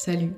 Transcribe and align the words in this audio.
Salut 0.00 0.34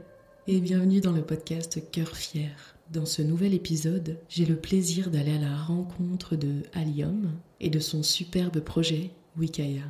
et 0.46 0.58
bienvenue 0.58 1.02
dans 1.02 1.12
le 1.12 1.20
podcast 1.20 1.82
Cœur 1.90 2.16
fier. 2.16 2.78
Dans 2.90 3.04
ce 3.04 3.20
nouvel 3.20 3.52
épisode, 3.52 4.18
j'ai 4.30 4.46
le 4.46 4.56
plaisir 4.56 5.10
d'aller 5.10 5.34
à 5.34 5.38
la 5.38 5.54
rencontre 5.54 6.34
de 6.34 6.62
Allium 6.72 7.32
et 7.60 7.68
de 7.68 7.78
son 7.78 8.02
superbe 8.02 8.60
projet 8.60 9.10
Wikaya. 9.36 9.82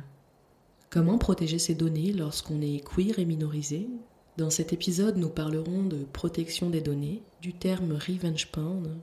Comment 0.89 1.17
protéger 1.17 1.57
ses 1.57 1.73
données 1.73 2.11
lorsqu'on 2.11 2.59
est 2.59 2.83
queer 2.83 3.17
et 3.17 3.23
minorisé? 3.23 3.87
Dans 4.35 4.49
cet 4.49 4.73
épisode, 4.73 5.15
nous 5.15 5.29
parlerons 5.29 5.83
de 5.83 6.03
protection 6.03 6.69
des 6.69 6.81
données, 6.81 7.23
du 7.41 7.53
terme 7.53 7.93
revenge 7.93 8.47
porn. 8.47 8.99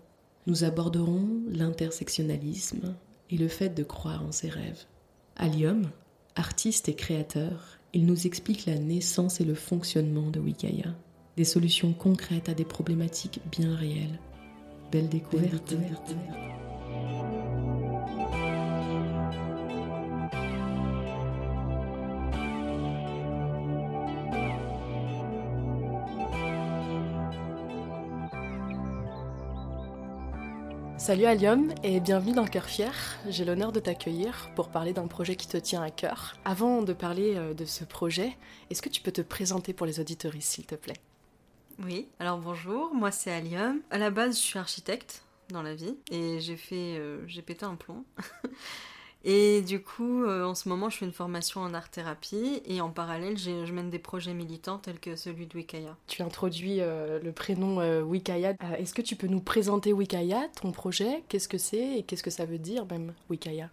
Nous 0.47 0.65
aborderons 0.65 1.31
l'intersectionnalisme 1.49 2.95
et 3.31 3.39
le 3.39 3.49
fait 3.49 3.71
de 3.71 3.85
croire 3.85 4.23
en 4.23 4.33
ses 4.33 4.51
rêves. 4.51 4.85
Allium, 5.35 5.89
artiste 6.37 6.91
et 6.91 6.95
créateur, 6.95 7.78
il 7.93 8.07
nous 8.07 8.27
explique 8.27 8.67
la 8.67 8.79
naissance 8.79 9.41
et 9.41 9.45
le 9.45 9.55
fonctionnement 9.55 10.31
de 10.31 10.41
Wikaya 10.41 10.95
des 11.39 11.45
solutions 11.45 11.93
concrètes 11.93 12.49
à 12.49 12.55
des 12.55 12.65
problématiques 12.65 13.41
bien 13.53 13.77
réelles. 13.77 14.19
Belle 14.91 15.09
découverte. 15.09 15.77
Salut 31.09 31.25
Allium 31.25 31.73
et 31.83 32.01
bienvenue 32.01 32.35
dans 32.35 32.45
Cœur 32.45 32.67
Fier. 32.67 32.93
J'ai 33.31 33.47
l'honneur 33.47 33.73
de 33.73 33.81
t'accueillir 33.81 34.51
pour 34.55 34.69
parler 34.69 34.93
d'un 34.93 35.07
projet 35.07 35.37
qui 35.37 35.49
te 35.49 35.57
tient 35.57 35.81
à 35.81 35.91
cœur. 35.91 36.37
Avant 36.45 36.83
de 36.83 36.93
parler 36.93 37.35
euh, 37.35 37.55
de 37.55 37.65
ce 37.65 37.85
projet, 37.85 38.37
est-ce 38.69 38.83
que 38.83 38.91
tu 38.91 39.01
peux 39.01 39.11
te 39.11 39.23
présenter 39.23 39.73
pour 39.73 39.87
les 39.87 40.01
auditoristes 40.01 40.51
s'il 40.51 40.67
te 40.67 40.75
plaît? 40.75 40.99
Oui, 41.79 42.09
alors 42.19 42.37
bonjour, 42.37 42.93
moi 42.93 43.11
c'est 43.11 43.33
Alium. 43.33 43.81
À 43.91 43.97
la 43.97 44.11
base, 44.11 44.37
je 44.37 44.43
suis 44.43 44.59
architecte 44.59 45.23
dans 45.49 45.63
la 45.63 45.75
vie 45.75 45.97
et 46.11 46.41
j'ai 46.41 46.59
fait, 46.59 46.99
euh, 46.99 47.27
j'ai 47.27 47.41
pété 47.41 47.65
un 47.65 47.77
plomb. 47.77 48.05
et 49.25 49.63
du 49.63 49.83
coup, 49.83 50.25
euh, 50.25 50.45
en 50.45 50.55
ce 50.55 50.69
moment, 50.69 50.91
je 50.91 50.99
fais 50.99 51.05
une 51.05 51.13
formation 51.13 51.61
en 51.61 51.75
art-thérapie 51.75 52.63
et 52.65 52.81
en 52.81 52.91
parallèle, 52.91 53.37
je 53.37 53.73
mène 53.73 53.91
des 53.91 53.99
projets 53.99 54.35
militants 54.35 54.79
tels 54.79 55.01
que 55.01 55.17
celui 55.17 55.47
de 55.47 55.57
Wikaya. 55.57 55.97
Tu 56.07 56.23
introduis 56.23 56.81
euh, 56.81 57.19
le 57.23 57.33
prénom 57.33 57.79
Wikaya. 58.03 58.55
Est-ce 58.79 58.95
que 58.95 59.03
tu 59.03 59.17
peux 59.17 59.27
nous 59.27 59.41
présenter 59.41 59.93
Wikaya, 59.93 60.49
ton 60.61 60.73
projet? 60.73 61.25
Qu'est-ce 61.29 61.49
que 61.49 61.59
c'est 61.59 61.99
et 61.99 62.03
qu'est-ce 62.05 62.23
que 62.23 62.31
ça 62.31 62.45
veut 62.47 62.59
dire 62.59 62.87
même 62.87 63.13
Wikaya? 63.29 63.71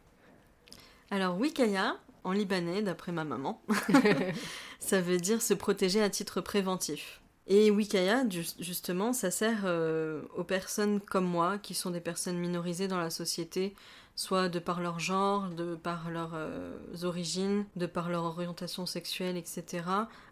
Alors 1.12 1.38
Wikaya, 1.38 1.98
en 2.24 2.32
libanais, 2.32 2.82
d'après 2.82 3.12
ma 3.12 3.24
maman, 3.24 3.62
ça 4.80 5.00
veut 5.00 5.18
dire 5.18 5.42
se 5.42 5.54
protéger 5.54 6.02
à 6.02 6.10
titre 6.10 6.42
préventif. 6.42 7.22
Et 7.48 7.70
Wikaya, 7.70 8.24
justement, 8.60 9.14
ça 9.14 9.30
sert 9.30 9.62
euh, 9.66 10.24
aux 10.36 10.44
personnes 10.44 11.00
comme 11.00 11.26
moi, 11.26 11.60
qui 11.60 11.76
sont 11.76 11.92
des 11.92 12.00
personnes 12.00 12.38
minorisées 12.38 12.88
dans 12.88 12.98
la 12.98 13.12
société, 13.12 13.76
soit 14.16 14.50
de 14.50 14.60
par 14.60 14.82
leur 14.82 15.00
genre, 15.00 15.50
de 15.50 15.76
par 15.76 16.10
leurs 16.10 16.34
euh, 16.34 16.78
origines, 17.04 17.66
de 17.76 17.86
par 17.86 18.10
leur 18.10 18.24
orientation 18.24 18.86
sexuelle, 18.86 19.38
etc., 19.38 19.84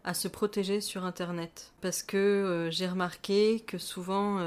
à 0.03 0.13
se 0.13 0.27
protéger 0.27 0.81
sur 0.81 1.05
Internet. 1.05 1.73
Parce 1.81 2.03
que 2.03 2.17
euh, 2.17 2.71
j'ai 2.71 2.87
remarqué 2.87 3.59
que 3.59 3.77
souvent, 3.77 4.39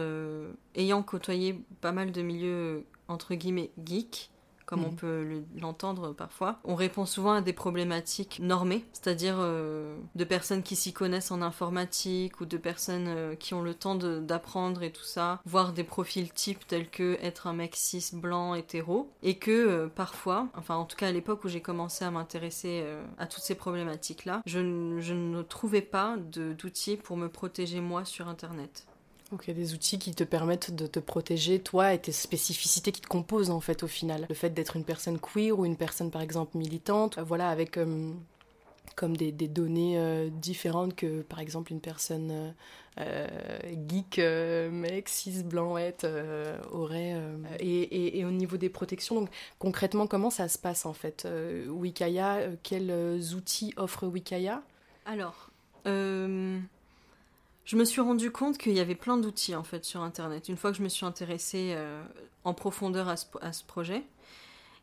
ayant 0.75 1.03
côtoyé 1.03 1.61
pas 1.81 1.93
mal 1.93 2.13
de 2.13 2.23
milieux, 2.23 2.85
entre 3.09 3.35
guillemets, 3.35 3.71
geeks, 3.85 4.31
comme 4.67 4.85
on 4.85 4.91
mhm. 4.91 4.97
peut 4.97 5.43
l'entendre 5.61 6.13
parfois. 6.13 6.59
On 6.65 6.75
répond 6.75 7.07
souvent 7.07 7.33
à 7.35 7.41
des 7.41 7.53
problématiques 7.53 8.41
normées, 8.41 8.85
c'est-à-dire 8.93 9.37
euh, 9.39 9.97
de 10.17 10.25
personnes 10.25 10.63
qui 10.63 10.75
s'y 10.77 10.93
connaissent 10.93 11.31
en 11.31 11.41
informatique 11.41 12.41
ou 12.41 12.47
de 12.47 12.57
personnes 12.57 13.07
euh, 13.09 13.35
qui 13.37 13.55
ont 13.55 13.63
le 13.63 13.75
temps 13.75 13.95
d'apprendre 13.95 14.83
et 14.83 14.91
tout 14.91 15.05
ça, 15.05 15.41
voir 15.47 15.73
des 15.73 15.85
profils 15.85 16.33
types 16.33 16.67
tels 16.67 16.91
que 16.91 17.17
être 17.23 17.47
un 17.47 17.53
mec 17.53 17.77
cis, 17.77 18.11
blanc, 18.13 18.55
hétéro, 18.55 19.11
et 19.23 19.39
que 19.39 19.51
euh, 19.51 19.89
parfois, 19.89 20.49
enfin 20.57 20.75
en 20.75 20.85
tout 20.85 20.97
cas 20.97 21.09
à 21.09 21.13
l'époque 21.13 21.45
où 21.45 21.49
j'ai 21.49 21.63
commencé 21.63 22.05
à 22.05 22.11
m'intéresser 22.11 22.85
à 23.19 23.27
toutes 23.27 23.45
ces 23.45 23.55
problématiques-là, 23.55 24.43
je, 24.47 24.99
je 25.01 25.15
ne 25.15 25.43
trouvais 25.43 25.81
pas 25.81 26.17
d'outils 26.17 26.97
pour 26.97 27.17
me 27.17 27.29
protéger 27.29 27.81
moi 27.81 28.05
sur 28.05 28.29
Internet. 28.29 28.87
Ok, 29.33 29.51
des 29.51 29.75
outils 29.75 29.99
qui 29.99 30.15
te 30.15 30.23
permettent 30.23 30.75
de 30.75 30.87
te 30.87 31.01
protéger, 31.01 31.59
toi 31.59 31.93
et 31.93 31.99
tes 31.99 32.13
spécificités 32.13 32.93
qui 32.93 33.01
te 33.01 33.09
composent 33.09 33.51
en 33.51 33.61
fait 33.61 33.83
au 33.83 33.89
final. 33.89 34.25
Le 34.29 34.35
fait 34.37 34.51
d'être 34.51 34.77
une 34.77 34.85
personne 34.85 35.19
queer 35.19 35.59
ou 35.59 35.65
une 35.67 35.77
personne 35.77 36.13
par 36.13 36.23
exemple 36.23 36.57
militante, 36.57 37.19
euh, 37.19 37.25
voilà, 37.25 37.51
avec 37.51 37.77
euh, 37.77 38.13
comme 38.95 39.17
des, 39.17 39.33
données 39.33 39.99
euh, 39.99 40.29
différentes 40.31 40.95
que 40.95 41.23
par 41.23 41.41
exemple 41.41 41.73
une 41.73 41.81
personne 41.81 42.55
geek, 42.97 44.19
mec, 44.71 45.09
cis, 45.09 45.43
blanchette 45.43 46.07
aurait. 46.71 47.15
Et, 47.59 48.21
et, 48.21 48.25
au 48.25 48.31
niveau 48.31 48.57
des 48.57 48.71
protections, 48.71 49.17
donc 49.17 49.29
concrètement 49.59 50.07
comment 50.07 50.31
ça 50.31 50.49
se 50.49 50.57
passe 50.57 50.87
en 50.87 50.95
fait 50.95 51.29
Wikaya, 51.69 52.53
quels 52.63 53.35
outils 53.35 53.75
offre 53.77 54.07
Wikaya? 54.07 54.63
Alors, 55.05 55.51
je 57.67 57.77
me 57.77 57.85
suis 57.85 58.01
rendu 58.01 58.31
compte 58.31 58.59
qu'il 58.59 58.73
y 58.73 58.81
avait 58.81 58.95
plein 58.95 59.19
d'outils 59.19 59.57
en 59.57 59.65
fait 59.65 59.85
sur 59.85 60.01
internet 60.01 60.49
une 60.49 60.57
fois 60.57 60.71
que 60.71 60.79
je 60.79 60.83
me 60.83 60.89
suis 60.89 61.05
intéressée 61.05 61.75
euh, 61.75 62.03
en 62.45 62.55
profondeur 62.55 63.09
à 63.09 63.17
ce, 63.17 63.65
projet. 63.65 64.05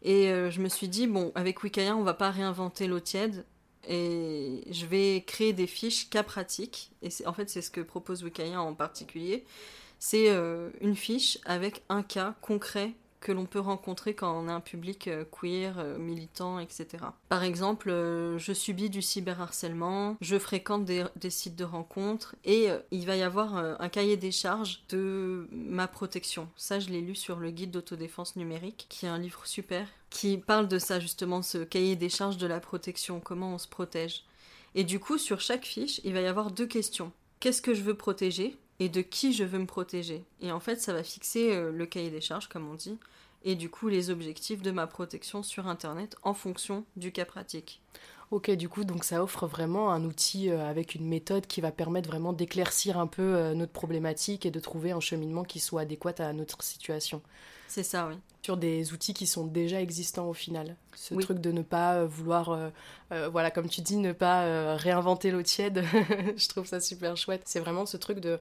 Et 0.01 0.29
euh, 0.29 0.51
je 0.51 0.61
me 0.61 0.67
suis 0.67 0.89
dit 0.89 1.07
bon 1.07 1.31
avec 1.33 1.63
Wikaya 1.63 1.95
on 1.95 2.03
va 2.03 2.13
pas 2.13 2.29
réinventer 2.29 2.87
l'eau 2.87 2.99
tiède 2.99 3.45
et 3.87 4.63
je 4.69 4.85
vais 4.85 5.23
créer 5.25 5.53
des 5.53 5.65
fiches 5.65 6.09
cas 6.09 6.23
pratiques. 6.23 6.91
Et 7.01 7.09
en 7.25 7.31
fait 7.31 7.49
c'est 7.49 7.61
ce 7.61 7.71
que 7.71 7.79
propose 7.79 8.21
Wikaya 8.21 8.61
en 8.61 8.73
particulier. 8.73 9.45
C'est 9.97 10.29
euh, 10.29 10.69
une 10.81 10.97
fiche 10.97 11.39
avec 11.45 11.83
un 11.87 12.03
cas 12.03 12.35
concret 12.41 12.91
que 13.23 13.31
l'on 13.31 13.45
peut 13.45 13.59
rencontrer 13.59 14.13
quand 14.13 14.37
on 14.37 14.49
a 14.49 14.53
un 14.53 14.59
public 14.59 15.07
euh, 15.07 15.23
queer, 15.23 15.79
euh, 15.79 15.97
militant, 15.97 16.59
etc. 16.59 17.05
Par 17.29 17.43
exemple, 17.43 17.89
euh, 17.89 18.37
je 18.37 18.51
subis 18.51 18.89
du 18.89 19.01
cyberharcèlement, 19.01 20.17
je 20.19 20.37
fréquente 20.37 20.85
des, 20.85 21.05
sites 21.29 21.55
de 21.55 21.63
rencontres 21.63 22.35
et 22.43 22.67
il 22.91 23.05
va 23.05 23.15
y 23.15 23.21
avoir 23.23 23.55
un 23.55 23.89
cahier 23.89 24.17
des 24.17 24.31
charges 24.31 24.83
de 24.89 25.47
ma 25.51 25.87
protection. 25.87 26.49
Ça, 26.57 26.79
je 26.79 26.89
l'ai 26.89 26.99
lu 26.99 27.15
sur 27.15 27.37
le 27.39 27.49
guide 27.49 27.71
d'autodéfense 27.71 28.35
numérique, 28.35 28.87
qui 28.89 29.05
est 29.05 29.09
un 29.09 29.17
livre 29.17 29.45
super, 29.45 29.87
qui 30.09 30.37
parle 30.37 30.67
de 30.67 30.77
ça 30.77 30.99
justement, 30.99 31.41
ce 31.41 31.59
cahier 31.59 31.95
des 31.95 32.09
charges 32.09 32.37
de 32.37 32.45
la 32.45 32.59
protection, 32.59 33.21
comment 33.21 33.53
on 33.53 33.57
se 33.57 33.69
protège. 33.69 34.25
Et 34.75 34.83
du 34.83 34.99
coup, 34.99 35.17
sur 35.17 35.39
chaque 35.39 35.65
fiche, 35.65 36.01
il 36.03 36.13
va 36.13 36.21
y 36.21 36.27
avoir 36.27 36.51
deux 36.51 36.67
questions. 36.67 37.13
Qu'est-ce 37.39 37.61
que 37.61 37.73
je 37.73 37.83
veux 37.83 37.95
protéger 37.95 38.57
et 38.79 38.89
de 38.89 39.01
qui 39.01 39.31
je 39.31 39.45
veux 39.45 39.59
me 39.59 39.65
protéger? 39.65 40.25
Et 40.41 40.51
en 40.51 40.59
fait, 40.59 40.81
ça 40.81 40.93
va 40.93 41.03
fixer 41.03 41.71
le 41.71 41.85
cahier 41.85 42.09
des 42.09 42.21
charges, 42.21 42.49
comme 42.49 42.69
on 42.69 42.75
dit, 42.75 42.97
et 43.43 43.55
du 43.55 43.69
coup 43.69 43.87
les 43.87 44.09
objectifs 44.09 44.61
de 44.61 44.71
ma 44.71 44.87
protection 44.87 45.43
sur 45.43 45.67
Internet 45.67 46.15
en 46.23 46.33
fonction 46.33 46.85
du 46.95 47.11
cas 47.11 47.25
pratique. 47.25 47.81
Ok, 48.33 48.49
du 48.49 48.67
coup, 48.67 48.83
donc 48.83 49.03
ça 49.03 49.21
offre 49.21 49.45
vraiment 49.45 49.91
un 49.91 50.05
outil 50.05 50.49
euh, 50.49 50.67
avec 50.67 50.95
une 50.95 51.07
méthode 51.07 51.45
qui 51.45 51.61
va 51.61 51.71
permettre 51.71 52.09
vraiment 52.09 52.33
d'éclaircir 52.33 52.97
un 52.97 53.05
peu 53.05 53.21
euh, 53.21 53.53
notre 53.53 53.73
problématique 53.73 54.47
et 54.47 54.49
de 54.49 54.59
trouver 54.59 54.91
un 54.91 54.99
cheminement 54.99 55.43
qui 55.43 55.59
soit 55.59 55.81
adéquat 55.81 56.15
à 56.17 56.33
notre 56.33 56.63
situation. 56.63 57.21
C'est 57.67 57.83
ça, 57.83 58.07
oui 58.07 58.15
sur 58.43 58.57
des 58.57 58.91
outils 58.91 59.13
qui 59.13 59.25
sont 59.25 59.45
déjà 59.45 59.81
existants 59.81 60.29
au 60.29 60.33
final. 60.33 60.75
Ce 60.95 61.15
truc 61.15 61.39
de 61.39 61.51
ne 61.51 61.61
pas 61.61 61.95
euh, 61.95 62.05
vouloir, 62.05 62.49
euh, 62.49 62.69
euh, 63.11 63.29
voilà, 63.29 63.49
comme 63.51 63.67
tu 63.67 63.81
dis, 63.81 63.97
ne 63.97 64.11
pas 64.11 64.75
réinventer 64.75 65.31
l'eau 65.31 65.41
tiède, 65.41 65.83
je 66.35 66.47
trouve 66.49 66.67
ça 66.67 66.79
super 66.79 67.15
chouette. 67.17 67.41
C'est 67.45 67.59
vraiment 67.59 67.85
ce 67.85 67.97
truc 67.97 68.19
de, 68.19 68.37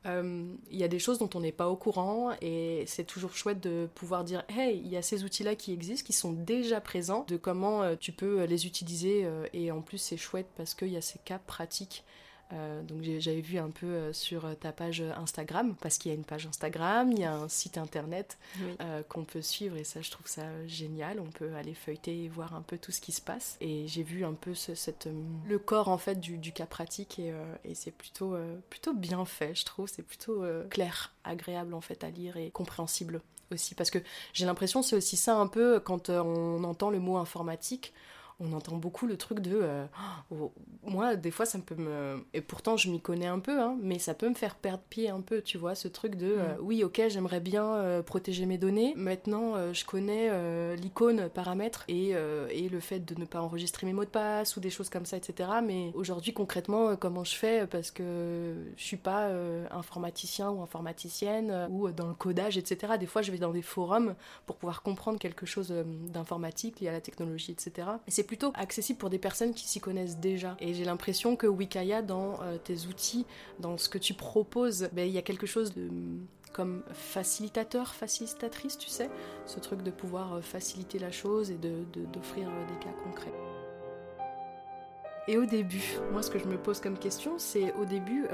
il 0.70 0.76
y 0.76 0.84
a 0.84 0.88
des 0.88 0.98
choses 0.98 1.18
dont 1.18 1.30
on 1.34 1.40
n'est 1.40 1.52
pas 1.52 1.68
au 1.68 1.76
courant 1.76 2.30
et 2.40 2.84
c'est 2.86 3.04
toujours 3.04 3.34
chouette 3.34 3.60
de 3.60 3.88
pouvoir 3.94 4.24
dire, 4.24 4.42
hey, 4.48 4.80
il 4.84 4.90
y 4.90 4.96
a 4.96 5.02
ces 5.02 5.24
outils-là 5.24 5.54
qui 5.54 5.72
existent, 5.72 6.04
qui 6.04 6.12
sont 6.12 6.32
déjà 6.32 6.80
présents, 6.80 7.24
de 7.28 7.36
comment 7.36 7.96
tu 7.96 8.12
peux 8.12 8.42
les 8.44 8.66
utiliser 8.66 9.28
et 9.52 9.70
en 9.70 9.81
plus 9.82 9.98
c'est 9.98 10.16
chouette 10.16 10.48
parce 10.56 10.74
qu'il 10.74 10.88
y 10.88 10.96
a 10.96 11.02
ces 11.02 11.18
cas 11.18 11.38
pratiques 11.38 12.04
euh, 12.52 12.82
donc 12.82 13.02
j'avais 13.02 13.40
vu 13.40 13.58
un 13.58 13.70
peu 13.70 13.86
euh, 13.86 14.12
sur 14.12 14.44
ta 14.58 14.72
page 14.72 15.02
Instagram, 15.16 15.74
parce 15.80 15.96
qu'il 15.96 16.10
y 16.10 16.14
a 16.14 16.16
une 16.16 16.24
page 16.24 16.46
Instagram, 16.46 17.10
il 17.12 17.20
y 17.20 17.24
a 17.24 17.34
un 17.34 17.48
site 17.48 17.78
internet 17.78 18.38
euh, 18.80 19.02
qu'on 19.08 19.24
peut 19.24 19.40
suivre 19.42 19.76
et 19.76 19.84
ça 19.84 20.02
je 20.02 20.10
trouve 20.10 20.26
ça 20.26 20.42
génial. 20.66 21.20
On 21.20 21.30
peut 21.30 21.54
aller 21.54 21.74
feuilleter 21.74 22.24
et 22.24 22.28
voir 22.28 22.54
un 22.54 22.62
peu 22.62 22.78
tout 22.78 22.92
ce 22.92 23.00
qui 23.00 23.12
se 23.12 23.20
passe. 23.20 23.56
Et 23.60 23.86
j'ai 23.88 24.02
vu 24.02 24.24
un 24.24 24.34
peu 24.34 24.54
cette, 24.54 25.08
le 25.48 25.58
corps 25.58 25.88
en 25.88 25.98
fait 25.98 26.20
du, 26.20 26.52
cas 26.52 26.66
pratique 26.66 27.18
et, 27.18 27.32
et 27.64 27.74
c'est 27.74 27.90
plutôt, 27.90 28.36
plutôt 28.68 28.92
bien 28.92 29.24
fait 29.24 29.54
je 29.54 29.64
trouve. 29.64 29.88
C'est 29.88 30.02
plutôt 30.02 30.44
clair, 30.68 31.14
agréable 31.24 31.74
en 31.74 31.80
fait 31.80 32.04
à 32.04 32.10
lire 32.10 32.36
et 32.36 32.50
compréhensible 32.50 33.22
aussi. 33.50 33.74
Parce 33.74 33.90
que 33.90 33.98
j'ai 34.34 34.44
l'impression 34.44 34.82
c'est 34.82 34.96
aussi 34.96 35.16
ça 35.16 35.36
un 35.36 35.46
peu 35.46 35.80
quand 35.80 36.10
on 36.10 36.64
entend 36.64 36.90
le 36.90 36.98
mot 36.98 37.16
informatique 37.16 37.94
on 38.42 38.52
entend 38.52 38.76
beaucoup 38.76 39.06
le 39.06 39.16
truc 39.16 39.40
de. 39.40 39.60
Euh, 39.62 39.84
oh, 40.30 40.52
moi, 40.84 41.16
des 41.16 41.30
fois, 41.30 41.46
ça 41.46 41.58
peut 41.58 41.76
me. 41.76 42.24
Et 42.34 42.40
pourtant, 42.40 42.76
je 42.76 42.90
m'y 42.90 43.00
connais 43.00 43.26
un 43.26 43.38
peu, 43.38 43.60
hein, 43.60 43.76
mais 43.80 43.98
ça 43.98 44.14
peut 44.14 44.28
me 44.28 44.34
faire 44.34 44.56
perdre 44.56 44.82
pied 44.88 45.08
un 45.08 45.20
peu, 45.20 45.42
tu 45.42 45.58
vois, 45.58 45.74
ce 45.74 45.88
truc 45.88 46.16
de. 46.16 46.34
Euh, 46.38 46.54
mm. 46.54 46.58
oui, 46.60 46.84
ok, 46.84 47.02
j'aimerais 47.08 47.40
bien 47.40 47.64
euh, 47.64 48.02
protéger 48.02 48.46
mes 48.46 48.58
données. 48.58 48.94
Maintenant, 48.96 49.72
je 49.72 49.84
connais 49.84 50.30
l'icône 50.76 51.28
paramètres 51.28 51.84
et, 51.88 52.10
et, 52.10 52.68
le 52.68 52.80
fait 52.80 53.00
de 53.00 53.18
ne 53.18 53.24
pas 53.24 53.40
enregistrer 53.40 53.86
mes 53.86 53.92
mots 53.92 54.04
de 54.04 54.10
passe 54.10 54.56
ou 54.56 54.60
des 54.60 54.70
choses 54.70 54.88
comme 54.88 55.06
ça, 55.06 55.16
etc. 55.16 55.48
Mais 55.64 55.90
aujourd'hui, 55.94 56.32
concrètement, 56.32 56.96
comment 56.96 57.24
je 57.24 57.34
fais? 57.34 57.66
Parce 57.66 57.90
que 57.90 58.54
je 58.76 58.82
suis 58.82 58.96
pas 58.96 59.30
informaticien 59.70 60.50
ou 60.50 60.62
informaticienne 60.62 61.68
ou 61.70 61.90
dans 61.90 62.08
le 62.08 62.14
codage, 62.14 62.56
etc. 62.56 62.94
Des 62.98 63.06
fois, 63.06 63.22
je 63.22 63.30
vais 63.30 63.38
dans 63.38 63.52
des 63.52 63.62
forums 63.62 64.14
pour 64.46 64.56
pouvoir 64.56 64.82
comprendre 64.82 65.18
quelque 65.18 65.46
chose 65.46 65.72
d'informatique 66.12 66.80
lié 66.80 66.88
à 66.88 66.92
la 66.92 67.00
technologie, 67.00 67.52
etc. 67.52 67.88
Et 68.06 68.10
c'est 68.10 68.24
plutôt 68.32 68.52
accessible 68.54 68.98
pour 68.98 69.10
des 69.10 69.18
personnes 69.18 69.52
qui 69.52 69.68
s'y 69.68 69.78
connaissent 69.78 70.16
déjà. 70.16 70.56
Et 70.58 70.72
j'ai 70.72 70.86
l'impression 70.86 71.36
que 71.36 71.46
Wikaya, 71.46 72.00
dans 72.00 72.40
euh, 72.40 72.56
tes 72.56 72.86
outils, 72.86 73.26
dans 73.60 73.76
ce 73.76 73.90
que 73.90 73.98
tu 73.98 74.14
proposes, 74.14 74.88
ben, 74.94 75.06
il 75.06 75.12
y 75.12 75.18
a 75.18 75.22
quelque 75.22 75.46
chose 75.46 75.74
de 75.74 75.90
comme 76.54 76.82
facilitateur, 76.94 77.92
facilitatrice, 77.92 78.78
tu 78.78 78.88
sais, 78.88 79.10
ce 79.44 79.60
truc 79.60 79.82
de 79.82 79.90
pouvoir 79.90 80.32
euh, 80.32 80.40
faciliter 80.40 80.98
la 80.98 81.10
chose 81.10 81.50
et 81.50 81.58
d'offrir 81.58 82.48
de, 82.48 82.54
euh, 82.54 82.66
des 82.68 82.82
cas 82.82 82.92
concrets. 83.04 83.34
Et 85.28 85.36
au 85.36 85.44
début, 85.44 85.98
moi 86.10 86.22
ce 86.22 86.30
que 86.30 86.38
je 86.38 86.46
me 86.46 86.56
pose 86.56 86.80
comme 86.80 86.96
question, 86.98 87.34
c'est 87.36 87.74
au 87.74 87.84
début, 87.84 88.26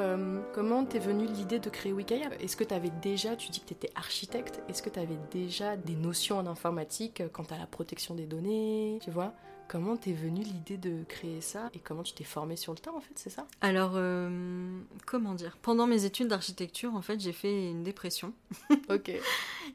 comment 0.55 0.87
t'es 0.87 1.01
venue 1.01 1.27
l'idée 1.27 1.59
de 1.59 1.69
créer 1.69 1.93
Wikaya? 1.93 2.31
Est-ce 2.41 2.57
que 2.57 2.65
t'avais 2.65 2.93
déjà, 3.03 3.37
tu 3.37 3.51
dis 3.51 3.61
que 3.61 3.67
t'étais 3.67 3.91
architecte, 3.95 4.63
est-ce 4.69 4.81
que 4.81 4.89
t'avais 4.89 5.19
déjà 5.33 5.77
des 5.77 5.97
notions 5.97 6.39
en 6.39 6.47
informatique 6.47 7.25
quant 7.33 7.47
à 7.51 7.59
la 7.59 7.67
protection 7.67 8.15
des 8.15 8.25
données, 8.25 9.01
tu 9.03 9.11
vois? 9.11 9.35
Comment 9.69 9.99
t'es 9.99 10.13
venue 10.13 10.43
l'idée 10.45 10.79
de 10.79 11.05
créer 11.05 11.43
ça 11.43 11.69
et 11.75 11.79
comment 11.79 12.03
tu 12.03 12.15
t'es 12.15 12.25
formée 12.25 12.57
sur 12.57 12.73
le 12.73 12.79
tas 12.79 12.91
en 12.91 13.01
fait, 13.01 13.13
c'est 13.17 13.29
ça? 13.29 13.47
Alors, 13.61 13.93
euh, 13.97 14.81
comment 15.05 15.35
dire? 15.35 15.59
Pendant 15.61 15.87
mes 15.87 16.07
études 16.07 16.29
d'architecture, 16.29 16.95
en 16.95 17.03
fait, 17.03 17.21
j'ai 17.21 17.35
fait 17.35 17.69
une 17.71 17.83
dépression. 17.83 18.33
ok. 18.89 19.11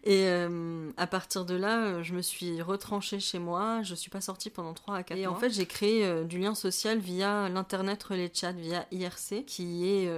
Et 0.03 0.27
euh, 0.27 0.89
à 0.97 1.05
partir 1.05 1.45
de 1.45 1.53
là, 1.53 2.01
je 2.01 2.15
me 2.15 2.23
suis 2.23 2.59
retranchée 2.63 3.19
chez 3.19 3.37
moi. 3.37 3.83
Je 3.83 3.93
suis 3.93 4.09
pas 4.09 4.19
sortie 4.19 4.49
pendant 4.49 4.73
3 4.73 4.95
à 4.95 5.03
4 5.03 5.15
mois. 5.15 5.23
Et 5.23 5.27
en 5.27 5.35
fait, 5.35 5.51
j'ai 5.51 5.67
créé 5.67 6.03
euh, 6.05 6.23
du 6.23 6.39
lien 6.39 6.55
social 6.55 6.97
via 6.97 7.47
l'internet 7.49 8.01
relais 8.01 8.31
chat, 8.33 8.51
via 8.53 8.87
IRC, 8.91 9.45
qui 9.45 9.87
est. 9.87 10.11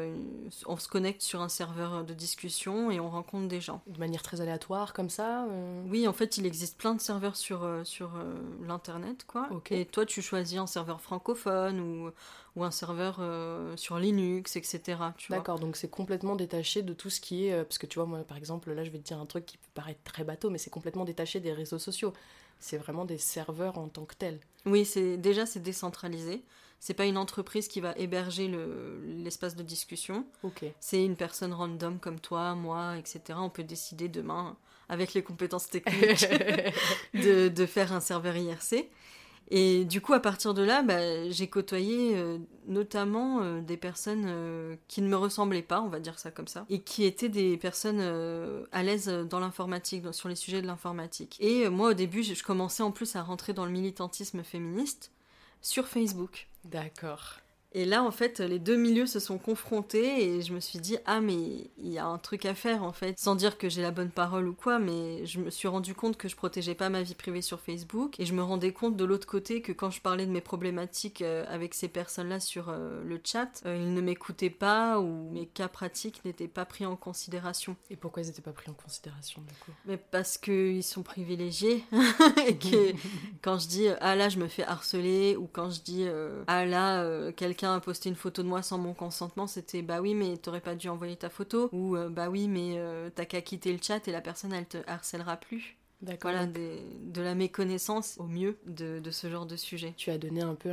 on 0.67 0.77
se 0.77 0.87
connecte 0.87 1.21
sur 1.21 1.41
un 1.41 1.49
serveur 1.49 2.05
de 2.05 2.13
discussion 2.13 2.91
et 2.91 3.01
on 3.01 3.09
rencontre 3.09 3.49
des 3.49 3.59
gens. 3.59 3.81
De 3.87 3.99
manière 3.99 4.23
très 4.23 4.39
aléatoire, 4.39 4.93
comme 4.93 5.09
ça 5.09 5.45
Oui, 5.89 6.07
en 6.07 6.13
fait, 6.13 6.37
il 6.37 6.45
existe 6.45 6.77
plein 6.77 6.95
de 6.95 7.01
serveurs 7.01 7.35
sur, 7.35 7.67
sur 7.83 8.11
l'internet, 8.65 9.25
quoi. 9.27 9.49
Et 9.71 9.85
toi, 9.85 10.05
tu 10.05 10.21
choisis 10.21 10.57
un 10.57 10.67
serveur 10.67 11.01
francophone 11.01 11.79
ou, 11.79 12.11
ou 12.55 12.63
un 12.63 12.71
serveur 12.71 13.17
euh, 13.19 13.75
sur 13.77 13.97
Linux, 13.99 14.55
etc. 14.55 14.97
D'accord, 15.29 15.59
donc 15.59 15.75
c'est 15.75 15.89
complètement 15.89 16.35
détaché 16.35 16.81
de 16.81 16.93
tout 16.93 17.09
ce 17.09 17.19
qui 17.19 17.47
est... 17.47 17.53
Euh, 17.53 17.63
parce 17.63 17.77
que 17.77 17.85
tu 17.85 17.99
vois, 17.99 18.05
moi, 18.05 18.19
par 18.19 18.37
exemple, 18.37 18.71
là, 18.71 18.83
je 18.83 18.89
vais 18.89 18.99
te 18.99 19.03
dire 19.03 19.19
un 19.19 19.25
truc 19.25 19.45
qui 19.45 19.57
peut 19.57 19.69
paraître 19.73 20.01
très 20.03 20.23
bateau, 20.23 20.49
mais 20.49 20.57
c'est 20.57 20.69
complètement 20.69 21.05
détaché 21.05 21.39
des 21.39 21.53
réseaux 21.53 21.79
sociaux. 21.79 22.13
C'est 22.59 22.77
vraiment 22.77 23.05
des 23.05 23.17
serveurs 23.17 23.77
en 23.77 23.89
tant 23.89 24.05
que 24.05 24.15
tels. 24.15 24.39
Oui, 24.65 24.85
c'est 24.85 25.17
déjà, 25.17 25.45
c'est 25.45 25.61
décentralisé. 25.61 26.43
C'est 26.79 26.93
pas 26.93 27.05
une 27.05 27.17
entreprise 27.17 27.67
qui 27.67 27.81
va 27.81 27.93
héberger 27.97 28.51
l'espace 29.23 29.55
de 29.55 29.63
discussion. 29.63 30.25
Ok. 30.43 30.65
C'est 30.79 31.03
une 31.03 31.15
personne 31.15 31.53
random 31.53 31.99
comme 31.99 32.19
toi, 32.19 32.53
moi, 32.55 32.97
etc. 32.97 33.21
On 33.37 33.49
peut 33.49 33.63
décider 33.63 34.07
demain, 34.07 34.55
avec 34.89 35.13
les 35.13 35.23
compétences 35.23 35.69
techniques, 35.69 36.29
de, 37.13 37.47
de, 37.47 37.65
faire 37.65 37.91
un 37.91 37.99
serveur 37.99 38.35
IRC. 38.35 38.87
Et 39.49 39.85
du 39.85 40.01
coup, 40.01 40.13
à 40.13 40.19
partir 40.19 40.53
de 40.53 40.63
là, 40.63 40.81
bah, 40.81 41.29
j'ai 41.29 41.47
côtoyé 41.47 42.17
euh, 42.17 42.39
notamment 42.67 43.41
euh, 43.41 43.61
des 43.61 43.77
personnes 43.77 44.25
euh, 44.27 44.75
qui 44.87 45.01
ne 45.01 45.07
me 45.07 45.15
ressemblaient 45.15 45.61
pas, 45.61 45.81
on 45.81 45.87
va 45.87 45.99
dire 45.99 46.17
ça 46.17 46.31
comme 46.31 46.47
ça, 46.47 46.65
et 46.69 46.81
qui 46.81 47.03
étaient 47.03 47.29
des 47.29 47.57
personnes 47.57 48.01
à 48.71 48.83
l'aise 48.83 49.07
dans 49.07 49.39
l'informatique, 49.39 50.05
sur 50.13 50.29
les 50.29 50.35
sujets 50.35 50.61
de 50.61 50.67
l'informatique. 50.67 51.37
Et 51.39 51.69
moi, 51.69 51.89
au 51.89 51.93
début, 51.93 52.23
je 52.23 52.43
commençais 52.43 52.83
en 52.83 52.91
plus 52.91 53.15
à 53.15 53.21
rentrer 53.21 53.53
dans 53.53 53.65
le 53.65 53.71
militantisme 53.71 54.43
féministe 54.43 55.11
sur 55.61 55.87
Facebook. 55.87 56.47
D'accord. 56.63 57.44
Et 57.77 57.83
là, 57.83 58.05
en 58.05 58.11
fait, 58.11 58.39
les 58.39 58.57
deux 58.57 58.77
milieux 58.77 59.05
se 59.05 59.19
sont 59.19 59.37
confrontés 59.37 60.23
et 60.23 60.41
je 60.41 60.53
me 60.53 60.61
suis 60.61 60.79
dit, 60.79 60.97
ah, 61.05 61.19
mais 61.19 61.35
il 61.77 61.91
y 61.91 61.97
a 61.97 62.05
un 62.05 62.17
truc 62.17 62.45
à 62.45 62.55
faire, 62.55 62.83
en 62.83 62.93
fait. 62.93 63.19
Sans 63.19 63.35
dire 63.35 63.57
que 63.57 63.67
j'ai 63.67 63.81
la 63.81 63.91
bonne 63.91 64.11
parole 64.11 64.47
ou 64.47 64.53
quoi, 64.53 64.79
mais 64.79 65.25
je 65.25 65.41
me 65.41 65.49
suis 65.49 65.67
rendu 65.67 65.93
compte 65.93 66.15
que 66.15 66.29
je 66.29 66.37
protégeais 66.37 66.73
pas 66.73 66.87
ma 66.87 67.03
vie 67.03 67.15
privée 67.15 67.41
sur 67.41 67.59
Facebook. 67.59 68.17
Et 68.17 68.25
je 68.25 68.33
me 68.33 68.41
rendais 68.41 68.71
compte 68.71 68.95
de 68.95 69.03
l'autre 69.03 69.27
côté 69.27 69.61
que 69.61 69.73
quand 69.73 69.91
je 69.91 69.99
parlais 69.99 70.25
de 70.25 70.31
mes 70.31 70.39
problématiques 70.39 71.21
euh, 71.21 71.43
avec 71.49 71.73
ces 71.73 71.89
personnes-là 71.89 72.39
sur 72.39 72.69
euh, 72.69 73.03
le 73.03 73.19
chat, 73.21 73.61
euh, 73.65 73.75
ils 73.75 73.93
ne 73.93 73.99
m'écoutaient 73.99 74.49
pas 74.49 75.01
ou 75.01 75.29
mes 75.31 75.45
cas 75.45 75.67
pratiques 75.67 76.23
n'étaient 76.23 76.47
pas 76.47 76.63
pris 76.63 76.85
en 76.85 76.95
considération. 76.95 77.75
Et 77.89 77.97
pourquoi 77.97 78.23
ils 78.23 78.27
n'étaient 78.27 78.41
pas 78.41 78.53
pris 78.53 78.71
en 78.71 78.75
considération, 78.75 79.41
du 79.41 79.53
coup? 79.55 79.71
Mais 79.85 79.97
parce 79.97 80.37
qu'ils 80.37 80.81
sont 80.81 81.03
privilégiés. 81.03 81.83
et 82.47 82.55
que 82.55 82.93
quand 83.41 83.59
je 83.59 83.67
dis, 83.67 83.87
ah 83.99 84.15
là, 84.15 84.29
je 84.29 84.39
me 84.39 84.47
fais 84.47 84.63
harceler, 84.63 85.35
ou 85.35 85.49
quand 85.51 85.71
je 85.71 85.81
dis, 85.81 86.07
ah 86.47 86.65
là, 86.65 87.31
quelqu'un 87.33 87.64
a 87.73 87.79
posté 87.79 88.09
une 88.09 88.15
photo 88.15 88.43
de 88.43 88.47
moi 88.47 88.61
sans 88.61 88.77
mon 88.77 88.93
consentement, 88.93 89.47
c'était 89.47 89.81
bah 89.81 90.01
oui, 90.01 90.13
mais 90.13 90.37
t'aurais 90.37 90.61
pas 90.61 90.75
dû 90.75 90.89
envoyer 90.89 91.15
ta 91.15 91.29
photo, 91.29 91.69
ou 91.71 91.95
euh, 91.95 92.09
bah 92.09 92.29
oui, 92.29 92.47
mais 92.47 92.75
euh, 92.77 93.09
t'as 93.13 93.25
qu'à 93.25 93.41
quitter 93.41 93.71
le 93.73 93.79
chat 93.81 94.07
et 94.07 94.11
la 94.11 94.21
personne 94.21 94.53
elle 94.53 94.67
te 94.67 94.77
harcèlera 94.87 95.37
plus. 95.37 95.77
Voilà, 96.21 96.45
de 96.45 97.21
la 97.21 97.35
méconnaissance 97.35 98.15
au 98.19 98.25
mieux 98.25 98.57
de, 98.65 99.01
ce 99.11 99.29
genre 99.29 99.45
de 99.45 99.55
sujet. 99.55 99.93
Tu 99.97 100.11
as 100.11 100.17
donné 100.17 100.41
un 100.41 100.55
peu 100.55 100.71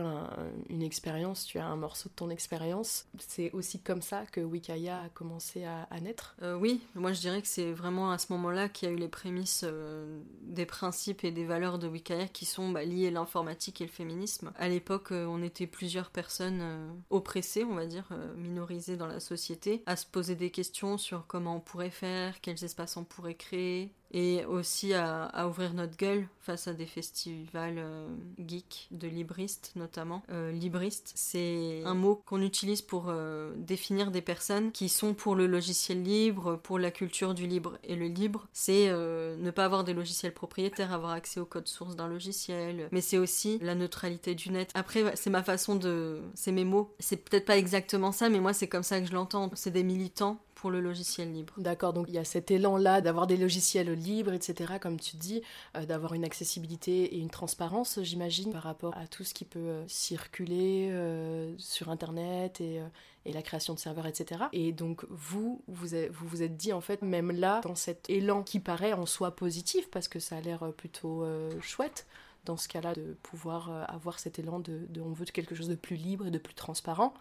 une 0.69 0.83
expérience, 0.83 1.45
tu 1.45 1.59
as 1.59 1.67
un 1.67 1.77
morceau 1.77 2.09
de 2.09 2.15
ton 2.15 2.31
expérience. 2.31 3.07
C'est 3.19 3.51
aussi 3.53 3.81
comme 3.81 4.03
ça 4.03 4.25
que 4.27 4.41
Wikaya 4.41 5.03
a 5.03 5.09
commencé 5.09 5.65
à, 5.65 5.87
naître? 6.01 6.35
Euh, 6.43 6.57
Oui, 6.57 6.81
moi 6.95 7.13
je 7.13 7.21
dirais 7.21 7.41
que 7.41 7.49
c'est 7.49 7.73
vraiment 7.73 8.11
à 8.11 8.19
ce 8.19 8.33
moment-là 8.33 8.69
qu'il 8.69 8.89
y 8.89 8.93
a 8.93 8.95
eu 8.95 8.99
les 8.99 9.09
prémices 9.09 9.65
euh, 9.65 10.21
des 10.43 10.67
principes 10.67 11.25
et 11.25 11.31
des 11.31 11.45
valeurs 11.45 11.79
de 11.79 11.87
Wikaya 11.87 12.27
qui 12.29 12.45
sont 12.45 12.71
bah, 12.71 12.85
liés 12.85 13.09
à 13.09 13.11
l'informatique 13.11 13.81
et 13.81 13.85
le 13.85 13.91
féminisme. 13.91 14.53
À 14.57 14.69
l'époque, 14.69 15.13
euh, 15.13 15.27
on 15.27 15.43
était 15.43 15.67
plusieurs 15.67 16.11
personnes 16.11 16.63
oppressées, 17.11 17.65
on 17.65 17.75
va 17.75 17.87
dire, 17.87 18.09
minorisées 18.37 18.97
dans 18.97 19.07
la 19.07 19.21
société, 19.21 19.83
à 19.87 19.97
se 19.97 20.07
poser 20.07 20.35
des 20.35 20.51
questions 20.51 20.99
sur 20.99 21.27
comment 21.27 21.57
on 21.57 21.61
pourrait 21.61 21.91
faire, 21.91 22.41
quels 22.41 22.63
espaces 22.65 22.97
on 22.97 23.05
pourrait 23.05 23.35
créer, 23.35 23.93
et 24.13 24.45
aussi 24.45 24.95
à, 24.95 25.47
ouvrir 25.49 25.75
notre 25.75 25.97
gueule 25.97 26.27
face 26.41 26.69
à 26.69 26.75
des 26.75 26.87
festivals 26.87 27.79
euh, 27.79 28.09
geeks 28.39 28.89
de 28.91 29.09
libristes 29.09 29.73
notamment. 29.77 30.23
Euh, 30.31 30.53
libriste, 30.53 31.13
c'est 31.15 31.83
un 31.85 31.95
mot 31.95 32.23
qu'on 32.27 32.43
utilise 32.43 32.83
pour 32.83 33.07
euh, 33.09 33.53
définir 33.57 34.11
des 34.11 34.21
personnes 34.21 34.73
qui 34.73 34.89
sont 34.89 35.15
pour 35.15 35.35
le 35.35 35.47
logiciel 35.47 36.03
libre, 36.03 36.57
pour 36.63 36.79
la 36.79 36.91
culture 36.91 37.35
du 37.35 37.47
libre. 37.47 37.79
Et 37.85 37.97
le 37.97 38.07
libre, 38.07 38.49
c'est 38.53 38.91
ne 38.93 39.51
pas 39.51 39.65
avoir 39.65 39.85
des 39.85 39.95
logiciels 39.95 40.35
propriétaires, 40.35 40.93
avoir 40.93 41.13
accès 41.13 41.41
au 41.41 41.45
code 41.45 41.69
source 41.69 41.97
d'un 41.97 42.09
logiciel, 42.09 42.89
mais 42.93 43.01
c'est 43.01 43.19
aussi 43.19 43.59
la 43.61 43.75
neutralité 43.75 44.35
du 44.35 44.51
net. 44.51 44.71
Après, 44.75 45.17
c'est 45.17 45.31
ma 45.31 45.43
façon 45.43 45.77
de... 45.77 46.21
C'est 46.35 46.53
mes 46.53 46.65
mots. 46.65 46.95
C'est 46.99 47.17
peut-être 47.17 47.47
pas 47.47 47.57
exactement 47.57 48.13
ça, 48.13 48.29
mais 48.29 48.41
moi 48.41 48.53
c'est 48.53 48.69
comme 48.69 48.83
ça 48.83 49.01
que 49.01 49.07
je 49.07 49.13
l'entends. 49.13 49.51
C'est 49.55 49.71
des 49.71 49.85
militants 49.85 50.39
le 50.71 50.81
logiciel 50.81 51.33
libre. 51.33 51.55
D'accord, 51.59 51.93
donc 51.93 52.07
il 52.09 52.15
y 52.15 52.19
a 52.19 52.25
cet 52.25 52.51
élan-là 52.51 53.01
d'avoir 53.01 53.27
des 53.27 53.37
logiciels 53.37 53.93
libres, 53.93 54.33
etc., 54.33 54.75
comme 54.81 54.99
tu 54.99 55.17
dis, 55.17 55.43
euh, 55.77 55.85
d'avoir 55.85 56.15
une 56.15 56.25
accessibilité 56.25 57.15
et 57.15 57.19
une 57.19 57.31
transparence, 57.31 58.01
j'imagine, 58.03 58.53
par 58.53 58.63
rapport 58.63 58.97
à 58.97 59.07
tout 59.07 59.25
ce 59.25 59.35
qui 59.35 59.45
peut 59.45 59.59
euh, 59.59 59.85
circuler 59.89 60.89
euh, 60.91 61.55
sur 61.59 61.89
Internet 61.91 62.61
et, 62.61 62.81
la 63.25 63.43
création 63.43 63.73
de 63.75 63.79
serveurs, 63.79 64.07
etc. 64.07 64.45
Et 64.53 64.73
donc 64.73 65.05
vous, 65.09 65.63
vous 65.69 65.87
vous, 66.11 66.29
vous 66.29 66.43
êtes 66.43 66.57
dit, 66.57 66.73
en 66.73 66.81
fait, 66.81 67.03
même 67.03 67.31
là, 67.31 67.61
dans 67.63 67.77
cet 67.77 68.11
élan 68.11 68.43
qui 68.43 68.59
paraît 68.59 68.93
en 68.93 69.07
soi 69.07 69.37
positif, 69.37 69.89
parce 69.91 70.09
que 70.09 70.19
ça 70.19 70.39
a 70.39 70.41
l'air 70.41 70.73
plutôt 70.77 71.25
chouette, 71.61 72.07
dans 72.45 72.57
ce 72.57 72.67
cas-là, 72.67 72.95
de 72.95 73.17
pouvoir 73.23 73.71
avoir 73.89 74.19
cet 74.19 74.41
élan 74.41 74.59
de 74.59 74.89
on 75.01 75.13
veut 75.13 75.25
quelque 75.25 75.55
chose 75.55 75.69
de 75.69 75.77
plus 75.77 75.95
libre 75.95 76.27
et 76.27 76.31
de 76.33 76.39
plus 76.39 76.55
transparent 76.55 77.15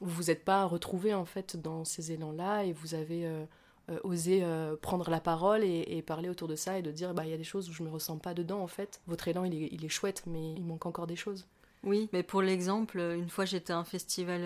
vous 0.00 0.10
vous 0.10 0.30
êtes 0.30 0.44
pas 0.44 0.64
retrouvé 0.64 1.14
en 1.14 1.24
fait 1.24 1.56
dans 1.56 1.84
ces 1.84 2.12
élans-là 2.12 2.64
et 2.64 2.72
vous 2.72 2.94
avez 2.94 3.26
euh, 3.26 3.44
euh, 3.90 3.98
osé 4.02 4.40
euh, 4.42 4.76
prendre 4.76 5.10
la 5.10 5.20
parole 5.20 5.62
et, 5.62 6.02
parler 6.02 6.28
autour 6.28 6.48
de 6.48 6.56
ça 6.56 6.78
et 6.78 6.82
de 6.82 6.90
dire 6.90 7.14
bah 7.14 7.24
il 7.24 7.30
y 7.30 7.34
a 7.34 7.38
des 7.38 7.44
choses 7.44 7.68
où 7.68 7.72
je 7.72 7.82
me 7.82 7.90
ressens 7.90 8.18
pas 8.18 8.34
dedans 8.34 8.60
en 8.60 8.66
fait. 8.66 9.00
Votre 9.06 9.28
élan 9.28 9.44
il 9.44 9.84
est, 9.84 9.88
chouette 9.88 10.24
mais 10.26 10.52
il 10.54 10.64
manque 10.64 10.86
encore 10.86 11.06
des 11.06 11.16
choses. 11.16 11.46
Oui, 11.82 12.10
mais 12.12 12.22
pour 12.22 12.42
l'exemple, 12.42 12.98
une 12.98 13.30
fois 13.30 13.46
j'étais 13.46 13.72
à 13.72 13.78
un 13.78 13.84
festival 13.84 14.42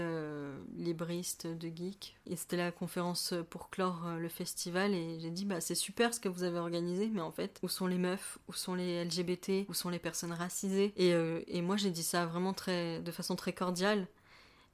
libriste 0.77 1.49
de 1.49 1.69
geek 1.69 2.17
et 2.29 2.37
c'était 2.37 2.57
la 2.57 2.71
conférence 2.71 3.35
pour 3.51 3.71
clore 3.71 4.07
le 4.21 4.29
festival 4.29 4.95
et 4.95 5.19
j'ai 5.19 5.31
dit 5.31 5.45
bah 5.45 5.61
c'est 5.61 5.75
super 5.75 6.15
ce 6.15 6.21
que 6.21 6.29
vous 6.29 6.45
avez 6.45 6.59
organisé 6.59 7.11
mais 7.13 7.21
en 7.21 7.33
fait 7.33 7.59
où 7.65 7.69
sont 7.69 7.89
les 7.89 7.99
meufs, 7.99 8.39
où 8.49 8.53
sont 8.53 8.75
les 8.75 9.05
LGBT, 9.05 9.69
où 9.69 9.75
sont 9.75 9.89
les 9.89 9.99
personnes 9.99 10.33
racisées 10.33 10.93
et, 10.97 11.11
et 11.49 11.61
moi 11.61 11.77
j'ai 11.77 11.91
dit 11.91 12.05
ça 12.05 12.25
vraiment 12.27 12.53
très 12.53 13.01
de 13.01 13.11
façon 13.11 13.35
très 13.35 13.53
cordiale 13.53 14.07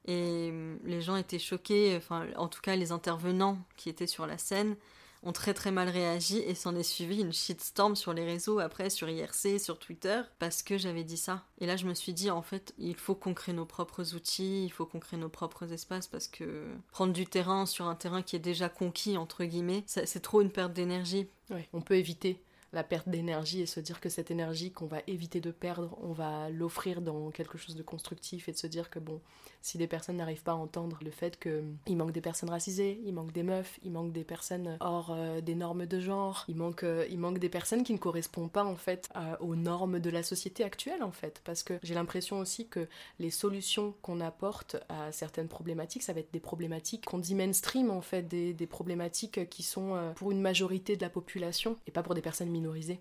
et 0.05 0.49
hum, 0.49 0.79
les 0.83 1.01
gens 1.01 1.15
étaient 1.15 1.39
choqués, 1.39 1.95
enfin, 1.97 2.27
en 2.35 2.47
tout 2.47 2.61
cas, 2.61 2.75
les 2.75 2.91
intervenants 2.91 3.57
qui 3.77 3.89
étaient 3.89 4.07
sur 4.07 4.25
la 4.25 4.37
scène 4.37 4.75
ont 5.23 5.31
très 5.31 5.53
très 5.53 5.71
mal 5.71 5.87
réagi 5.87 6.39
et 6.39 6.55
s'en 6.55 6.75
est 6.75 6.83
suivi 6.83 7.21
une 7.21 7.33
shitstorm 7.33 7.95
sur 7.95 8.13
les 8.13 8.25
réseaux 8.25 8.59
après, 8.59 8.89
sur 8.89 9.07
IRC, 9.07 9.59
sur 9.59 9.77
Twitter, 9.77 10.21
parce 10.39 10.63
que 10.63 10.77
j'avais 10.77 11.03
dit 11.03 11.17
ça. 11.17 11.43
Et 11.59 11.67
là, 11.67 11.77
je 11.77 11.85
me 11.85 11.93
suis 11.93 12.13
dit, 12.13 12.31
en 12.31 12.41
fait, 12.41 12.73
il 12.79 12.95
faut 12.95 13.13
qu'on 13.13 13.35
crée 13.35 13.53
nos 13.53 13.65
propres 13.65 14.15
outils, 14.15 14.65
il 14.65 14.71
faut 14.71 14.85
qu'on 14.85 14.99
crée 14.99 15.17
nos 15.17 15.29
propres 15.29 15.71
espaces, 15.71 16.07
parce 16.07 16.27
que 16.27 16.65
prendre 16.91 17.13
du 17.13 17.27
terrain 17.27 17.67
sur 17.67 17.85
un 17.85 17.95
terrain 17.95 18.23
qui 18.23 18.35
est 18.35 18.39
déjà 18.39 18.67
conquis, 18.67 19.17
entre 19.17 19.43
guillemets, 19.43 19.83
c'est 19.85 20.21
trop 20.21 20.41
une 20.41 20.51
perte 20.51 20.73
d'énergie. 20.73 21.27
On 21.73 21.81
peut 21.81 21.95
éviter 21.95 22.41
la 22.73 22.83
perte 22.83 23.09
d'énergie 23.09 23.61
et 23.61 23.65
se 23.65 23.79
dire 23.79 23.99
que 23.99 24.09
cette 24.09 24.31
énergie 24.31 24.71
qu'on 24.71 24.85
va 24.85 24.99
éviter 25.07 25.41
de 25.41 25.51
perdre, 25.51 25.97
on 26.01 26.13
va 26.13 26.49
l'offrir 26.49 27.01
dans 27.01 27.31
quelque 27.31 27.57
chose 27.57 27.75
de 27.75 27.83
constructif 27.83 28.47
et 28.49 28.51
de 28.51 28.57
se 28.57 28.67
dire 28.67 28.89
que 28.89 28.99
bon, 28.99 29.19
si 29.61 29.77
des 29.77 29.87
personnes 29.87 30.17
n'arrivent 30.17 30.43
pas 30.43 30.53
à 30.53 30.55
entendre 30.55 30.99
le 31.03 31.11
fait 31.11 31.39
qu'il 31.39 31.97
manque 31.97 32.11
des 32.11 32.21
personnes 32.21 32.49
racisées, 32.49 32.99
il 33.05 33.13
manque 33.13 33.31
des 33.31 33.43
meufs, 33.43 33.79
il 33.83 33.91
manque 33.91 34.11
des 34.11 34.23
personnes 34.23 34.77
hors 34.79 35.11
euh, 35.11 35.41
des 35.41 35.55
normes 35.55 35.85
de 35.85 35.99
genre, 35.99 36.45
il 36.47 36.55
manque, 36.55 36.83
euh, 36.83 37.05
il 37.09 37.19
manque 37.19 37.39
des 37.39 37.49
personnes 37.49 37.83
qui 37.83 37.93
ne 37.93 37.97
correspondent 37.97 38.51
pas 38.51 38.63
en 38.63 38.75
fait 38.75 39.09
aux 39.39 39.55
normes 39.55 39.99
de 39.99 40.09
la 40.09 40.23
société 40.23 40.63
actuelle 40.63 41.03
en 41.03 41.11
fait. 41.11 41.41
Parce 41.43 41.63
que 41.63 41.79
j'ai 41.83 41.93
l'impression 41.93 42.39
aussi 42.39 42.67
que 42.67 42.87
les 43.19 43.29
solutions 43.29 43.93
qu'on 44.01 44.19
apporte 44.21 44.77
à 44.89 45.11
certaines 45.11 45.47
problématiques, 45.47 46.03
ça 46.03 46.13
va 46.13 46.19
être 46.19 46.31
des 46.31 46.39
problématiques 46.39 47.05
qu'on 47.05 47.19
dit 47.19 47.35
mainstream 47.35 47.91
en 47.91 48.01
fait, 48.01 48.23
des, 48.23 48.53
des 48.53 48.67
problématiques 48.67 49.49
qui 49.49 49.63
sont 49.63 49.95
euh, 49.95 50.11
pour 50.13 50.31
une 50.31 50.41
majorité 50.41 50.95
de 50.95 51.01
la 51.01 51.09
population 51.09 51.77
et 51.87 51.91
pas 51.91 52.03
pour 52.03 52.15
des 52.15 52.21
personnes 52.21 52.49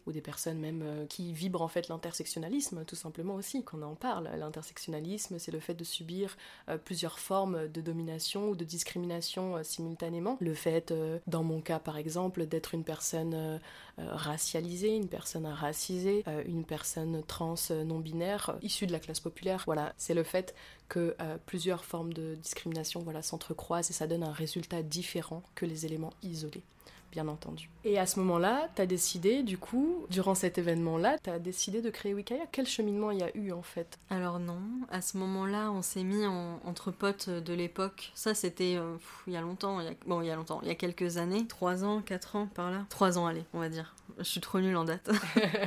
ou 0.07 0.13
des 0.13 0.21
personnes 0.21 0.59
même 0.59 1.07
qui 1.09 1.33
vibrent 1.33 1.63
en 1.63 1.69
fait 1.69 1.89
l'intersectionnalisme 1.89 2.85
tout 2.87 2.97
simplement 2.97 3.35
aussi, 3.35 3.63
qu'on 3.63 3.83
en 3.83 3.95
parle. 3.95 4.29
L'intersectionnalisme, 4.37 5.39
c'est 5.39 5.53
le 5.53 5.61
fait 5.61 5.75
de 5.75 5.85
subir 5.85 6.37
euh, 6.69 6.79
plusieurs 6.79 7.19
formes 7.19 7.69
de 7.69 7.81
domination 7.81 8.49
ou 8.49 8.57
de 8.57 8.65
discrimination 8.65 9.57
euh, 9.57 9.63
simultanément. 9.63 10.37
Le 10.41 10.55
fait, 10.55 10.91
euh, 10.91 11.19
dans 11.27 11.43
mon 11.43 11.61
cas 11.61 11.79
par 11.79 11.97
exemple, 11.97 12.47
d'être 12.47 12.75
une 12.75 12.85
personne 12.85 13.61
racialisée, 13.99 14.97
une 14.97 15.09
personne 15.09 15.47
racisée, 15.47 16.25
une 16.47 16.65
personne 16.65 17.23
trans 17.27 17.55
non 17.85 17.99
binaire, 17.99 18.57
issue 18.63 18.87
de 18.87 18.93
la 18.93 18.99
classe 18.99 19.21
populaire, 19.21 19.63
voilà, 19.67 19.93
c'est 19.99 20.15
le 20.15 20.23
fait 20.23 20.55
que 20.89 21.15
plusieurs 21.47 21.85
formes 21.85 22.13
de 22.13 22.35
discrimination 22.37 23.01
voilà, 23.01 23.23
s'entrecroisent 23.23 23.91
et 23.91 23.93
ça 23.93 24.07
donne 24.07 24.23
un 24.23 24.33
résultat 24.33 24.83
différent 24.83 25.43
que 25.55 25.67
les 25.67 25.87
éléments 25.87 26.13
isolés 26.23 26.63
bien 27.11 27.29
entendu. 27.29 27.71
Et 27.85 27.99
à 27.99 28.07
ce 28.07 28.19
moment-là, 28.21 28.69
tu 28.75 28.83
as 28.83 28.87
décidé, 28.87 29.43
du 29.43 29.59
coup, 29.59 30.07
durant 30.11 30.35
cet 30.35 30.59
événement-là, 30.59 31.17
tu 31.23 31.31
as 31.31 31.39
décidé 31.39 31.83
de 31.83 31.91
créer 31.91 32.15
Wikaya. 32.15 32.45
Quel 32.53 32.67
cheminement 32.67 33.11
il 33.11 33.19
y 33.19 33.23
a 33.23 33.37
eu 33.37 33.53
en 33.53 33.63
fait? 33.63 33.99
Alors 34.11 34.39
non, 34.39 34.61
à 34.91 35.01
ce 35.01 35.17
moment-là, 35.19 35.71
on 35.71 35.83
s'est 35.83 36.05
mis 36.05 36.27
entre 36.27 36.91
potes 36.91 37.29
de 37.29 37.55
l'époque. 37.55 38.13
Ça, 38.15 38.35
c'était 38.35 38.77
euh, 38.77 38.97
il 39.27 39.33
y 39.33 39.37
a 39.37 39.41
longtemps, 39.41 39.81
il 39.81 39.87
y 39.87 39.89
a, 39.89 39.95
bon, 40.07 40.21
il 40.21 40.27
y 40.27 40.31
a 40.31 40.37
longtemps, 40.37 40.61
il 40.63 40.69
y 40.69 40.73
a 40.73 40.75
quelques 40.75 41.17
années. 41.17 41.47
Trois 41.47 41.85
ans, 41.85 42.03
quatre 42.03 42.37
ans 42.37 42.47
par 42.55 42.71
là? 42.71 42.87
Trois 42.89 43.19
ans, 43.19 43.27
allez, 43.27 43.45
on 43.55 43.61
va 43.61 43.69
dire. 43.69 43.95
Je 44.19 44.25
suis 44.25 44.41
trop 44.41 44.61
nulle 44.61 44.77
en 44.77 44.85
date. 44.85 45.11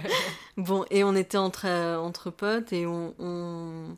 bon, 0.58 0.86
et 0.92 1.04
on 1.04 1.16
était 1.16 1.38
entre, 1.38 1.66
euh, 1.68 1.98
entre 1.98 2.30
potes 2.30 2.72
et 2.74 2.86
on 2.86 3.98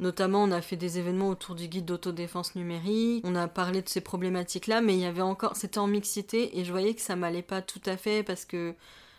Notamment, 0.00 0.42
on 0.42 0.50
a 0.50 0.62
fait 0.62 0.76
des 0.76 0.98
événements 0.98 1.28
autour 1.28 1.54
du 1.54 1.68
guide 1.68 1.84
d'autodéfense 1.84 2.54
numérique. 2.54 3.22
On 3.26 3.34
a 3.36 3.48
parlé 3.48 3.82
de 3.82 3.88
ces 3.88 4.00
problématiques-là, 4.00 4.80
mais 4.80 4.94
il 4.94 5.00
y 5.00 5.04
avait 5.04 5.20
encore, 5.20 5.56
c'était 5.56 5.78
en 5.78 5.86
mixité 5.86 6.58
et 6.58 6.64
je 6.64 6.72
voyais 6.72 6.94
que 6.94 7.02
ça 7.02 7.16
m'allait 7.16 7.42
pas 7.42 7.60
tout 7.60 7.82
à 7.84 7.98
fait 7.98 8.22
parce 8.22 8.46
que, 8.46 8.74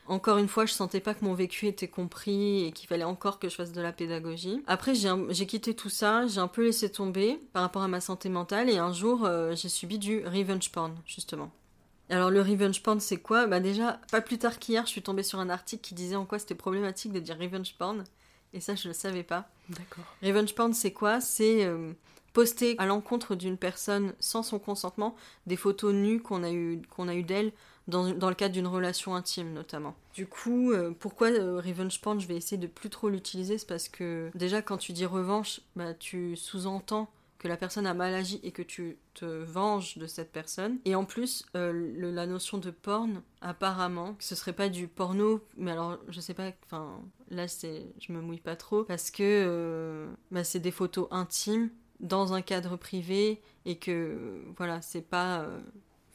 encore 0.07 0.39
une 0.39 0.47
fois, 0.47 0.65
je 0.65 0.73
sentais 0.73 0.99
pas 0.99 1.13
que 1.13 1.23
mon 1.23 1.35
vécu 1.35 1.67
était 1.67 1.87
compris 1.87 2.65
et 2.65 2.71
qu'il 2.71 2.89
fallait 2.89 3.03
encore 3.03 3.37
que 3.37 3.47
je 3.47 3.55
fasse 3.55 3.71
de 3.71 3.79
la 3.79 3.91
pédagogie. 3.91 4.63
Après, 4.65 4.93
j'ai 4.95 5.45
quitté 5.45 5.75
tout 5.75 5.89
ça, 5.89 6.25
j'ai 6.25 6.39
un 6.39 6.47
peu 6.47 6.63
laissé 6.65 6.91
tomber 6.91 7.39
par 7.53 7.61
rapport 7.61 7.83
à 7.83 7.87
ma 7.87 8.01
santé 8.01 8.27
mentale 8.29 8.67
et 8.67 8.79
un 8.79 8.91
jour, 8.91 9.23
euh, 9.23 9.53
j'ai 9.55 9.69
subi 9.69 9.99
du 9.99 10.25
revenge 10.25 10.71
porn, 10.71 10.95
justement. 11.05 11.51
Alors 12.09 12.29
le 12.29 12.41
revenge 12.41 12.83
porn 12.83 12.99
c'est 12.99 13.17
quoi? 13.17 13.45
Bah 13.45 13.59
déjà, 13.61 14.01
pas 14.11 14.19
plus 14.19 14.37
tard 14.37 14.59
qu'hier, 14.59 14.85
je 14.85 14.91
suis 14.91 15.01
tombée 15.01 15.23
sur 15.23 15.39
un 15.39 15.49
article 15.49 15.81
qui 15.81 15.93
disait 15.93 16.17
en 16.17 16.25
quoi 16.25 16.39
c'était 16.39 16.55
problématique 16.55 17.13
de 17.13 17.19
dire 17.19 17.37
revenge 17.39 17.75
porn. 17.77 18.03
Et 18.53 18.59
ça, 18.59 18.75
je 18.75 18.87
ne 18.87 18.93
le 18.93 18.97
savais 18.97 19.23
pas. 19.23 19.49
D'accord. 19.69 20.03
Revenge 20.21 20.53
porn, 20.53 20.73
c'est 20.73 20.91
quoi? 20.91 21.21
C'est 21.21 21.65
euh, 21.65 21.93
poster 22.33 22.75
à 22.77 22.85
l'encontre 22.85 23.35
d'une 23.35 23.57
personne 23.57 24.13
sans 24.19 24.43
son 24.43 24.59
consentement 24.59 25.15
des 25.45 25.55
photos 25.55 25.93
nues 25.93 26.21
qu'on 26.21 26.43
a 26.43 26.51
eu, 26.51 26.81
qu'on 26.89 27.07
a 27.07 27.15
eu 27.15 27.23
d'elle 27.23 27.51
dans, 27.87 28.11
dans, 28.11 28.29
le 28.29 28.35
cadre 28.35 28.53
d'une 28.53 28.67
relation 28.67 29.15
intime 29.15 29.53
notamment. 29.53 29.95
Du 30.13 30.27
coup, 30.27 30.71
euh, 30.71 30.91
pourquoi 30.97 31.29
euh, 31.29 31.59
revenge 31.59 31.99
porn 32.01 32.19
Je 32.19 32.27
vais 32.27 32.35
essayer 32.35 32.57
de 32.57 32.67
plus 32.67 32.89
trop 32.89 33.09
l'utiliser, 33.09 33.57
c'est 33.57 33.67
parce 33.67 33.89
que 33.89 34.29
déjà 34.35 34.61
quand 34.61 34.77
tu 34.77 34.93
dis 34.93 35.05
revanche, 35.05 35.61
bah, 35.75 35.93
tu 35.93 36.35
sous-entends 36.35 37.09
que 37.41 37.47
la 37.47 37.57
personne 37.57 37.87
a 37.87 37.95
mal 37.95 38.13
agi 38.13 38.39
et 38.43 38.51
que 38.51 38.61
tu 38.61 38.99
te 39.15 39.25
venges 39.25 39.97
de 39.97 40.05
cette 40.05 40.31
personne. 40.31 40.77
Et 40.85 40.93
en 40.93 41.05
plus, 41.05 41.43
euh, 41.55 41.91
la 41.97 42.27
notion 42.27 42.59
de 42.59 42.69
porn, 42.69 43.23
apparemment, 43.41 44.15
ce 44.19 44.35
serait 44.35 44.53
pas 44.53 44.69
du 44.69 44.87
porno, 44.87 45.41
mais 45.57 45.71
alors 45.71 45.97
je 46.07 46.19
sais 46.19 46.35
pas, 46.35 46.51
enfin 46.67 47.01
là 47.31 47.47
c'est, 47.47 47.87
je 47.99 48.13
me 48.13 48.21
mouille 48.21 48.41
pas 48.41 48.55
trop 48.55 48.83
parce 48.83 49.09
que 49.09 49.23
euh, 49.23 50.07
bah, 50.29 50.43
c'est 50.43 50.59
des 50.59 50.69
photos 50.69 51.07
intimes 51.09 51.71
dans 51.99 52.33
un 52.33 52.43
cadre 52.43 52.75
privé 52.75 53.41
et 53.65 53.79
que 53.79 54.43
voilà, 54.55 54.79
c'est 54.83 55.01
pas 55.01 55.41
euh, 55.41 55.61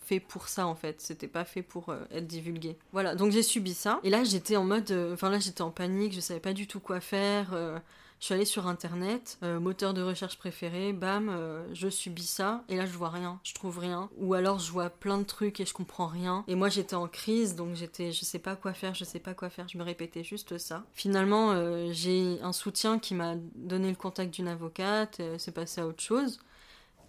fait 0.05 0.21
pour 0.21 0.47
ça 0.47 0.69
en 0.69 0.77
fait, 0.77 1.01
c'était 1.01 1.27
pas 1.27 1.45
fait 1.45 1.63
pour 1.63 1.93
être 2.13 2.29
divulgué. 2.29 2.79
Voilà, 2.93 3.17
donc 3.17 3.33
j'ai 3.33 3.43
subi 3.43 3.75
ça 3.75 3.99
et 4.05 4.11
là 4.11 4.23
j'étais 4.23 4.55
en 4.55 4.65
mode, 4.65 4.93
enfin 5.13 5.29
là 5.29 5.41
j'étais 5.41 5.63
en 5.63 5.73
panique, 5.73 6.13
je 6.13 6.21
savais 6.21 6.39
pas 6.39 6.53
du 6.53 6.69
tout 6.69 6.79
quoi 6.79 7.01
faire. 7.01 7.53
Je 8.19 8.25
suis 8.25 8.35
allée 8.35 8.47
sur 8.47 8.67
internet, 8.67 9.39
euh, 9.43 9.61
moteur 9.61 9.93
de 9.93 10.01
recherche 10.01 10.39
préféré, 10.39 10.93
bam, 10.93 11.29
euh, 11.29 11.67
je 11.75 11.89
subis 11.89 12.27
ça, 12.27 12.65
et 12.69 12.77
là 12.77 12.87
je 12.87 12.97
vois 12.97 13.11
rien, 13.11 13.39
je 13.43 13.53
trouve 13.53 13.79
rien. 13.79 14.09
Ou 14.17 14.33
alors 14.33 14.59
je 14.59 14.73
vois 14.73 14.89
plein 14.89 15.19
de 15.19 15.25
trucs 15.25 15.61
et 15.61 15.67
je 15.67 15.75
comprends 15.75 16.07
rien. 16.07 16.43
Et 16.49 16.55
moi 16.55 16.71
j'étais 16.71 16.97
en 16.97 17.09
crise, 17.09 17.57
donc 17.57 17.75
j'étais, 17.77 18.13
je 18.13 18.25
sais 18.25 18.39
pas 18.39 18.57
quoi 18.57 18.73
faire, 18.73 18.95
je 18.95 19.05
sais 19.05 19.19
pas 19.21 19.35
quoi 19.35 19.51
faire, 19.51 19.69
je 19.69 19.77
me 19.77 19.83
répétais 19.83 20.25
juste 20.25 20.57
ça. 20.57 20.85
Finalement, 20.93 21.53
euh, 21.53 21.89
j'ai 21.93 22.41
un 22.43 22.53
soutien 22.53 22.99
qui 22.99 23.15
m'a 23.15 23.35
donné 23.55 23.91
le 23.91 23.97
contact 23.97 24.33
d'une 24.33 24.49
avocate, 24.49 25.21
c'est 25.39 25.53
passé 25.53 25.83
à 25.83 25.87
autre 25.87 26.03
chose. 26.03 26.41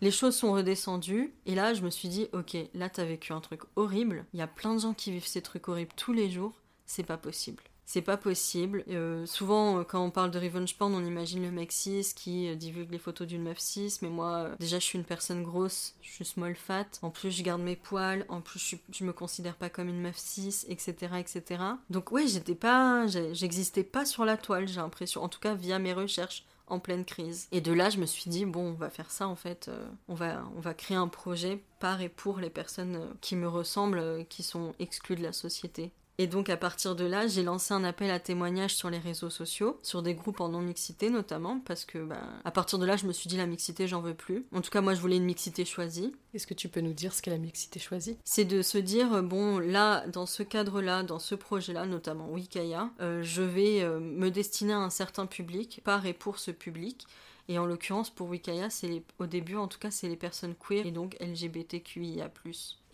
Les 0.01 0.11
choses 0.11 0.35
sont 0.35 0.51
redescendues 0.51 1.33
et 1.45 1.55
là 1.55 1.73
je 1.73 1.81
me 1.81 1.89
suis 1.89 2.09
dit 2.09 2.27
ok 2.33 2.55
là 2.75 2.87
t'as 2.89 3.05
vécu 3.05 3.33
un 3.33 3.41
truc 3.41 3.61
horrible, 3.75 4.25
il 4.33 4.39
y 4.39 4.43
a 4.43 4.47
plein 4.47 4.75
de 4.75 4.79
gens 4.79 4.93
qui 4.93 5.11
vivent 5.11 5.25
ces 5.25 5.41
trucs 5.41 5.67
horribles 5.69 5.93
tous 5.95 6.13
les 6.13 6.29
jours, 6.29 6.53
c'est 6.85 7.03
pas 7.03 7.17
possible 7.17 7.63
c'est 7.87 8.01
pas 8.01 8.17
possible. 8.17 8.83
Euh, 8.89 9.25
souvent, 9.25 9.79
euh, 9.79 9.83
quand 9.85 10.03
on 10.03 10.11
parle 10.11 10.29
de 10.29 10.37
revenge 10.37 10.75
porn, 10.75 10.93
on 10.93 11.05
imagine 11.05 11.41
le 11.41 11.51
mec 11.51 11.71
cis 11.71 12.05
qui 12.13 12.49
euh, 12.49 12.55
divulgue 12.55 12.91
les 12.91 12.99
photos 12.99 13.25
d'une 13.25 13.43
meuf 13.43 13.59
cis, 13.59 13.97
mais 14.01 14.09
moi, 14.09 14.49
déjà, 14.59 14.77
je 14.77 14.83
suis 14.83 14.99
une 14.99 15.05
personne 15.05 15.41
grosse, 15.41 15.95
je 16.01 16.11
suis 16.11 16.25
small 16.25 16.53
fat, 16.55 16.85
en 17.01 17.11
plus, 17.11 17.31
je 17.31 17.41
garde 17.43 17.61
mes 17.61 17.77
poils, 17.77 18.25
en 18.27 18.41
plus, 18.41 18.75
je, 18.91 19.05
me 19.05 19.13
considère 19.13 19.55
pas 19.55 19.69
comme 19.69 19.87
une 19.87 20.01
meuf 20.01 20.17
cis, 20.17 20.65
etc., 20.67 20.95
etc. 21.17 21.63
Donc, 21.89 22.11
ouais, 22.11 22.27
j'étais 22.27 22.55
pas, 22.55 23.07
j'existais 23.07 23.85
pas 23.85 24.05
sur 24.05 24.25
la 24.25 24.35
toile, 24.35 24.67
j'ai 24.67 24.81
l'impression, 24.81 25.23
en 25.23 25.29
tout 25.29 25.39
cas, 25.39 25.55
via 25.55 25.79
mes 25.79 25.93
recherches 25.93 26.43
en 26.67 26.79
pleine 26.79 27.05
crise. 27.05 27.47
Et 27.53 27.61
de 27.61 27.71
là, 27.71 27.89
je 27.89 27.99
me 27.99 28.05
suis 28.05 28.29
dit, 28.29 28.43
bon, 28.43 28.71
on 28.71 28.73
va 28.73 28.89
faire 28.89 29.11
ça 29.11 29.29
en 29.29 29.37
fait, 29.37 29.71
on, 30.09 30.13
va, 30.13 30.43
on 30.57 30.59
va 30.59 30.73
créer 30.73 30.97
un 30.97 31.07
projet 31.07 31.63
par 31.79 32.01
et 32.01 32.09
pour 32.09 32.39
les 32.39 32.49
personnes 32.49 32.99
qui 33.21 33.37
me 33.37 33.47
ressemblent, 33.47 34.25
qui 34.27 34.43
sont 34.43 34.75
exclues 34.77 35.15
de 35.15 35.23
la 35.23 35.31
société. 35.31 35.93
Et 36.19 36.25
donc 36.25 36.49
à 36.49 36.57
partir 36.57 36.95
de 36.95 37.05
là, 37.05 37.27
j'ai 37.27 37.43
lancé 37.43 37.75
un 37.75 37.83
appel 37.83 38.09
à 38.09 38.19
témoignages 38.19 38.75
sur 38.75 38.89
les 38.89 38.97
réseaux 38.97 39.29
sociaux, 39.29 39.79
sur 39.83 40.01
des 40.01 40.15
groupes 40.15 40.41
en 40.41 40.49
non-mixité 40.49 41.11
notamment, 41.11 41.59
parce 41.59 41.85
que 41.85 41.99
bah, 41.99 42.21
à 42.43 42.49
partir 42.49 42.79
de 42.79 42.85
là, 42.87 42.97
je 42.97 43.05
me 43.05 43.13
suis 43.13 43.29
dit 43.29 43.37
la 43.37 43.45
mixité, 43.45 43.87
j'en 43.87 44.01
veux 44.01 44.15
plus. 44.15 44.45
En 44.51 44.61
tout 44.61 44.71
cas, 44.71 44.81
moi, 44.81 44.95
je 44.95 45.01
voulais 45.01 45.17
une 45.17 45.25
mixité 45.25 45.63
choisie. 45.63 46.15
Est-ce 46.33 46.47
que 46.47 46.55
tu 46.55 46.69
peux 46.69 46.81
nous 46.81 46.93
dire 46.93 47.13
ce 47.13 47.21
qu'est 47.21 47.29
la 47.29 47.37
mixité 47.37 47.79
choisie? 47.79 48.17
C'est 48.25 48.45
de 48.45 48.63
se 48.63 48.79
dire, 48.79 49.21
bon, 49.21 49.59
là, 49.59 50.07
dans 50.07 50.25
ce 50.25 50.41
cadre-là, 50.41 51.03
dans 51.03 51.19
ce 51.19 51.35
projet-là, 51.35 51.85
notamment 51.85 52.31
Wikaya, 52.31 52.89
euh, 52.99 53.21
je 53.21 53.43
vais 53.43 53.83
euh, 53.83 53.99
me 53.99 54.29
destiner 54.29 54.73
à 54.73 54.79
un 54.79 54.89
certain 54.89 55.27
public, 55.27 55.81
par 55.83 56.05
et 56.07 56.13
pour 56.13 56.39
ce 56.39 56.49
public. 56.49 57.05
Et 57.49 57.59
en 57.59 57.65
l'occurrence, 57.65 58.09
pour 58.09 58.27
Wikaya, 58.29 58.69
c'est 58.69 59.03
au 59.19 59.25
début, 59.25 59.55
en 59.55 59.67
tout 59.67 59.79
cas, 59.79 59.91
c'est 59.91 60.09
les 60.09 60.17
personnes 60.17 60.55
queer 60.55 60.85
et 60.85 60.91
donc 60.91 61.15
LGBTQIA+. 61.21 62.29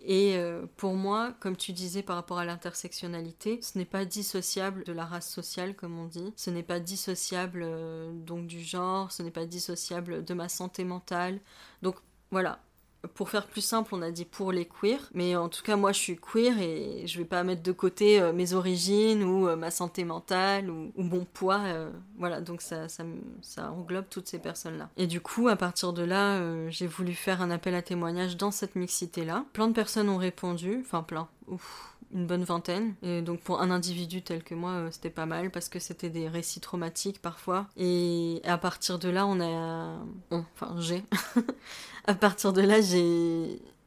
Et 0.05 0.35
euh, 0.37 0.65
pour 0.75 0.95
moi, 0.95 1.33
comme 1.39 1.55
tu 1.55 1.71
disais 1.71 2.03
par 2.03 2.17
rapport 2.17 2.37
à 2.37 2.45
l'intersectionnalité, 2.45 3.59
ce 3.61 3.77
n'est 3.77 3.85
pas 3.85 4.03
dissociable 4.03 4.83
de 4.83 4.91
la 4.91 5.05
race 5.05 5.29
sociale, 5.29 5.75
comme 5.75 5.97
on 5.97 6.07
dit. 6.07 6.33
Ce 6.35 6.49
n'est 6.49 6.63
pas 6.63 6.81
dissociable 6.81 7.61
euh, 7.63 8.11
donc 8.11 8.47
du 8.47 8.61
genre, 8.61 9.11
ce 9.13 9.23
n'est 9.23 9.31
pas 9.31 9.45
dissociable 9.45 10.25
de 10.25 10.33
ma 10.33 10.49
santé 10.49 10.83
mentale. 10.83 11.39
Donc 11.81 11.95
voilà, 12.31 12.59
pour 13.07 13.29
faire 13.29 13.47
plus 13.47 13.61
simple, 13.61 13.93
on 13.93 14.01
a 14.01 14.11
dit 14.11 14.25
pour 14.25 14.51
les 14.51 14.65
queers, 14.65 15.09
mais 15.13 15.35
en 15.35 15.49
tout 15.49 15.61
cas 15.61 15.75
moi 15.75 15.91
je 15.91 15.99
suis 15.99 16.17
queer 16.17 16.59
et 16.59 17.05
je 17.05 17.17
vais 17.17 17.25
pas 17.25 17.43
mettre 17.43 17.61
de 17.61 17.71
côté 17.71 18.21
euh, 18.21 18.31
mes 18.31 18.53
origines 18.53 19.23
ou 19.23 19.47
euh, 19.47 19.55
ma 19.55 19.71
santé 19.71 20.05
mentale 20.05 20.69
ou, 20.69 20.91
mon 20.95 21.25
poids, 21.25 21.59
euh, 21.65 21.91
voilà 22.17 22.39
donc 22.39 22.61
ça, 22.61 22.87
ça, 22.87 23.03
ça, 23.41 23.71
englobe 23.71 24.05
toutes 24.09 24.27
ces 24.27 24.39
personnes-là. 24.39 24.89
Et 24.97 25.07
du 25.07 25.19
coup 25.19 25.49
à 25.49 25.55
partir 25.55 25.91
de 25.93 26.03
là, 26.03 26.69
j'ai 26.69 26.87
voulu 26.87 27.13
faire 27.13 27.41
un 27.41 27.51
appel 27.51 27.75
à 27.75 27.81
témoignage 27.81 28.37
dans 28.37 28.51
cette 28.51 28.75
mixité-là. 28.75 29.45
Plein 29.53 29.67
de 29.67 29.73
personnes 29.73 30.09
ont 30.09 30.17
répondu, 30.17 30.79
enfin 30.81 31.03
plein, 31.03 31.27
ouf, 31.47 31.97
une 32.13 32.25
bonne 32.25 32.43
vingtaine. 32.43 32.95
Et 33.03 33.21
donc 33.21 33.41
pour 33.41 33.61
un 33.61 33.71
individu 33.71 34.21
tel 34.21 34.43
que 34.43 34.55
moi, 34.55 34.87
c'était 34.91 35.09
pas 35.09 35.25
mal 35.25 35.51
parce 35.51 35.67
que 35.67 35.79
c'était 35.79 36.09
des 36.09 36.27
récits 36.27 36.61
traumatiques 36.61 37.21
parfois. 37.21 37.67
Et 37.75 38.41
à 38.45 38.57
partir 38.57 38.99
de 38.99 39.09
là, 39.09 39.25
on 39.25 39.39
a... 39.41 39.97
enfin, 40.31 40.75
j'ai... 40.79 41.03
à 42.05 42.13
partir 42.15 42.53
de 42.53 42.61
là, 42.61 42.79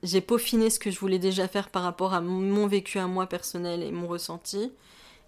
j'ai 0.02 0.20
peaufiné 0.20 0.70
ce 0.70 0.78
que 0.78 0.90
je 0.90 0.98
voulais 0.98 1.18
déjà 1.18 1.48
faire 1.48 1.70
par 1.70 1.82
rapport 1.82 2.14
à 2.14 2.20
mon 2.20 2.66
vécu 2.66 2.98
à 2.98 3.06
moi 3.06 3.26
personnel 3.26 3.82
et 3.82 3.92
mon 3.92 4.06
ressenti, 4.06 4.72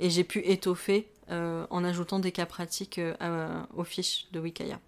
et 0.01 0.11
j'ai 0.11 0.25
pu 0.25 0.41
étoffer 0.41 1.09
en 1.29 1.85
ajoutant 1.85 2.19
des 2.19 2.33
cas 2.33 2.47
pratiques 2.47 3.01
aux 3.77 3.85
fiches 3.85 4.27
de 4.33 4.41
Wikaya. 4.41 4.81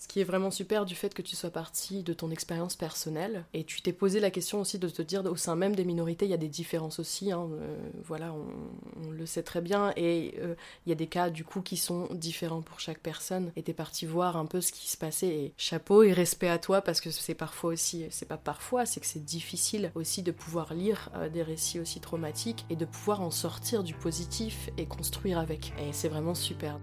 Ce 0.00 0.08
qui 0.08 0.18
est 0.18 0.24
vraiment 0.24 0.50
super 0.50 0.86
du 0.86 0.94
fait 0.94 1.12
que 1.12 1.20
tu 1.20 1.36
sois 1.36 1.50
parti 1.50 2.02
de 2.02 2.14
ton 2.14 2.30
expérience 2.30 2.74
personnelle. 2.74 3.44
Et 3.52 3.64
tu 3.64 3.82
t'es 3.82 3.92
posé 3.92 4.18
la 4.18 4.30
question 4.30 4.62
aussi 4.62 4.78
de 4.78 4.88
te 4.88 5.02
dire 5.02 5.22
au 5.26 5.36
sein 5.36 5.56
même 5.56 5.76
des 5.76 5.84
minorités 5.84 6.24
il 6.24 6.30
y 6.30 6.34
a 6.34 6.38
des 6.38 6.48
différences 6.48 6.98
aussi, 6.98 7.30
hein, 7.30 7.46
euh, 7.52 7.76
voilà 8.02 8.32
on, 8.32 9.10
le 9.10 9.26
sait 9.26 9.42
très 9.42 9.60
bien. 9.60 9.92
Et 9.96 10.36
euh, 10.38 10.54
il 10.86 10.88
y 10.88 10.92
a 10.92 10.94
des 10.94 11.06
cas 11.06 11.28
du 11.28 11.44
coup 11.44 11.60
qui 11.60 11.76
sont 11.76 12.08
différents 12.12 12.62
pour 12.62 12.80
chaque 12.80 13.00
personne. 13.00 13.52
Et 13.56 13.62
t'es 13.62 13.74
parti 13.74 14.06
voir 14.06 14.38
un 14.38 14.46
peu 14.46 14.62
ce 14.62 14.72
qui 14.72 14.88
se 14.88 14.96
passait. 14.96 15.28
Et 15.28 15.54
chapeau 15.58 16.02
et 16.02 16.14
respect 16.14 16.48
à 16.48 16.58
toi 16.58 16.80
parce 16.80 17.02
que 17.02 17.10
c'est 17.10 17.34
parfois 17.34 17.74
aussi, 17.74 18.06
c'est 18.08 18.26
pas 18.26 18.38
parfois, 18.38 18.86
c'est 18.86 19.00
que 19.00 19.06
c'est 19.06 19.22
difficile 19.22 19.92
aussi 19.94 20.22
de 20.22 20.32
pouvoir 20.32 20.72
lire 20.72 21.10
euh, 21.16 21.28
des 21.28 21.42
récits 21.42 21.78
aussi 21.78 22.00
traumatiques 22.00 22.64
et 22.70 22.76
de 22.76 22.86
pouvoir 22.86 23.20
en 23.20 23.30
sortir 23.30 23.84
du 23.84 23.92
positif 23.92 24.70
et 24.78 24.86
construire 24.86 25.38
avec. 25.38 25.74
Et 25.78 25.92
c'est 25.92 26.08
vraiment 26.08 26.34
super. 26.34 26.80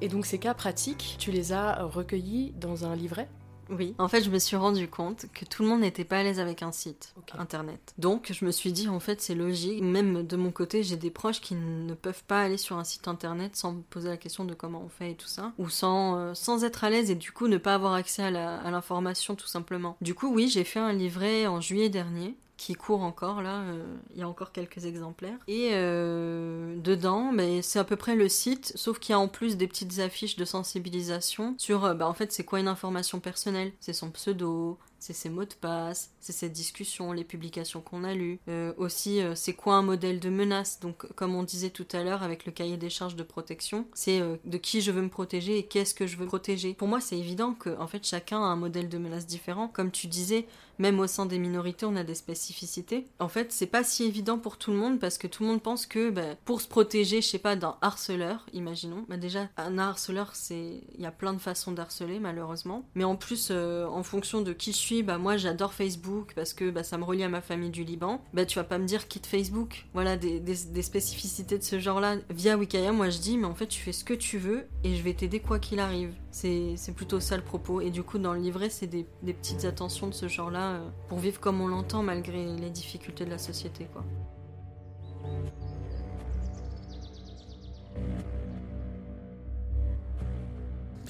Et 0.00 0.08
donc 0.08 0.26
ces 0.26 0.38
cas 0.38 0.54
pratiques, 0.54 1.16
tu 1.18 1.30
les 1.30 1.52
as 1.52 1.82
recueillis 1.84 2.52
dans 2.60 2.84
un 2.84 2.96
livret? 2.96 3.28
Oui. 3.70 3.94
En 3.98 4.08
fait, 4.08 4.22
je 4.22 4.30
me 4.30 4.38
suis 4.38 4.56
rendu 4.56 4.88
compte 4.88 5.26
que 5.32 5.44
tout 5.44 5.62
le 5.62 5.68
monde 5.68 5.80
n'était 5.80 6.04
pas 6.04 6.18
à 6.18 6.22
l'aise 6.22 6.40
avec 6.40 6.62
un 6.62 6.72
site 6.72 7.14
internet. 7.38 7.94
Donc, 7.98 8.32
je 8.32 8.44
me 8.44 8.50
suis 8.50 8.72
dit, 8.72 8.88
en 8.88 9.00
fait, 9.00 9.20
c'est 9.20 9.34
logique. 9.34 9.82
Même 9.82 10.26
de 10.26 10.36
mon 10.36 10.50
côté, 10.50 10.82
j'ai 10.82 10.96
des 10.96 11.10
proches 11.10 11.40
qui 11.40 11.54
ne 11.54 11.94
peuvent 11.94 12.24
pas 12.24 12.42
aller 12.42 12.56
sur 12.56 12.78
un 12.78 12.84
site 12.84 13.06
internet 13.06 13.56
sans 13.56 13.72
me 13.72 13.82
poser 13.82 14.08
la 14.08 14.16
question 14.16 14.44
de 14.44 14.54
comment 14.54 14.82
on 14.84 14.88
fait 14.88 15.12
et 15.12 15.14
tout 15.14 15.28
ça. 15.28 15.52
Ou 15.58 15.68
sans, 15.68 16.16
euh, 16.16 16.34
sans 16.34 16.64
être 16.64 16.84
à 16.84 16.90
l'aise 16.90 17.10
et 17.10 17.14
du 17.14 17.32
coup 17.32 17.46
ne 17.46 17.58
pas 17.58 17.74
avoir 17.74 17.94
accès 17.94 18.22
à 18.22 18.70
l'information 18.70 19.36
tout 19.36 19.46
simplement. 19.46 19.96
Du 20.00 20.14
coup, 20.14 20.32
oui, 20.34 20.48
j'ai 20.48 20.64
fait 20.64 20.80
un 20.80 20.92
livret 20.92 21.46
en 21.46 21.60
juillet 21.60 21.90
dernier 21.90 22.34
qui 22.60 22.74
court 22.74 23.02
encore 23.02 23.40
là, 23.40 23.60
euh, 23.62 23.96
il 24.12 24.20
y 24.20 24.22
a 24.22 24.28
encore 24.28 24.52
quelques 24.52 24.84
exemplaires. 24.84 25.38
Et 25.48 25.70
euh, 25.72 26.76
dedans, 26.76 27.32
mais 27.32 27.62
c'est 27.62 27.78
à 27.78 27.84
peu 27.84 27.96
près 27.96 28.16
le 28.16 28.28
site, 28.28 28.72
sauf 28.74 28.98
qu'il 28.98 29.14
y 29.14 29.16
a 29.16 29.18
en 29.18 29.28
plus 29.28 29.56
des 29.56 29.66
petites 29.66 29.98
affiches 29.98 30.36
de 30.36 30.44
sensibilisation 30.44 31.54
sur, 31.56 31.94
bah, 31.94 32.06
en 32.06 32.12
fait, 32.12 32.32
c'est 32.32 32.44
quoi 32.44 32.60
une 32.60 32.68
information 32.68 33.18
personnelle? 33.18 33.72
C'est 33.80 33.94
son 33.94 34.10
pseudo, 34.10 34.76
c'est 34.98 35.14
ses 35.14 35.30
mots 35.30 35.46
de 35.46 35.54
passe, 35.58 36.10
c'est 36.20 36.34
ces 36.34 36.50
discussions, 36.50 37.12
les 37.12 37.24
publications 37.24 37.80
qu'on 37.80 38.04
a 38.04 38.12
lues. 38.12 38.38
Aussi, 38.76 39.22
c'est 39.34 39.54
quoi 39.54 39.76
un 39.76 39.82
modèle 39.82 40.20
de 40.20 40.28
menace? 40.28 40.80
Donc, 40.80 41.10
comme 41.14 41.34
on 41.34 41.42
disait 41.42 41.70
tout 41.70 41.86
à 41.92 42.04
l'heure 42.04 42.22
avec 42.22 42.44
le 42.44 42.52
cahier 42.52 42.76
des 42.76 42.90
charges 42.90 43.16
de 43.16 43.22
protection, 43.22 43.86
c'est 43.94 44.20
de 44.44 44.58
qui 44.58 44.82
je 44.82 44.90
veux 44.92 45.00
me 45.00 45.08
protéger 45.08 45.56
et 45.56 45.62
qu'est-ce 45.62 45.94
que 45.94 46.06
je 46.06 46.18
veux 46.18 46.26
protéger? 46.26 46.74
Pour 46.74 46.88
moi, 46.88 47.00
c'est 47.00 47.16
évident 47.16 47.54
que, 47.54 47.70
en 47.78 47.86
fait, 47.86 48.04
chacun 48.04 48.42
a 48.42 48.44
un 48.44 48.56
modèle 48.56 48.90
de 48.90 48.98
menace 48.98 49.26
différent. 49.26 49.68
Comme 49.68 49.90
tu 49.90 50.06
disais, 50.06 50.46
même 50.80 50.98
au 50.98 51.06
sein 51.06 51.26
des 51.26 51.38
minorités, 51.38 51.86
on 51.86 51.94
a 51.94 52.04
des 52.04 52.14
spécificités. 52.14 53.06
En 53.20 53.28
fait, 53.28 53.52
c'est 53.52 53.66
pas 53.66 53.84
si 53.84 54.04
évident 54.04 54.38
pour 54.38 54.56
tout 54.56 54.72
le 54.72 54.78
monde 54.78 54.98
parce 54.98 55.18
que 55.18 55.26
tout 55.26 55.44
le 55.44 55.50
monde 55.50 55.62
pense 55.62 55.86
que 55.86 56.10
bah, 56.10 56.34
pour 56.44 56.60
se 56.60 56.68
protéger, 56.68 57.20
je 57.20 57.28
sais 57.28 57.38
pas, 57.38 57.54
d'un 57.54 57.76
harceleur, 57.82 58.46
imaginons, 58.52 59.04
bah 59.08 59.16
déjà, 59.16 59.48
un 59.56 59.78
harceleur, 59.78 60.30
c'est. 60.34 60.80
Il 60.96 61.02
y 61.02 61.06
a 61.06 61.12
plein 61.12 61.32
de 61.32 61.38
façons 61.38 61.72
d'harceler, 61.72 62.18
malheureusement. 62.18 62.84
Mais 62.94 63.04
en 63.04 63.16
plus, 63.16 63.50
en 63.50 64.02
fonction 64.02 64.40
de 64.40 64.52
qui 64.52 64.72
je 64.72 64.78
suis, 64.78 65.02
bah 65.02 65.18
moi 65.18 65.36
j'adore 65.36 65.74
Facebook 65.74 66.32
parce 66.34 66.52
que 66.52 66.70
bah, 66.70 66.82
ça 66.82 66.98
me 66.98 67.04
relie 67.04 67.22
à 67.22 67.28
ma 67.28 67.40
famille 67.40 67.70
du 67.70 67.84
Liban, 67.84 68.22
bah 68.32 68.46
tu 68.46 68.58
vas 68.58 68.64
pas 68.64 68.78
me 68.78 68.86
dire 68.86 69.08
quitte 69.08 69.26
Facebook. 69.26 69.86
Voilà 69.92 70.16
des, 70.16 70.82
spécificités 70.82 71.58
de 71.58 71.62
ce 71.62 71.78
genre-là. 71.78 72.16
Via 72.30 72.56
Wikaya, 72.56 72.92
moi 72.92 73.10
je 73.10 73.18
dis, 73.18 73.36
mais 73.36 73.46
en 73.46 73.54
fait 73.54 73.66
tu 73.66 73.80
fais 73.80 73.92
ce 73.92 74.04
que 74.04 74.14
tu 74.14 74.38
veux 74.38 74.66
et 74.84 74.94
je 74.94 75.02
vais 75.02 75.14
t'aider 75.14 75.40
quoi 75.40 75.58
qu'il 75.58 75.80
arrive. 75.80 76.14
C'est 76.30 76.94
plutôt 76.94 77.20
ça 77.20 77.36
le 77.36 77.42
propos. 77.42 77.80
Et 77.80 77.90
du 77.90 78.02
coup, 78.02 78.18
dans 78.18 78.32
le 78.32 78.40
livret, 78.40 78.70
c'est 78.70 78.86
des, 78.86 79.04
petites 79.24 79.64
attentions 79.64 80.06
de 80.06 80.14
ce 80.14 80.28
genre-là 80.28 80.69
pour 81.08 81.18
vivre 81.18 81.40
comme 81.40 81.60
on 81.60 81.68
l'entend 81.68 82.02
malgré 82.02 82.44
les 82.56 82.70
difficultés 82.70 83.24
de 83.24 83.30
la 83.30 83.38
société, 83.38 83.86
quoi. 83.92 84.04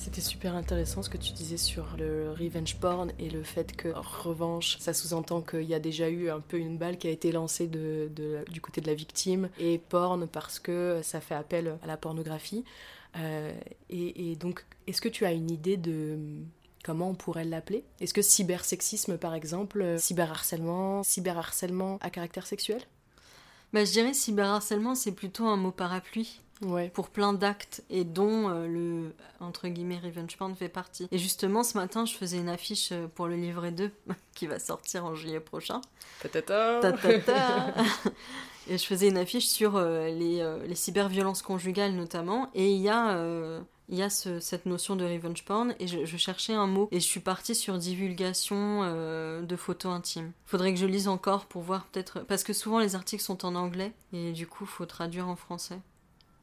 C'était 0.00 0.22
super 0.22 0.54
intéressant 0.54 1.02
ce 1.02 1.10
que 1.10 1.18
tu 1.18 1.32
disais 1.32 1.58
sur 1.58 1.86
le 1.98 2.32
revenge 2.32 2.76
porn 2.76 3.12
et 3.18 3.28
le 3.28 3.42
fait 3.42 3.76
que, 3.76 3.88
revanche, 3.88 4.78
ça 4.78 4.94
sous-entend 4.94 5.42
qu'il 5.42 5.64
y 5.64 5.74
a 5.74 5.78
déjà 5.78 6.08
eu 6.08 6.30
un 6.30 6.40
peu 6.40 6.58
une 6.58 6.78
balle 6.78 6.96
qui 6.96 7.06
a 7.06 7.10
été 7.10 7.30
lancée 7.30 7.66
du 7.66 8.60
côté 8.62 8.80
de 8.80 8.86
la 8.86 8.94
victime, 8.94 9.50
et 9.58 9.76
porn 9.76 10.26
parce 10.26 10.58
que 10.58 11.00
ça 11.02 11.20
fait 11.20 11.34
appel 11.34 11.76
à 11.82 11.86
la 11.86 11.98
pornographie. 11.98 12.64
Euh, 13.18 13.52
et, 13.90 14.36
donc, 14.36 14.64
est-ce 14.86 15.02
que 15.02 15.08
tu 15.08 15.26
as 15.26 15.32
une 15.32 15.50
idée 15.50 15.76
de 15.76 16.18
comment 16.84 17.10
on 17.10 17.14
pourrait 17.14 17.44
l'appeler? 17.44 17.84
Est-ce 18.00 18.14
que 18.14 18.22
cybersexisme, 18.22 19.18
par 19.18 19.34
exemple, 19.34 19.96
cyberharcèlement, 19.98 21.02
cyberharcèlement 21.02 21.98
à 22.00 22.10
caractère 22.10 22.46
sexuel? 22.46 22.82
Bah, 23.72 23.84
Je 23.84 23.92
dirais 23.92 24.14
cyberharcèlement, 24.14 24.94
c'est 24.94 25.12
plutôt 25.12 25.46
un 25.46 25.56
mot 25.56 25.70
parapluie 25.70 26.40
pour 26.92 27.08
plein 27.08 27.32
d'actes 27.32 27.82
et 27.88 28.04
dont 28.04 28.48
euh, 28.48 28.66
le 28.66 29.14
entre 29.40 29.68
guillemets 29.68 29.98
revenge 29.98 30.36
porn 30.36 30.54
fait 30.54 30.68
partie. 30.68 31.08
Et 31.10 31.18
justement 31.18 31.62
ce 31.62 31.78
matin 31.78 32.04
je 32.04 32.14
faisais 32.14 32.36
une 32.36 32.48
affiche 32.48 32.92
euh, 32.92 33.06
pour 33.06 33.28
le 33.28 33.36
livret 33.36 33.72
2 33.72 33.90
qui 34.34 34.46
va 34.46 34.58
sortir 34.58 35.04
en 35.04 35.14
juillet 35.14 35.40
prochain. 35.40 35.80
Ta 36.22 36.28
et 38.68 38.76
je 38.76 38.84
faisais 38.84 39.08
une 39.08 39.16
affiche 39.16 39.46
sur 39.46 39.76
euh, 39.76 40.08
les, 40.08 40.46
les 40.66 40.74
cyberviolences 40.74 41.42
conjugales 41.42 41.92
notamment. 41.92 42.50
Et 42.54 42.70
il 42.70 42.80
y 42.80 42.90
a 42.90 43.16
il 43.90 43.98
y 43.98 44.02
a 44.02 44.08
cette 44.08 44.66
notion 44.66 44.96
de 44.96 45.04
revenge 45.04 45.44
porn 45.44 45.74
et 45.78 45.86
je, 45.86 46.16
cherchais 46.16 46.54
un 46.54 46.66
mot 46.66 46.88
et 46.92 47.00
je 47.00 47.04
suis 47.04 47.20
partie 47.20 47.54
sur 47.54 47.76
divulgation 47.76 48.82
de 49.42 49.56
photos 49.56 49.92
intimes. 49.92 50.32
Faudrait 50.46 50.72
que 50.72 50.80
je 50.80 50.86
lise 50.86 51.08
encore 51.08 51.46
pour 51.46 51.62
voir 51.62 51.84
peut-être 51.86 52.20
parce 52.20 52.44
que 52.44 52.52
souvent 52.52 52.78
les 52.78 52.94
articles 52.94 53.22
sont 53.22 53.44
en 53.44 53.54
anglais 53.54 53.92
et 54.12 54.32
du 54.32 54.46
coup 54.46 54.64
faut 54.64 54.86
traduire 54.86 55.28
en 55.28 55.36
français. 55.36 55.80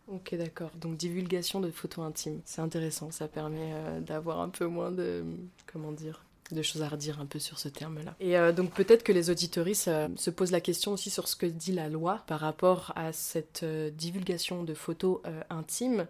Ok, 0.07 0.35
d'accord. 0.35 0.71
Donc 0.75 0.95
divulgation 0.95 1.59
de 1.59 1.69
photos 1.69 2.05
intimes. 2.05 2.41
C'est 2.45 2.61
intéressant, 2.61 3.11
ça 3.11 3.27
permet 3.27 3.73
euh, 3.73 3.99
d'avoir 3.99 4.39
un 4.39 4.49
peu 4.49 4.65
moins 4.65 4.91
de... 4.91 5.23
comment 5.65 5.91
dire 5.91 6.23
de 6.51 6.61
choses 6.61 6.81
à 6.81 6.87
redire 6.87 7.19
un 7.19 7.25
peu 7.25 7.39
sur 7.39 7.59
ce 7.59 7.69
terme-là. 7.69 8.15
Et 8.19 8.37
euh, 8.37 8.51
donc 8.51 8.71
peut-être 8.71 9.03
que 9.03 9.11
les 9.11 9.29
auditoristes 9.29 9.87
euh, 9.87 10.07
se 10.15 10.29
posent 10.29 10.51
la 10.51 10.61
question 10.61 10.93
aussi 10.93 11.09
sur 11.09 11.27
ce 11.27 11.35
que 11.35 11.45
dit 11.45 11.71
la 11.71 11.89
loi 11.89 12.23
par 12.27 12.39
rapport 12.39 12.93
à 12.95 13.13
cette 13.13 13.65
divulgation 13.65 14.63
de 14.63 14.73
photos 14.73 15.19
intimes. 15.49 16.07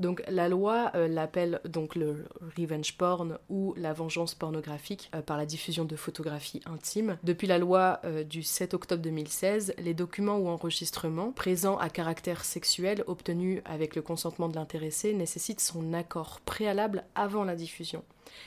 Donc 0.00 0.22
la 0.28 0.48
loi 0.48 0.90
euh, 0.94 1.06
l'appelle 1.06 1.60
donc 1.66 1.94
le 1.94 2.24
revenge 2.56 2.96
porn 2.96 3.38
ou 3.50 3.74
la 3.76 3.92
vengeance 3.92 4.34
pornographique 4.34 5.10
euh, 5.14 5.20
par 5.20 5.36
la 5.36 5.44
diffusion 5.44 5.84
de 5.84 5.94
photographies 5.94 6.62
intimes. 6.64 7.18
Depuis 7.22 7.46
la 7.46 7.58
loi 7.58 8.00
euh, 8.04 8.24
du 8.24 8.42
7 8.42 8.72
octobre 8.72 9.02
2016, 9.02 9.74
les 9.76 9.92
documents 9.92 10.38
ou 10.38 10.48
enregistrements 10.48 11.32
présents 11.32 11.76
à 11.76 11.90
caractère 11.90 12.44
sexuel 12.46 13.04
obtenus 13.08 13.60
avec 13.66 13.94
le 13.94 14.00
consentement 14.00 14.48
de 14.48 14.54
l'intéressé 14.54 15.12
nécessitent 15.12 15.60
son 15.60 15.92
accord 15.92 16.40
préalable 16.46 17.04
avant 17.14 17.44
la 17.44 17.54
diffusion. 17.54 18.02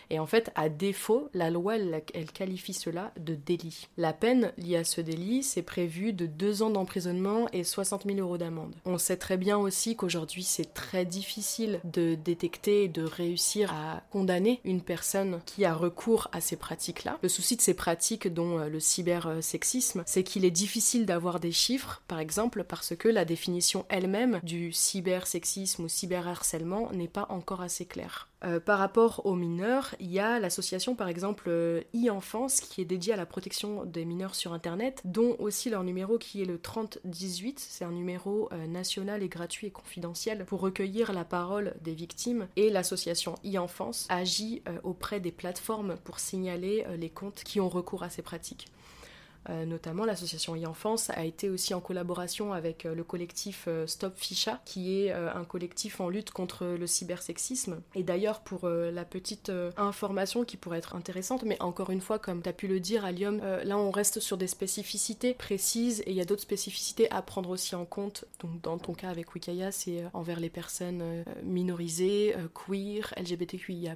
Et 0.09 0.19
en 0.19 0.25
fait, 0.25 0.51
à 0.55 0.69
défaut, 0.69 1.29
la 1.33 1.49
loi, 1.49 1.77
elle, 1.77 2.01
qualifie 2.33 2.73
cela 2.73 3.11
de 3.19 3.35
délit. 3.35 3.87
La 3.97 4.13
peine 4.13 4.51
liée 4.57 4.77
à 4.77 4.83
ce 4.83 5.01
délit, 5.01 5.43
c'est 5.43 5.61
prévu 5.61 6.13
de 6.13 6.25
deux 6.25 6.63
ans 6.63 6.69
d'emprisonnement 6.69 7.47
et 7.53 7.63
60 7.63 8.03
000 8.05 8.19
euros 8.19 8.37
d'amende. 8.37 8.75
On 8.85 8.97
sait 8.97 9.17
très 9.17 9.37
bien 9.37 9.57
aussi 9.57 9.95
qu'aujourd'hui, 9.95 10.43
c'est 10.43 10.73
très 10.73 11.05
difficile 11.05 11.79
de 11.83 12.15
détecter 12.15 12.83
et 12.83 12.87
de 12.87 13.03
réussir 13.03 13.73
à 13.73 14.01
condamner 14.11 14.59
une 14.63 14.81
personne 14.81 15.41
qui 15.45 15.65
a 15.65 15.73
recours 15.73 16.27
à 16.31 16.41
ces 16.41 16.55
pratiques-là. 16.55 17.19
Le 17.21 17.29
souci 17.29 17.55
de 17.55 17.61
ces 17.61 17.73
pratiques, 17.73 18.27
dont 18.27 18.59
euh, 18.59 18.69
le 18.69 18.79
cybersexisme, 18.79 20.03
c'est 20.05 20.23
qu'il 20.23 20.45
est 20.45 20.51
difficile 20.51 21.05
d'avoir 21.05 21.39
des 21.39 21.51
chiffres, 21.51 22.01
par 22.07 22.19
exemple, 22.19 22.63
parce 22.63 22.95
que 22.95 23.07
la 23.07 23.25
définition 23.25 23.85
elle-même 23.89 24.39
du 24.43 24.71
cybersexisme 24.71 25.83
ou 25.83 25.87
cyberharcèlement 25.87 26.91
n'est 26.91 27.07
pas 27.07 27.27
encore 27.29 27.61
assez 27.61 27.85
claire. 27.85 28.29
Euh, 28.45 28.60
par 28.60 28.79
rapport 28.79 29.25
aux 29.25 29.36
mineurs, 29.36 29.95
il 29.99 30.12
y 30.12 30.19
a 30.19 30.39
l'association 30.39 30.95
par 30.95 31.08
exemple 31.08 31.45
euh, 31.47 31.82
e-enfance 31.95 32.60
qui 32.60 32.82
est 32.82 32.86
dédiée 32.86 33.13
à 33.13 33.17
la 33.17 33.25
protection 33.25 33.86
des 33.86 34.06
mineurs 34.06 34.36
sur 34.36 34.53
Internet, 34.53 35.01
dont 35.06 35.36
aussi 35.39 35.69
leur 35.69 35.84
numéro 35.84 36.17
qui 36.17 36.41
est 36.41 36.45
le 36.45 36.60
3018. 36.60 37.60
C'est 37.60 37.86
un 37.86 37.91
numéro 37.91 38.49
euh, 38.51 38.67
national 38.67 39.23
et 39.23 39.29
gratuit 39.29 39.67
et 39.67 39.71
confidentiel 39.71 40.45
pour 40.45 40.60
recueillir 40.60 41.13
la 41.13 41.23
parole 41.23 41.73
des 41.82 41.93
victimes. 41.93 42.47
Et 42.56 42.69
l'association 42.69 43.36
e-enfance 43.45 44.08
agit 44.10 44.62
auprès 44.84 45.19
des 45.19 45.32
plateformes 45.32 45.95
pour 46.03 46.19
signaler 46.19 46.86
les 46.97 47.10
comptes 47.10 47.43
qui 47.43 47.60
ont 47.60 47.69
recours 47.69 48.03
à 48.03 48.10
ces 48.10 48.21
pratiques. 48.21 48.67
Euh, 49.49 49.65
notamment 49.65 50.06
l'association 50.06 50.56
e-enfance 50.56 51.10
a 51.10 51.25
été 51.25 51.49
aussi 51.49 51.73
en 51.73 51.82
collaboration 51.82 52.53
avec 52.53 52.86
euh, 52.86 52.95
le 52.95 53.03
collectif 53.03 53.65
euh, 53.67 53.86
Stop 53.88 54.13
Ficha, 54.15 54.62
qui 54.65 55.01
est 55.01 55.12
un 55.12 55.43
collectif 55.43 55.99
en 55.99 56.10
lutte 56.10 56.32
contre 56.32 56.65
le 56.65 56.88
cybersexisme. 56.88 57.82
Et 57.95 58.03
d'ailleurs, 58.03 58.41
pour 58.41 58.67
la 58.67 59.06
petite 59.06 59.51
information 59.77 60.43
qui 60.43 60.58
pourrait 60.58 60.77
être 60.77 60.95
intéressante, 60.95 61.43
mais 61.43 61.62
encore 61.62 61.89
une 61.89 62.01
fois, 62.01 62.19
comme 62.19 62.41
tu 62.41 62.49
as 62.49 62.53
pu 62.53 62.67
le 62.67 62.79
dire, 62.79 63.06
Alium, 63.06 63.41
là 63.63 63.77
on 63.77 63.91
reste 63.91 64.19
sur 64.19 64.38
des 64.38 64.47
spécificités 64.47 65.34
précises 65.34 66.01
et 66.01 66.12
il 66.12 66.15
y 66.15 66.21
a 66.21 66.25
d'autres 66.25 66.41
spécificités 66.41 67.10
à 67.12 67.21
prendre 67.21 67.49
aussi 67.49 67.75
en 67.75 67.86
compte. 67.86 68.25
Donc 68.39 68.62
dans 68.62 68.77
ton 68.77 68.93
cas 68.93 69.10
avec 69.10 69.34
Wikaya, 69.34 69.71
c'est 69.71 70.03
envers 70.13 70.39
les 70.39 70.49
personnes 70.49 71.23
minorisées, 71.43 72.36
queer, 72.53 73.13
LGBTQIA+, 73.17 73.95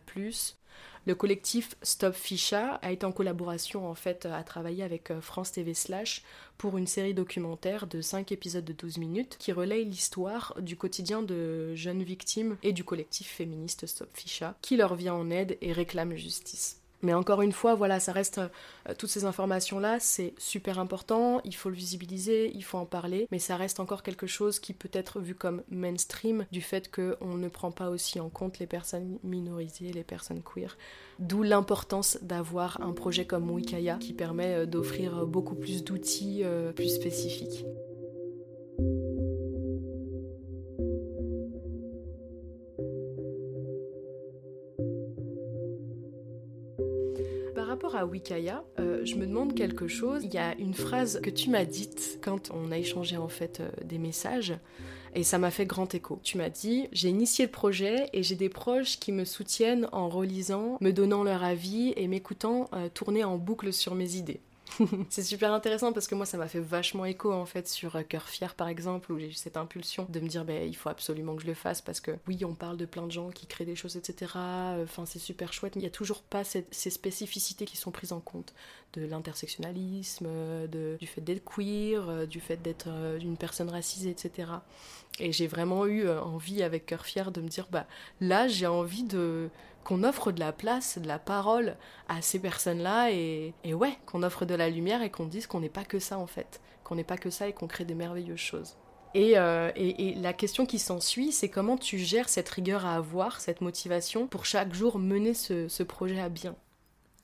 Le 1.05 1.15
collectif 1.15 1.75
Stop 1.83 2.15
Ficha 2.15 2.75
a 2.81 2.91
été 2.91 3.05
en 3.05 3.13
collaboration 3.13 3.89
en 3.89 3.95
fait 3.95 4.25
à 4.25 4.43
travailler 4.43 4.83
avec 4.83 5.09
euh, 5.09 5.21
France 5.21 5.53
TV 5.53 5.73
Slash 5.73 6.21
pour 6.57 6.77
une 6.77 6.85
série 6.85 7.13
documentaire 7.13 7.87
de 7.87 8.01
5 8.01 8.31
épisodes 8.33 8.65
de 8.65 8.73
12 8.73 8.97
minutes 8.97 9.37
qui 9.39 9.53
relaye 9.53 9.85
l'histoire 9.85 10.53
du 10.59 10.75
quotidien 10.75 11.21
de 11.21 11.73
jeunes 11.75 12.03
victimes 12.03 12.57
et 12.61 12.73
du 12.73 12.83
collectif 12.83 13.27
féministe 13.27 13.85
Stop 13.85 14.09
Ficha 14.13 14.55
qui 14.61 14.75
leur 14.75 14.95
vient 14.95 15.13
en 15.13 15.29
aide 15.29 15.57
et 15.61 15.71
réclame 15.71 16.15
justice. 16.15 16.81
Mais 17.01 17.13
encore 17.13 17.41
une 17.41 17.51
fois, 17.51 17.75
voilà, 17.75 17.99
ça 17.99 18.11
reste 18.11 18.39
euh, 18.39 18.93
toutes 18.97 19.09
ces 19.09 19.25
informations-là, 19.25 19.99
c'est 19.99 20.33
super 20.37 20.79
important, 20.79 21.41
il 21.43 21.55
faut 21.55 21.69
le 21.69 21.75
visibiliser, 21.75 22.51
il 22.53 22.63
faut 22.63 22.77
en 22.77 22.85
parler, 22.85 23.27
mais 23.31 23.39
ça 23.39 23.55
reste 23.55 23.79
encore 23.79 24.01
quelque 24.01 24.27
chose 24.27 24.59
qui 24.59 24.73
peut 24.73 24.89
être 24.93 25.19
vu 25.19 25.35
comme 25.35 25.63
mainstream 25.69 26.45
du 26.51 26.61
fait 26.61 26.89
qu'on 26.91 27.35
ne 27.35 27.47
prend 27.49 27.71
pas 27.71 27.89
aussi 27.89 28.19
en 28.19 28.29
compte 28.29 28.59
les 28.59 28.67
personnes 28.67 29.19
minorisées, 29.23 29.91
les 29.93 30.03
personnes 30.03 30.41
queer. 30.41 30.77
D'où 31.19 31.43
l'importance 31.43 32.17
d'avoir 32.21 32.81
un 32.81 32.93
projet 32.93 33.25
comme 33.25 33.49
Wikaya 33.49 33.97
qui 33.97 34.13
permet 34.13 34.55
euh, 34.55 34.65
d'offrir 34.65 35.25
beaucoup 35.25 35.55
plus 35.55 35.83
d'outils 35.83 36.41
euh, 36.43 36.71
plus 36.71 36.89
spécifiques. 36.89 37.65
À 47.97 48.05
Wikaya, 48.05 48.63
euh, 48.79 49.03
je 49.03 49.15
me 49.15 49.25
demande 49.25 49.53
quelque 49.53 49.87
chose. 49.87 50.23
Il 50.23 50.33
y 50.33 50.37
a 50.37 50.55
une 50.57 50.73
phrase 50.73 51.19
que 51.21 51.29
tu 51.29 51.49
m'as 51.49 51.65
dite 51.65 52.19
quand 52.21 52.51
on 52.53 52.71
a 52.71 52.77
échangé 52.77 53.17
en 53.17 53.27
fait 53.27 53.59
euh, 53.59 53.69
des 53.83 53.97
messages 53.97 54.53
et 55.15 55.23
ça 55.23 55.39
m'a 55.39 55.51
fait 55.51 55.65
grand 55.65 55.93
écho. 55.95 56.19
Tu 56.23 56.37
m'as 56.37 56.49
dit 56.49 56.87
j'ai 56.91 57.09
initié 57.09 57.45
le 57.45 57.51
projet 57.51 58.07
et 58.13 58.23
j'ai 58.23 58.35
des 58.35 58.49
proches 58.49 58.99
qui 58.99 59.11
me 59.11 59.25
soutiennent 59.25 59.87
en 59.91 60.09
relisant, 60.09 60.77
me 60.79 60.91
donnant 60.91 61.23
leur 61.23 61.43
avis 61.43 61.93
et 61.95 62.07
m'écoutant 62.07 62.69
euh, 62.73 62.87
tourner 62.93 63.23
en 63.23 63.37
boucle 63.37 63.73
sur 63.73 63.95
mes 63.95 64.15
idées. 64.15 64.41
c'est 65.09 65.23
super 65.23 65.53
intéressant 65.53 65.93
parce 65.93 66.07
que 66.07 66.15
moi 66.15 66.25
ça 66.25 66.37
m'a 66.37 66.47
fait 66.47 66.59
vachement 66.59 67.05
écho 67.05 67.31
en 67.31 67.45
fait 67.45 67.67
sur 67.67 67.95
euh, 67.95 68.03
Cœur 68.03 68.27
Fier 68.27 68.53
par 68.55 68.67
exemple 68.67 69.11
où 69.11 69.19
j'ai 69.19 69.29
eu 69.29 69.33
cette 69.33 69.57
impulsion 69.57 70.05
de 70.09 70.19
me 70.19 70.27
dire 70.27 70.45
ben 70.45 70.67
il 70.67 70.75
faut 70.75 70.89
absolument 70.89 71.35
que 71.35 71.41
je 71.41 71.47
le 71.47 71.53
fasse 71.53 71.81
parce 71.81 71.99
que 71.99 72.11
oui 72.27 72.43
on 72.45 72.53
parle 72.53 72.77
de 72.77 72.85
plein 72.85 73.05
de 73.05 73.11
gens 73.11 73.29
qui 73.29 73.45
créent 73.47 73.65
des 73.65 73.75
choses 73.75 73.95
etc 73.95 74.31
enfin 74.35 75.05
c'est 75.05 75.19
super 75.19 75.53
chouette. 75.53 75.75
Mais 75.75 75.81
il 75.81 75.85
n'y 75.85 75.89
a 75.89 75.91
toujours 75.91 76.21
pas 76.21 76.43
ces 76.43 76.89
spécificités 76.89 77.65
qui 77.65 77.77
sont 77.77 77.91
prises 77.91 78.13
en 78.13 78.19
compte. 78.19 78.53
De 78.93 79.05
l'intersectionnalisme 79.05 80.27
du 80.67 81.07
fait 81.07 81.21
d'être 81.21 81.43
queer 81.43 82.07
euh, 82.07 82.25
du 82.25 82.39
fait 82.39 82.61
d'être 82.61 82.87
euh, 82.87 83.19
une 83.19 83.35
personne 83.35 83.69
racisée 83.69 84.09
etc 84.09 84.49
et 85.19 85.33
j'ai 85.33 85.47
vraiment 85.47 85.85
eu 85.85 86.09
envie 86.09 86.63
avec 86.63 86.85
Cœur 86.85 87.05
Fier 87.05 87.31
de 87.31 87.41
me 87.41 87.49
dire 87.49 87.67
bah 87.69 87.85
là 88.21 88.47
j'ai 88.47 88.65
envie 88.65 89.03
de 89.03 89.49
qu'on 89.87 90.03
offre 90.03 90.33
de 90.33 90.41
la 90.41 90.51
place, 90.51 90.97
de 90.97 91.07
la 91.07 91.17
parole 91.17 91.77
à 92.09 92.21
ces 92.21 92.39
personnes-là 92.39 93.09
et, 93.13 93.53
ouais, 93.65 93.97
qu'on 94.05 94.21
offre 94.21 94.43
de 94.43 94.53
la 94.53 94.69
lumière 94.69 95.01
et 95.01 95.09
qu'on 95.09 95.27
dise 95.27 95.47
qu'on 95.47 95.61
n'est 95.61 95.69
pas 95.69 95.85
que 95.85 95.97
ça 95.97 96.19
en 96.19 96.27
fait, 96.27 96.59
qu'on 96.83 96.95
n'est 96.95 97.05
pas 97.05 97.15
que 97.15 97.29
ça 97.29 97.47
et 97.47 97.53
qu'on 97.53 97.67
crée 97.67 97.85
des 97.85 97.95
merveilleuses 97.95 98.37
choses. 98.37 98.75
Et, 99.13 99.37
euh, 99.37 99.71
la 100.17 100.33
question 100.33 100.65
qui 100.65 100.77
s'ensuit, 100.77 101.31
c'est 101.31 101.47
comment 101.47 101.77
tu 101.77 101.99
gères 101.99 102.27
cette 102.27 102.49
rigueur 102.49 102.85
à 102.85 102.95
avoir, 102.95 103.39
cette 103.39 103.61
motivation 103.61 104.27
pour 104.27 104.43
chaque 104.43 104.73
jour 104.73 104.99
mener 104.99 105.33
ce, 105.33 105.83
projet 105.83 106.19
à 106.19 106.27
bien? 106.27 106.57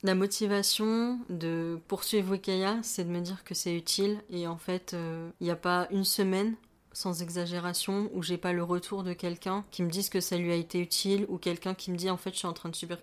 La 0.02 0.14
motivation 0.14 1.18
de 1.28 1.78
poursuivre 1.86 2.30
Wikaya, 2.30 2.78
c'est 2.82 3.04
de 3.04 3.10
me 3.10 3.20
dire 3.20 3.44
que 3.44 3.54
c'est 3.54 3.76
utile 3.76 4.22
et 4.30 4.46
en 4.46 4.56
fait, 4.56 4.94
euh, 4.94 5.28
il 5.40 5.44
n'y 5.44 5.50
a 5.50 5.56
pas 5.56 5.86
une 5.90 6.04
semaine 6.04 6.54
sans 6.94 7.20
exagération, 7.20 8.08
où 8.14 8.22
j'ai 8.22 8.38
pas 8.38 8.54
le 8.54 8.62
retour 8.62 9.02
de 9.02 9.12
quelqu'un 9.12 9.64
qui 9.70 9.82
me 9.82 9.90
dise 9.90 10.08
que 10.08 10.20
ça 10.20 10.38
lui 10.38 10.50
a 10.50 10.56
été 10.56 10.80
utile, 10.80 11.26
ou 11.28 11.36
quelqu'un 11.36 11.74
qui 11.74 11.90
me 11.90 11.96
dit 11.96 12.08
en 12.08 12.16
fait 12.16 12.32
je 12.32 12.38
suis 12.38 12.48
en 12.48 12.54
train 12.54 12.70
de 12.70 12.76
subir 12.76 12.98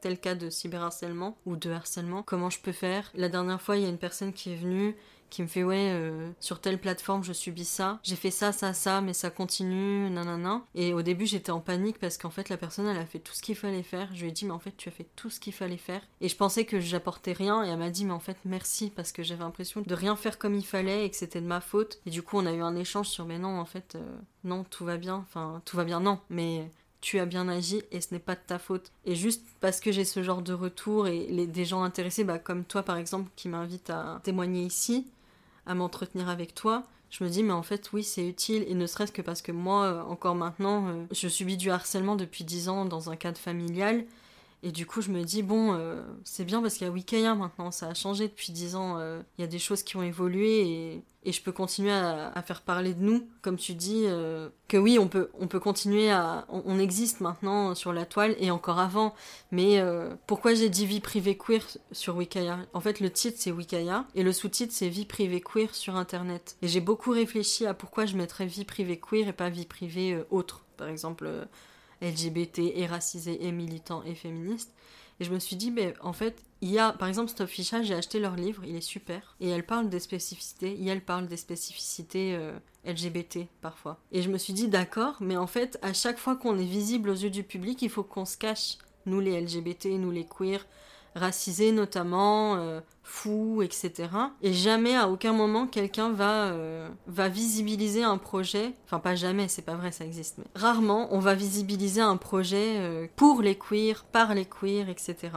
tel 0.00 0.20
cas 0.20 0.34
de 0.34 0.50
cyberharcèlement 0.50 1.38
ou 1.46 1.56
de 1.56 1.70
harcèlement, 1.70 2.22
comment 2.22 2.50
je 2.50 2.60
peux 2.60 2.72
faire? 2.72 3.10
La 3.14 3.30
dernière 3.30 3.62
fois, 3.62 3.76
il 3.76 3.82
y 3.82 3.86
a 3.86 3.88
une 3.88 3.96
personne 3.96 4.34
qui 4.34 4.52
est 4.52 4.56
venue 4.56 4.96
qui 5.30 5.42
me 5.42 5.46
fait 5.46 5.64
ouais 5.64 5.90
euh, 5.92 6.30
sur 6.40 6.60
telle 6.60 6.78
plateforme 6.78 7.24
je 7.24 7.32
subis 7.32 7.64
ça. 7.64 8.00
J'ai 8.02 8.16
fait 8.16 8.30
ça 8.30 8.52
ça 8.52 8.74
ça 8.74 9.00
mais 9.00 9.12
ça 9.12 9.30
continue 9.30 10.10
nanana. 10.10 10.62
Et 10.74 10.92
au 10.92 11.02
début 11.02 11.26
j'étais 11.26 11.52
en 11.52 11.60
panique 11.60 11.98
parce 11.98 12.18
qu'en 12.18 12.30
fait 12.30 12.48
la 12.48 12.56
personne 12.56 12.86
elle 12.86 12.98
a 12.98 13.06
fait 13.06 13.18
tout 13.18 13.32
ce 13.32 13.42
qu'il 13.42 13.56
fallait 13.56 13.82
faire. 13.82 14.08
Je 14.14 14.22
lui 14.22 14.28
ai 14.28 14.32
dit 14.32 14.44
mais 14.44 14.52
en 14.52 14.58
fait 14.58 14.76
tu 14.76 14.88
as 14.88 14.92
fait 14.92 15.06
tout 15.16 15.30
ce 15.30 15.40
qu'il 15.40 15.52
fallait 15.52 15.76
faire. 15.76 16.02
Et 16.20 16.28
je 16.28 16.36
pensais 16.36 16.64
que 16.64 16.80
j'apportais 16.80 17.32
rien 17.32 17.64
et 17.64 17.68
elle 17.68 17.78
m'a 17.78 17.90
dit 17.90 18.04
mais 18.04 18.12
en 18.12 18.20
fait 18.20 18.36
merci 18.44 18.90
parce 18.94 19.12
que 19.12 19.22
j'avais 19.22 19.44
l'impression 19.44 19.80
de 19.80 19.94
rien 19.94 20.16
faire 20.16 20.38
comme 20.38 20.54
il 20.54 20.66
fallait 20.66 21.06
et 21.06 21.10
que 21.10 21.16
c'était 21.16 21.40
de 21.40 21.46
ma 21.46 21.60
faute. 21.60 22.00
Et 22.06 22.10
du 22.10 22.22
coup 22.22 22.36
on 22.36 22.46
a 22.46 22.52
eu 22.52 22.60
un 22.60 22.76
échange 22.76 23.08
sur 23.08 23.24
mais 23.24 23.38
non 23.38 23.58
en 23.58 23.64
fait 23.64 23.94
euh, 23.94 24.16
non 24.44 24.64
tout 24.64 24.84
va 24.84 24.96
bien. 24.96 25.24
Enfin 25.28 25.62
tout 25.64 25.76
va 25.76 25.84
bien 25.84 26.00
non 26.00 26.18
mais 26.28 26.68
tu 27.00 27.18
as 27.18 27.26
bien 27.26 27.48
agi 27.48 27.82
et 27.90 28.00
ce 28.00 28.12
n'est 28.12 28.20
pas 28.20 28.34
de 28.34 28.40
ta 28.46 28.58
faute. 28.58 28.92
Et 29.04 29.14
juste 29.14 29.44
parce 29.60 29.80
que 29.80 29.92
j'ai 29.92 30.04
ce 30.04 30.22
genre 30.22 30.42
de 30.42 30.52
retour 30.52 31.08
et 31.08 31.26
les, 31.26 31.46
des 31.46 31.64
gens 31.64 31.82
intéressés, 31.82 32.24
bah, 32.24 32.38
comme 32.38 32.64
toi 32.64 32.82
par 32.82 32.96
exemple, 32.96 33.30
qui 33.36 33.48
m'invitent 33.48 33.90
à 33.90 34.20
témoigner 34.22 34.62
ici, 34.62 35.06
à 35.66 35.74
m'entretenir 35.74 36.28
avec 36.28 36.54
toi, 36.54 36.84
je 37.10 37.24
me 37.24 37.28
dis 37.28 37.42
mais 37.42 37.52
en 37.52 37.62
fait 37.62 37.92
oui 37.92 38.04
c'est 38.04 38.26
utile. 38.26 38.64
Et 38.68 38.74
ne 38.74 38.86
serait-ce 38.86 39.12
que 39.12 39.22
parce 39.22 39.42
que 39.42 39.52
moi 39.52 39.84
euh, 39.84 40.02
encore 40.02 40.36
maintenant 40.36 40.88
euh, 40.88 41.04
je 41.10 41.28
subis 41.28 41.56
du 41.56 41.70
harcèlement 41.70 42.16
depuis 42.16 42.44
10 42.44 42.68
ans 42.68 42.84
dans 42.84 43.10
un 43.10 43.16
cadre 43.16 43.38
familial. 43.38 44.04
Et 44.62 44.72
du 44.72 44.86
coup 44.86 45.00
je 45.02 45.10
me 45.10 45.22
dis 45.24 45.42
bon 45.42 45.74
euh, 45.74 46.02
c'est 46.24 46.44
bien 46.44 46.62
parce 46.62 46.74
qu'il 46.74 46.86
y 46.86 46.90
a 46.90 46.92
Wikaya 46.92 47.34
maintenant. 47.34 47.70
Ça 47.70 47.88
a 47.88 47.94
changé 47.94 48.28
depuis 48.28 48.52
10 48.52 48.76
ans. 48.76 49.00
Il 49.38 49.40
y 49.40 49.44
a 49.44 49.48
des 49.48 49.58
choses 49.58 49.82
qui 49.82 49.96
ont 49.96 50.02
évolué 50.02 50.60
et 50.60 51.02
et 51.22 51.32
je 51.32 51.42
peux 51.42 51.52
continuer 51.52 51.92
à, 51.92 52.42
faire 52.46 52.62
parler 52.62 52.94
de 52.94 53.02
nous, 53.02 53.28
comme 53.42 53.58
tu 53.58 53.74
dis, 53.74 54.04
euh, 54.06 54.48
que 54.68 54.78
oui, 54.78 54.98
on 54.98 55.06
peut, 55.06 55.30
on 55.38 55.48
peut 55.48 55.60
continuer 55.60 56.10
à... 56.10 56.46
On, 56.48 56.78
existe 56.78 57.20
maintenant 57.20 57.74
sur 57.74 57.92
la 57.92 58.06
toile 58.06 58.34
et 58.38 58.50
encore 58.50 58.78
avant, 58.78 59.14
mais 59.50 59.80
euh, 59.80 60.14
pourquoi 60.26 60.54
j'ai 60.54 60.70
dit 60.70 60.86
vie 60.86 61.00
privée 61.00 61.36
queer 61.36 61.62
sur 61.92 62.16
Wikaya? 62.16 62.60
En 62.72 62.80
fait, 62.80 63.00
le 63.00 63.10
titre 63.10 63.36
c'est 63.38 63.50
Wikaya 63.50 64.06
et 64.14 64.22
le 64.22 64.32
sous-titre 64.32 64.72
c'est 64.74 64.88
vie 64.88 65.04
privée 65.04 65.42
queer 65.42 65.74
sur 65.74 65.96
Internet. 65.96 66.56
Et 66.62 66.68
j'ai 66.68 66.80
beaucoup 66.80 67.10
réfléchi 67.10 67.66
à 67.66 67.74
pourquoi 67.74 68.06
je 68.06 68.16
mettrais 68.16 68.46
vie 68.46 68.64
privée 68.64 68.98
queer 68.98 69.28
et 69.28 69.34
pas 69.34 69.50
vie 69.50 69.66
privée 69.66 70.14
euh, 70.14 70.24
autre, 70.30 70.64
par 70.78 70.88
exemple 70.88 71.28
LGBT 72.00 72.60
et 72.74 72.86
racisé 72.86 73.44
et 73.46 73.52
militant 73.52 74.02
et 74.04 74.14
féministe. 74.14 74.72
Et 75.20 75.24
je 75.24 75.32
me 75.32 75.38
suis 75.38 75.56
dit, 75.56 75.70
mais 75.70 75.92
en 76.00 76.14
fait, 76.14 76.42
il 76.62 76.70
y 76.70 76.78
a, 76.78 76.92
par 76.92 77.08
exemple, 77.08 77.30
Stop 77.30 77.48
Ficha, 77.48 77.82
j'ai 77.82 77.94
acheté 77.94 78.20
leur 78.20 78.36
livre, 78.36 78.62
il 78.66 78.76
est 78.76 78.82
super. 78.82 79.34
Et 79.40 79.48
elle 79.48 79.64
parle 79.64 79.88
des 79.88 80.00
spécificités, 80.00 80.72
et 80.72 80.86
elle 80.88 81.00
parle 81.00 81.26
des 81.26 81.38
spécificités 81.38 82.34
euh, 82.34 82.52
LGBT 82.84 83.46
parfois. 83.62 83.98
Et 84.12 84.20
je 84.20 84.30
me 84.30 84.36
suis 84.36 84.52
dit, 84.52 84.68
d'accord, 84.68 85.16
mais 85.20 85.36
en 85.36 85.46
fait, 85.46 85.78
à 85.80 85.94
chaque 85.94 86.18
fois 86.18 86.36
qu'on 86.36 86.58
est 86.58 86.64
visible 86.64 87.08
aux 87.08 87.14
yeux 87.14 87.30
du 87.30 87.44
public, 87.44 87.80
il 87.80 87.88
faut 87.88 88.02
qu'on 88.02 88.26
se 88.26 88.36
cache. 88.36 88.76
Nous, 89.06 89.20
les 89.20 89.40
LGBT, 89.40 89.86
nous, 89.86 90.10
les 90.10 90.26
queers, 90.26 90.66
racisés 91.14 91.72
notamment, 91.72 92.56
euh, 92.56 92.80
fous, 93.04 93.62
etc. 93.62 94.10
Et 94.42 94.52
jamais, 94.52 94.94
à 94.94 95.08
aucun 95.08 95.32
moment, 95.32 95.66
quelqu'un 95.66 96.12
va, 96.12 96.48
euh, 96.48 96.90
va 97.06 97.28
visibiliser 97.28 98.02
un 98.02 98.18
projet. 98.18 98.74
Enfin, 98.84 98.98
pas 98.98 99.14
jamais, 99.14 99.48
c'est 99.48 99.62
pas 99.62 99.76
vrai, 99.76 99.92
ça 99.92 100.04
existe. 100.04 100.36
Mais 100.36 100.44
rarement, 100.54 101.08
on 101.12 101.20
va 101.20 101.34
visibiliser 101.34 102.02
un 102.02 102.18
projet 102.18 103.10
pour 103.16 103.40
les 103.40 103.56
queers, 103.56 104.04
par 104.12 104.34
les 104.34 104.44
queers, 104.44 104.90
etc. 104.90 105.30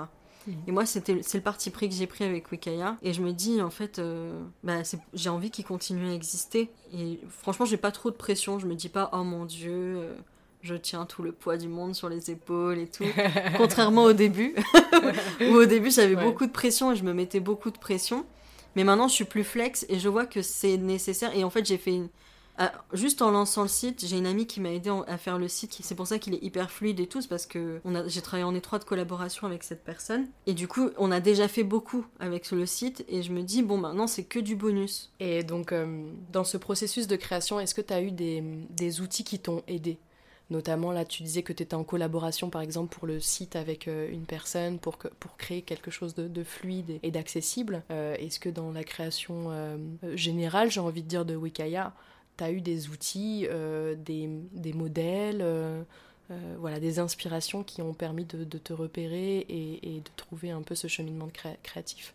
Mmh. 0.47 0.51
Et 0.67 0.71
moi, 0.71 0.85
c'était, 0.85 1.21
c'est 1.21 1.37
le 1.37 1.43
parti 1.43 1.69
pris 1.69 1.89
que 1.89 1.95
j'ai 1.95 2.07
pris 2.07 2.23
avec 2.23 2.51
Wikaya. 2.51 2.97
Et 3.01 3.13
je 3.13 3.21
me 3.21 3.31
dis, 3.31 3.61
en 3.61 3.69
fait, 3.69 4.01
bah, 4.63 4.81
j'ai 5.13 5.29
envie 5.29 5.51
qu'il 5.51 5.65
continue 5.65 6.09
à 6.09 6.13
exister. 6.13 6.69
Et 6.93 7.19
franchement, 7.29 7.65
j'ai 7.65 7.77
pas 7.77 7.91
trop 7.91 8.11
de 8.11 8.15
pression. 8.15 8.59
Je 8.59 8.67
me 8.67 8.75
dis 8.75 8.89
pas, 8.89 9.09
oh 9.13 9.23
mon 9.23 9.45
dieu, 9.45 9.99
je 10.63 10.75
tiens 10.75 11.05
tout 11.05 11.21
le 11.21 11.33
poids 11.33 11.57
du 11.57 11.67
monde 11.67 11.93
sur 11.93 12.09
les 12.09 12.31
épaules 12.31 12.79
et 12.79 12.87
tout. 12.87 13.03
Contrairement 13.57 14.05
au 14.05 14.13
début, 14.13 14.55
où 15.41 15.55
au 15.55 15.65
début 15.65 15.91
j'avais 15.91 16.15
beaucoup 16.15 16.45
de 16.45 16.51
pression 16.51 16.93
et 16.93 16.95
je 16.95 17.03
me 17.03 17.13
mettais 17.13 17.41
beaucoup 17.41 17.69
de 17.69 17.77
pression. 17.77 18.25
Mais 18.75 18.83
maintenant 18.83 19.07
je 19.07 19.13
suis 19.13 19.25
plus 19.25 19.43
flex 19.43 19.85
et 19.89 19.99
je 19.99 20.09
vois 20.09 20.25
que 20.25 20.41
c'est 20.41 20.77
nécessaire. 20.77 21.35
Et 21.35 21.43
en 21.43 21.49
fait 21.49 21.65
j'ai 21.65 21.77
fait 21.77 21.93
une... 21.93 22.07
Ah, 22.57 22.71
juste 22.93 23.23
en 23.23 23.31
lançant 23.31 23.63
le 23.63 23.67
site, 23.67 24.05
j'ai 24.05 24.17
une 24.17 24.27
amie 24.27 24.45
qui 24.45 24.61
m'a 24.61 24.71
aidé 24.71 24.91
à 25.07 25.17
faire 25.17 25.39
le 25.39 25.47
site. 25.47 25.75
C'est 25.81 25.95
pour 25.95 26.05
ça 26.05 26.19
qu'il 26.19 26.35
est 26.35 26.43
hyper 26.43 26.69
fluide 26.69 26.99
et 26.99 27.07
tout, 27.07 27.19
parce 27.27 27.45
que 27.47 27.81
j'ai 28.07 28.21
travaillé 28.21 28.43
en 28.43 28.53
étroite 28.53 28.85
collaboration 28.85 29.47
avec 29.47 29.63
cette 29.63 29.83
personne. 29.83 30.27
Et 30.45 30.53
du 30.53 30.67
coup, 30.67 30.91
on 30.97 31.11
a 31.11 31.19
déjà 31.19 31.47
fait 31.47 31.63
beaucoup 31.63 32.05
avec 32.19 32.51
le 32.51 32.65
site. 32.65 33.05
Et 33.07 33.23
je 33.23 33.31
me 33.31 33.41
dis, 33.41 33.63
bon, 33.63 33.77
maintenant, 33.77 34.07
c'est 34.07 34.23
que 34.23 34.39
du 34.39 34.55
bonus. 34.55 35.11
Et 35.19 35.43
donc, 35.43 35.71
euh, 35.71 36.05
dans 36.31 36.43
ce 36.43 36.57
processus 36.57 37.07
de 37.07 37.15
création, 37.15 37.59
est-ce 37.59 37.73
que 37.73 37.81
tu 37.81 37.93
as 37.93 38.01
eu 38.01 38.11
des, 38.11 39.01
outils 39.01 39.23
qui 39.23 39.39
t'ont 39.39 39.63
aidé? 39.67 39.97
Notamment, 40.51 40.91
là, 40.91 41.05
tu 41.05 41.23
disais 41.23 41.41
que 41.41 41.53
tu 41.53 41.63
étais 41.63 41.73
en 41.73 41.83
collaboration, 41.83 42.51
par 42.51 42.61
exemple, 42.61 42.95
pour 42.95 43.07
le 43.07 43.19
site 43.19 43.55
avec 43.55 43.87
euh, 43.87 44.11
une 44.11 44.25
personne, 44.25 44.77
pour, 44.77 44.99
créer 45.39 45.63
quelque 45.63 45.89
chose 45.89 46.13
de, 46.13 46.43
fluide 46.43 46.99
et, 47.01 47.09
d'accessible. 47.09 47.81
Euh, 47.89 48.15
est-ce 48.19 48.39
que 48.39 48.49
dans 48.49 48.71
la 48.71 48.83
création 48.83 49.49
générale, 50.13 50.69
j'ai 50.69 50.81
envie 50.81 51.01
de 51.01 51.07
dire, 51.07 51.25
de 51.25 51.35
Wikaya, 51.35 51.93
tu 52.37 52.43
as 52.43 52.51
eu 52.51 52.61
des 52.61 52.89
outils, 52.89 53.47
des, 53.97 54.29
des, 54.53 54.73
modèles, 54.73 55.45
voilà, 56.59 56.79
des 56.79 56.99
inspirations 56.99 57.63
qui 57.63 57.81
ont 57.81 57.93
permis 57.93 58.25
de, 58.25 58.57
te 58.57 58.73
repérer 58.73 59.45
et, 59.49 60.01
de 60.03 60.11
trouver 60.15 60.51
un 60.51 60.61
peu 60.61 60.75
ce 60.75 60.87
cheminement 60.87 61.29
créatif 61.63 62.13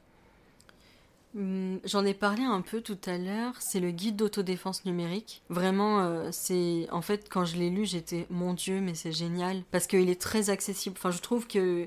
Hum, 1.37 1.79
j'en 1.85 2.05
ai 2.07 2.15
parlé 2.15 2.43
un 2.43 2.63
peu 2.63 2.81
tout 2.81 2.99
à 3.05 3.19
l'heure, 3.19 3.55
c'est 3.61 3.81
le 3.81 3.91
guide 3.91 4.17
d'autodéfense 4.17 4.85
numérique. 4.87 5.43
Vraiment, 5.51 6.01
euh, 6.01 6.31
c'est 6.33 6.89
en 6.91 7.03
fait 7.03 7.29
quand 7.29 7.45
je 7.45 7.57
l'ai 7.57 7.69
lu, 7.71 7.85
j'étais 7.85 8.27
mon 8.31 8.55
dieu, 8.55 8.81
mais 8.81 8.95
c'est 8.95 9.13
génial 9.13 9.63
parce 9.71 9.87
qu'il 9.87 10.09
est 10.09 10.21
très 10.21 10.49
accessible. 10.51 10.97
Enfin, 10.99 11.11
je 11.11 11.21
trouve 11.21 11.47
que 11.47 11.87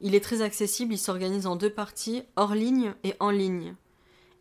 Il 0.00 0.14
est 0.14 0.20
très 0.20 0.42
accessible, 0.42 0.94
il 0.94 0.98
s'organise 0.98 1.46
en 1.46 1.56
deux 1.56 1.70
parties, 1.70 2.22
hors 2.36 2.54
ligne 2.54 2.94
et 3.02 3.14
en 3.18 3.30
ligne. 3.30 3.74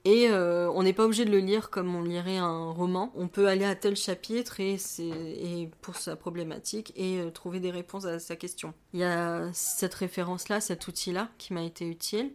Et 0.07 0.29
euh, 0.29 0.71
on 0.71 0.83
n'est 0.83 0.93
pas 0.93 1.03
obligé 1.03 1.25
de 1.25 1.31
le 1.31 1.39
lire 1.39 1.69
comme 1.69 1.93
on 1.93 2.01
lirait 2.01 2.37
un 2.37 2.71
roman. 2.71 3.11
On 3.13 3.27
peut 3.27 3.49
aller 3.49 3.65
à 3.65 3.75
tel 3.75 3.97
chapitre 3.97 4.61
et, 4.61 4.77
et 4.99 5.69
pour 5.81 5.97
sa 5.97 6.15
problématique 6.15 6.93
et 6.95 7.19
euh, 7.19 7.29
trouver 7.29 7.59
des 7.59 7.71
réponses 7.71 8.05
à 8.05 8.17
sa 8.17 8.37
question. 8.37 8.73
Il 8.93 9.01
y 9.01 9.03
a 9.03 9.49
cette 9.51 9.93
référence-là, 9.93 10.61
cet 10.61 10.87
outil-là 10.87 11.27
qui 11.37 11.53
m'a 11.53 11.61
été 11.63 11.85
utile. 11.85 12.31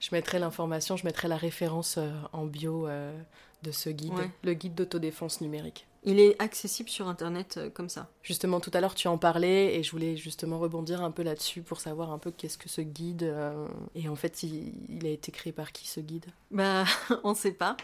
Je 0.00 0.10
mettrai 0.12 0.38
l'information, 0.38 0.98
je 0.98 1.06
mettrai 1.06 1.28
la 1.28 1.38
référence 1.38 1.96
euh, 1.96 2.10
en 2.34 2.44
bio 2.44 2.86
de 3.62 3.72
ce 3.72 3.88
guide, 3.88 4.12
le 4.44 4.52
guide 4.52 4.74
d'autodéfense 4.74 5.40
numérique. 5.40 5.87
Il 6.04 6.20
est 6.20 6.40
accessible 6.40 6.88
sur 6.88 7.08
Internet 7.08 7.56
euh, 7.56 7.70
comme 7.70 7.88
ça. 7.88 8.08
Justement, 8.22 8.60
tout 8.60 8.70
à 8.74 8.80
l'heure, 8.80 8.94
tu 8.94 9.08
en 9.08 9.18
parlais 9.18 9.76
et 9.76 9.82
je 9.82 9.90
voulais 9.90 10.16
justement 10.16 10.58
rebondir 10.58 11.02
un 11.02 11.10
peu 11.10 11.22
là-dessus 11.22 11.62
pour 11.62 11.80
savoir 11.80 12.12
un 12.12 12.18
peu 12.18 12.30
qu'est-ce 12.30 12.58
que 12.58 12.68
ce 12.68 12.80
guide. 12.80 13.24
Euh, 13.24 13.66
et 13.94 14.08
en 14.08 14.16
fait, 14.16 14.42
il, 14.42 15.04
a 15.04 15.10
été 15.10 15.32
créé 15.32 15.52
par 15.52 15.72
qui 15.72 15.88
ce 15.88 16.00
guide? 16.00 16.26
Bah, 16.50 16.84
on 17.24 17.34
sait 17.34 17.52
pas. 17.52 17.76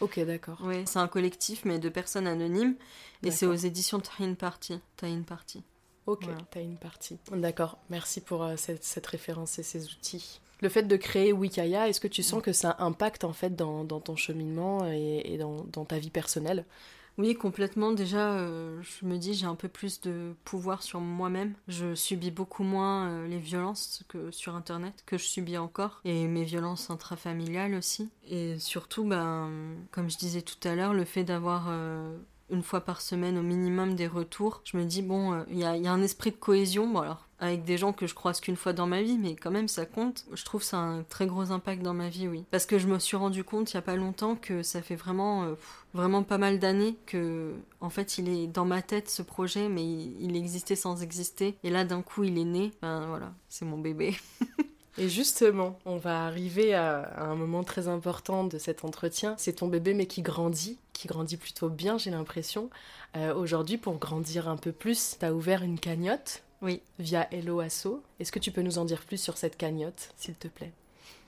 Ok, 0.00 0.20
d'accord. 0.20 0.58
Oui, 0.64 0.82
c'est 0.86 0.98
un 0.98 1.08
collectif, 1.08 1.64
mais 1.64 1.78
de 1.78 1.88
personnes 1.88 2.26
anonymes. 2.26 2.74
Et 3.22 3.30
c'est 3.30 3.46
aux 3.46 3.54
éditions 3.54 4.00
Time 4.00 4.36
Party. 4.36 4.80
Time 4.96 5.24
Party. 5.24 5.62
Ok, 6.06 6.26
Time 6.50 6.76
Party. 6.76 7.18
D'accord, 7.30 7.78
merci 7.88 8.20
pour 8.20 8.42
euh, 8.42 8.56
cette, 8.56 9.06
référence 9.06 9.58
et 9.58 9.62
ces 9.62 9.86
outils. 9.86 10.40
Le 10.60 10.68
fait 10.68 10.82
de 10.82 10.96
créer 10.96 11.32
Wikaya, 11.32 11.88
est-ce 11.88 12.00
que 12.00 12.08
tu 12.08 12.22
sens 12.22 12.42
que 12.42 12.52
ça 12.52 12.76
impacte 12.80 13.24
en 13.24 13.32
fait 13.32 13.54
dans, 13.54 13.84
ton 13.84 14.16
cheminement 14.16 14.86
et, 14.86 15.36
dans, 15.38 15.64
dans 15.72 15.84
ta 15.84 15.98
vie 15.98 16.10
personnelle? 16.10 16.64
Oui, 17.18 17.34
complètement. 17.34 17.92
Déjà, 17.92 18.32
euh, 18.32 18.80
je 18.82 19.06
me 19.06 19.18
dis, 19.18 19.34
j'ai 19.34 19.46
un 19.46 19.54
peu 19.54 19.68
plus 19.68 20.00
de 20.00 20.34
pouvoir 20.44 20.82
sur 20.82 21.00
moi-même. 21.00 21.54
Je 21.68 21.94
subis 21.94 22.30
beaucoup 22.30 22.62
moins 22.62 23.08
euh, 23.08 23.28
les 23.28 23.38
violences 23.38 24.02
que 24.08 24.30
sur 24.30 24.54
Internet, 24.54 25.02
que 25.04 25.18
je 25.18 25.24
subis 25.24 25.58
encore, 25.58 26.00
et 26.04 26.26
mes 26.26 26.44
violences 26.44 26.90
intrafamiliales 26.90 27.74
aussi. 27.74 28.08
Et 28.28 28.58
surtout, 28.58 29.04
ben, 29.04 29.50
comme 29.90 30.08
je 30.08 30.16
disais 30.16 30.42
tout 30.42 30.56
à 30.66 30.74
l'heure, 30.74 30.94
le 30.94 31.04
fait 31.04 31.24
d'avoir 31.24 31.66
euh, 31.68 32.16
une 32.52 32.62
fois 32.62 32.82
par 32.82 33.00
semaine 33.00 33.38
au 33.38 33.42
minimum 33.42 33.94
des 33.94 34.06
retours. 34.06 34.60
Je 34.64 34.76
me 34.76 34.84
dis, 34.84 35.02
bon, 35.02 35.32
euh, 35.32 35.42
il 35.50 35.58
y, 35.58 35.64
a, 35.64 35.92
un 35.92 36.02
esprit 36.02 36.30
de 36.30 36.36
cohésion, 36.36 36.86
bon 36.86 37.00
alors, 37.00 37.26
avec 37.40 37.64
des 37.64 37.78
gens 37.78 37.92
que 37.92 38.06
je 38.06 38.14
croise 38.14 38.40
qu'une 38.40 38.56
fois 38.56 38.72
dans 38.72 38.86
ma 38.86 39.02
vie, 39.02 39.18
mais 39.18 39.34
quand 39.34 39.50
même 39.50 39.68
ça 39.68 39.86
compte. 39.86 40.26
Je 40.32 40.44
trouve 40.44 40.62
ça 40.62 40.76
un 40.76 41.02
très 41.02 41.26
gros 41.26 41.50
impact 41.50 41.82
dans 41.82 41.94
ma 41.94 42.08
vie, 42.08 42.28
oui. 42.28 42.44
Parce 42.50 42.66
que 42.66 42.78
je 42.78 42.86
me 42.86 42.98
suis 42.98 43.16
rendu 43.16 43.42
compte 43.42 43.72
il 43.72 43.74
y 43.74 43.78
a 43.78 43.82
pas 43.82 43.96
longtemps 43.96 44.36
que 44.36 44.62
ça 44.62 44.82
fait 44.82 44.94
vraiment, 44.94 45.44
euh, 45.44 45.54
vraiment 45.94 46.22
pas 46.22 46.38
mal 46.38 46.58
d'années 46.58 46.96
que, 47.06 47.52
en 47.80 47.90
fait, 47.90 48.18
il 48.18 48.28
est 48.28 48.46
dans 48.46 48.66
ma 48.66 48.82
tête 48.82 49.08
ce 49.10 49.22
projet, 49.22 49.68
mais 49.68 49.84
il, 49.84 50.36
existait 50.36 50.76
sans 50.76 51.02
exister. 51.02 51.56
Et 51.64 51.70
là, 51.70 51.84
d'un 51.84 52.02
coup, 52.02 52.24
il 52.24 52.38
est 52.38 52.44
né. 52.44 52.70
Ben 52.82 53.06
voilà, 53.08 53.32
c'est 53.48 53.64
mon 53.64 53.78
bébé. 53.78 54.14
Et 54.98 55.08
justement, 55.08 55.78
on 55.86 55.96
va 55.96 56.26
arriver 56.26 56.74
à, 56.74 57.14
un 57.16 57.34
moment 57.34 57.64
très 57.64 57.88
important 57.88 58.44
de 58.44 58.58
cet 58.58 58.84
entretien. 58.84 59.34
C'est 59.38 59.54
ton 59.54 59.68
bébé, 59.68 59.94
mais 59.94 60.06
qui 60.06 60.22
grandit, 60.22 60.78
qui 60.92 61.08
grandit 61.08 61.36
plutôt 61.36 61.68
bien, 61.68 61.98
j'ai 61.98 62.10
l'impression. 62.10 62.70
Euh, 63.16 63.34
aujourd'hui, 63.34 63.78
pour 63.78 63.98
grandir 63.98 64.48
un 64.48 64.56
peu 64.56 64.72
plus, 64.72 65.16
tu 65.18 65.24
as 65.24 65.34
ouvert 65.34 65.62
une 65.62 65.78
cagnotte. 65.78 66.42
Oui. 66.60 66.80
Via 66.98 67.26
Hello 67.32 67.60
Asso. 67.60 68.02
Est-ce 68.20 68.32
que 68.32 68.38
tu 68.38 68.52
peux 68.52 68.62
nous 68.62 68.78
en 68.78 68.84
dire 68.84 69.02
plus 69.02 69.20
sur 69.20 69.36
cette 69.36 69.56
cagnotte, 69.56 70.10
s'il 70.16 70.34
te 70.34 70.48
plaît? 70.48 70.72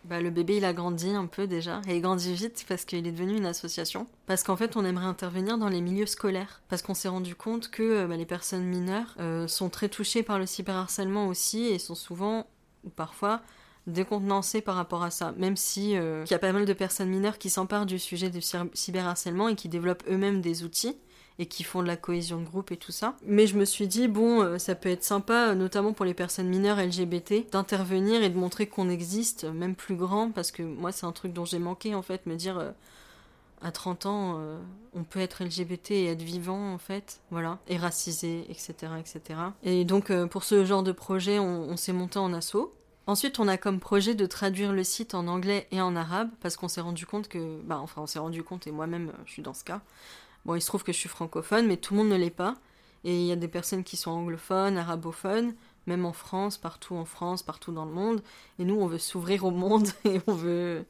Bah, 0.05 0.21
le 0.21 0.31
bébé, 0.31 0.59
il 0.59 0.65
a 0.67 0.75
grandi 0.75 1.09
un 1.11 1.27
peu 1.27 1.47
déjà, 1.47 1.81
et 1.89 1.97
il 1.97 2.03
grandit 2.03 2.35
vite 2.35 2.67
parce 2.69 2.85
qu'il 2.85 2.99
est 3.07 3.11
devenu 3.11 3.39
une 3.39 3.47
association. 3.47 4.07
Parce 4.27 4.43
qu'en 4.43 4.57
fait, 4.57 4.77
on 4.77 4.85
aimerait 4.85 5.07
intervenir 5.07 5.57
dans 5.57 5.71
les 5.71 5.81
milieux 5.81 6.07
scolaires. 6.07 6.61
Parce 6.69 6.83
qu'on 6.83 6.95
s'est 6.95 7.09
rendu 7.09 7.35
compte 7.35 7.71
que 7.71 7.83
euh, 7.83 8.07
bah, 8.07 8.17
les 8.17 8.27
personnes 8.27 8.65
mineures 8.65 9.15
euh, 9.19 9.49
sont 9.49 9.71
très 9.71 9.89
touchées 9.89 10.23
par 10.23 10.39
le 10.39 10.47
cyberharcèlement 10.47 11.27
aussi, 11.27 11.65
et 11.65 11.79
sont 11.79 11.95
souvent 11.95 12.47
ou 12.85 12.91
parfois 12.91 13.41
décontenancé 13.87 14.61
par 14.61 14.77
rapport 14.77 15.03
à 15.03 15.11
ça, 15.11 15.35
même 15.37 15.57
si 15.57 15.97
euh, 15.97 16.25
il 16.27 16.31
y 16.31 16.35
a 16.35 16.39
pas 16.39 16.53
mal 16.53 16.65
de 16.65 16.73
personnes 16.73 17.09
mineures 17.09 17.39
qui 17.39 17.51
s'emparent 17.51 17.87
du 17.87 17.99
sujet 17.99 18.31
du 18.31 18.41
cyberharcèlement 18.73 19.49
et 19.49 19.55
qui 19.55 19.69
développent 19.69 20.05
eux-mêmes 20.09 20.41
des 20.41 20.65
outils 20.65 20.97
et 21.39 21.47
qui 21.47 21.65
font 21.65 21.83
de 21.83 21.89
la 21.89 21.97
cohésion 21.97 22.41
de 22.41 22.47
groupe 22.47 22.71
et 22.71 22.77
tout 22.77 22.93
ça. 22.93 23.17
Mais 23.27 23.47
je 23.47 23.57
me 23.57 23.65
suis 23.65 23.89
dit, 23.89 24.09
bon, 24.09 24.41
euh, 24.41 24.59
ça 24.59 24.75
peut 24.75 24.89
être 24.89 25.03
sympa, 25.03 25.49
euh, 25.49 25.55
notamment 25.55 25.93
pour 25.93 26.05
les 26.05 26.15
personnes 26.15 26.49
mineures 26.49 26.79
LGBT, 26.79 27.51
d'intervenir 27.51 28.23
et 28.23 28.31
de 28.31 28.39
montrer 28.39 28.69
qu'on 28.69 28.89
existe, 28.89 29.45
même 29.45 29.75
plus 29.75 29.97
grand, 29.97 30.31
parce 30.31 30.51
que 30.51 30.63
moi, 30.63 30.93
c'est 30.93 31.07
un 31.07 31.13
truc 31.13 31.33
dont 31.33 31.45
j'ai 31.45 31.59
manqué, 31.59 31.95
en 31.95 32.03
fait, 32.03 32.27
me 32.27 32.37
dire, 32.37 32.73
à 33.63 33.73
30 33.73 34.07
ans, 34.07 34.41
on 34.95 35.03
peut 35.03 35.19
être 35.19 35.43
LGBT 35.43 35.91
et 35.91 36.07
être 36.07 36.23
vivant, 36.23 36.73
en 36.73 36.79
fait, 36.79 37.21
voilà, 37.33 37.59
et 37.67 37.79
racisé, 37.79 38.47
etc., 38.49 38.93
etc. 39.01 39.41
Et 39.65 39.85
donc, 39.85 40.13
pour 40.27 40.45
ce 40.45 40.65
genre 40.65 40.85
de 40.85 40.93
projet, 40.93 41.41
on, 41.41 41.65
on 41.65 41.77
s'est 41.77 41.93
monté 41.93 42.21
en 42.21 42.33
assaut. 42.33 42.73
Ensuite, 43.07 43.39
on 43.39 43.49
a 43.49 43.59
comme 43.59 43.81
projet 43.81 44.15
de 44.15 44.25
traduire 44.25 44.73
le 44.73 44.83
site 44.83 45.15
en 45.15 45.27
anglais 45.29 45.67
et 45.71 45.81
en 45.81 45.95
arabe, 45.95 46.31
parce 46.41 46.57
qu'on 46.57 46.69
s'est 46.69 46.81
rendu 46.81 47.05
compte 47.05 47.29
que, 47.29 47.61
bah, 47.63 47.79
enfin, 47.83 48.03
on 48.03 48.07
s'est 48.07 48.19
rendu 48.19 48.43
compte, 48.43 48.67
et 48.67 48.73
moi-même, 48.73 49.13
je 49.27 49.33
suis 49.33 49.43
dans 49.43 49.53
ce 49.53 49.63
cas. 49.63 49.83
Bon, 50.47 50.55
il 50.55 50.63
se 50.63 50.67
trouve 50.67 50.85
que 50.85 50.93
je 50.93 50.99
suis 50.99 51.09
francophone, 51.09 51.67
mais 51.67 51.77
tout 51.77 51.95
le 51.95 52.01
monde 52.01 52.09
ne 52.09 52.17
l'est 52.17 52.31
pas. 52.31 52.57
Et 53.05 53.21
il 53.21 53.27
y 53.27 53.33
a 53.33 53.37
des 53.37 53.49
personnes 53.49 53.85
qui 53.85 53.97
sont 53.99 54.11
anglophones, 54.11 54.79
arabophones, 54.79 55.55
même 55.87 56.07
en 56.07 56.15
France, 56.15 56.57
partout 56.57 56.95
en 56.95 57.05
France, 57.05 57.43
partout 57.43 57.73
dans 57.73 57.85
le 57.85 57.93
monde. 57.93 58.23
Et 58.59 58.65
nous, 58.65 58.77
on 58.77 58.87
veut 58.87 58.99
s'ouvrir 58.99 59.45
au 59.45 59.51
monde 59.51 59.89
et 60.07 60.21
on 60.27 60.33
veut, 60.33 60.87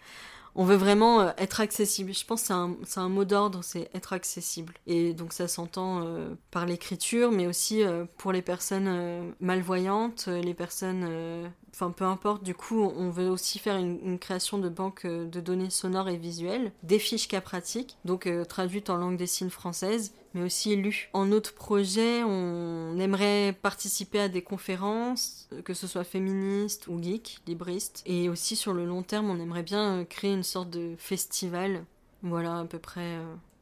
on 0.55 0.65
veut 0.65 0.77
vraiment 0.77 1.21
euh, 1.21 1.31
être 1.39 1.61
accessible. 1.61 2.15
Je 2.15 2.25
pense 2.25 2.43
que 2.43 2.47
c'est 2.85 3.01
un, 3.01 3.09
mot 3.09 3.25
d'ordre, 3.25 3.63
c'est 3.63 3.91
être 3.95 4.13
accessible. 4.13 4.75
Et 4.87 5.13
donc 5.13 5.33
ça 5.33 5.49
s'entend 5.49 6.03
euh, 6.05 6.35
par 6.51 6.67
l'écriture, 6.67 7.31
mais 7.31 7.47
aussi 7.47 7.83
euh, 7.83 8.05
pour 8.19 8.33
les 8.33 8.43
personnes 8.43 9.35
malvoyantes, 9.41 10.27
les 10.27 10.55
personnes 10.55 11.51
enfin 11.73 11.91
peu 11.91 12.05
importe, 12.05 12.45
du 12.45 12.55
coup 12.55 12.81
on 12.81 13.11
veut 13.11 13.29
aussi 13.29 13.59
faire 13.59 13.77
une, 13.77 14.19
création 14.19 14.59
de 14.59 14.69
banque 14.69 15.07
de 15.07 15.41
données 15.41 15.71
sonores 15.71 16.09
et 16.09 16.17
visuelles, 16.17 16.73
des 16.83 16.99
fiches 16.99 17.29
cas 17.29 17.41
pratiques, 17.41 17.97
donc 18.05 18.29
traduites 18.49 18.91
en 18.91 18.97
langue 18.97 19.17
des 19.17 19.27
signes 19.27 19.51
française, 19.51 20.13
mais 20.35 20.43
aussi 20.43 20.77
lues. 20.77 21.09
En 21.13 21.33
autre 21.33 21.55
projet, 21.55 22.23
on 22.25 22.99
aimerait 22.99 23.57
participer 23.63 24.21
à 24.21 24.29
des 24.29 24.43
conférences, 24.43 25.49
que 25.65 25.75
ce 25.75 25.87
soit 25.87 26.05
féministes 26.05 26.89
ou 26.89 27.03
geeks, 27.03 27.41
libristes, 27.47 28.03
et 28.05 28.29
aussi 28.29 28.57
sur 28.57 28.73
le 28.73 28.85
long 28.85 29.03
terme, 29.03 29.31
on 29.31 29.41
aimerait 29.41 29.63
bien 29.63 30.05
créer 30.05 30.33
une 30.33 30.43
sorte 30.43 30.71
de 30.71 30.95
festival, 30.99 31.85
voilà 32.23 32.61
à 32.61 32.65
peu 32.65 32.79
près, 32.79 33.19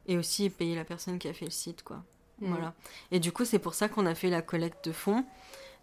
et 0.07 0.17
aussi 0.17 0.49
payer 0.49 0.75
la 0.75 0.83
personne 0.83 1.19
qui 1.19 1.27
a 1.27 1.33
fait 1.33 1.45
le 1.45 1.51
site, 1.51 1.83
quoi. 1.83 2.03
Mm. 2.39 2.49
Voilà. 2.49 2.73
Et 3.11 3.19
du 3.19 3.31
coup, 3.31 3.45
c'est 3.45 3.59
pour 3.59 3.73
ça 3.73 3.89
qu'on 3.89 4.05
a 4.05 4.15
fait 4.15 4.29
la 4.29 4.41
collecte 4.41 4.85
de 4.85 4.91
fonds. 4.91 5.25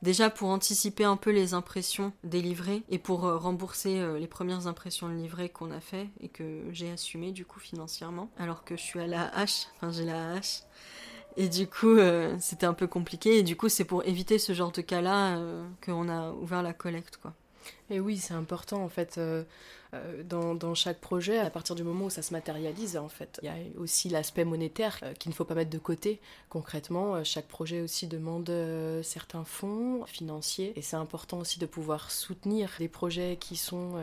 Déjà 0.02 0.30
pour 0.30 0.48
anticiper 0.48 1.04
un 1.04 1.16
peu 1.16 1.30
les 1.30 1.52
impressions 1.52 2.12
des 2.24 2.40
livrets 2.40 2.82
et 2.88 2.98
pour 2.98 3.26
euh, 3.26 3.36
rembourser 3.36 4.00
euh, 4.00 4.18
les 4.18 4.26
premières 4.26 4.66
impressions 4.66 5.10
de 5.10 5.14
livrets 5.14 5.50
qu'on 5.50 5.70
a 5.70 5.80
fait 5.80 6.08
et 6.20 6.28
que 6.28 6.62
j'ai 6.72 6.90
assumé 6.90 7.32
du 7.32 7.44
coup 7.44 7.60
financièrement 7.60 8.30
alors 8.38 8.64
que 8.64 8.76
je 8.76 8.82
suis 8.82 9.00
à 9.00 9.06
la 9.06 9.28
hache, 9.36 9.66
enfin 9.76 9.92
j'ai 9.92 10.06
la 10.06 10.32
hache. 10.32 10.62
Et 11.36 11.48
du 11.48 11.66
coup, 11.66 11.96
euh, 11.96 12.34
c'était 12.40 12.66
un 12.66 12.74
peu 12.74 12.88
compliqué. 12.88 13.38
Et 13.38 13.42
du 13.44 13.56
coup, 13.56 13.68
c'est 13.68 13.84
pour 13.84 14.04
éviter 14.04 14.38
ce 14.38 14.52
genre 14.52 14.72
de 14.72 14.80
cas-là 14.80 15.38
qu'on 15.84 16.08
a 16.08 16.32
ouvert 16.32 16.60
la 16.60 16.72
collecte, 16.72 17.18
quoi. 17.18 17.34
Et 17.90 18.00
oui, 18.00 18.16
c'est 18.18 18.34
important 18.34 18.82
en 18.82 18.88
fait. 18.88 19.18
Euh, 19.92 20.22
dans, 20.22 20.74
chaque 20.74 21.00
projet, 21.00 21.38
à 21.38 21.50
partir 21.50 21.74
du 21.74 21.82
moment 21.82 22.04
où 22.04 22.10
ça 22.10 22.22
se 22.22 22.32
matérialise, 22.32 22.96
en 22.96 23.08
fait. 23.08 23.40
Il 23.42 23.46
y 23.46 23.48
a 23.48 23.56
aussi 23.80 24.08
l'aspect 24.08 24.44
monétaire 24.44 24.98
euh, 25.02 25.14
qu'il 25.14 25.30
ne 25.30 25.34
faut 25.34 25.44
pas 25.44 25.54
mettre 25.54 25.70
de 25.70 25.78
côté. 25.78 26.20
Concrètement, 26.48 27.16
euh, 27.16 27.24
chaque 27.24 27.48
projet 27.48 27.80
aussi 27.80 28.06
demande 28.06 28.50
certains 29.02 29.44
fonds 29.44 30.04
financiers 30.06 30.72
et 30.76 30.82
c'est 30.82 30.96
important 30.96 31.38
aussi 31.38 31.58
de 31.58 31.66
pouvoir 31.66 32.10
soutenir 32.10 32.70
les 32.78 32.88
projets 32.88 33.36
qui 33.40 33.56
sont 33.56 33.94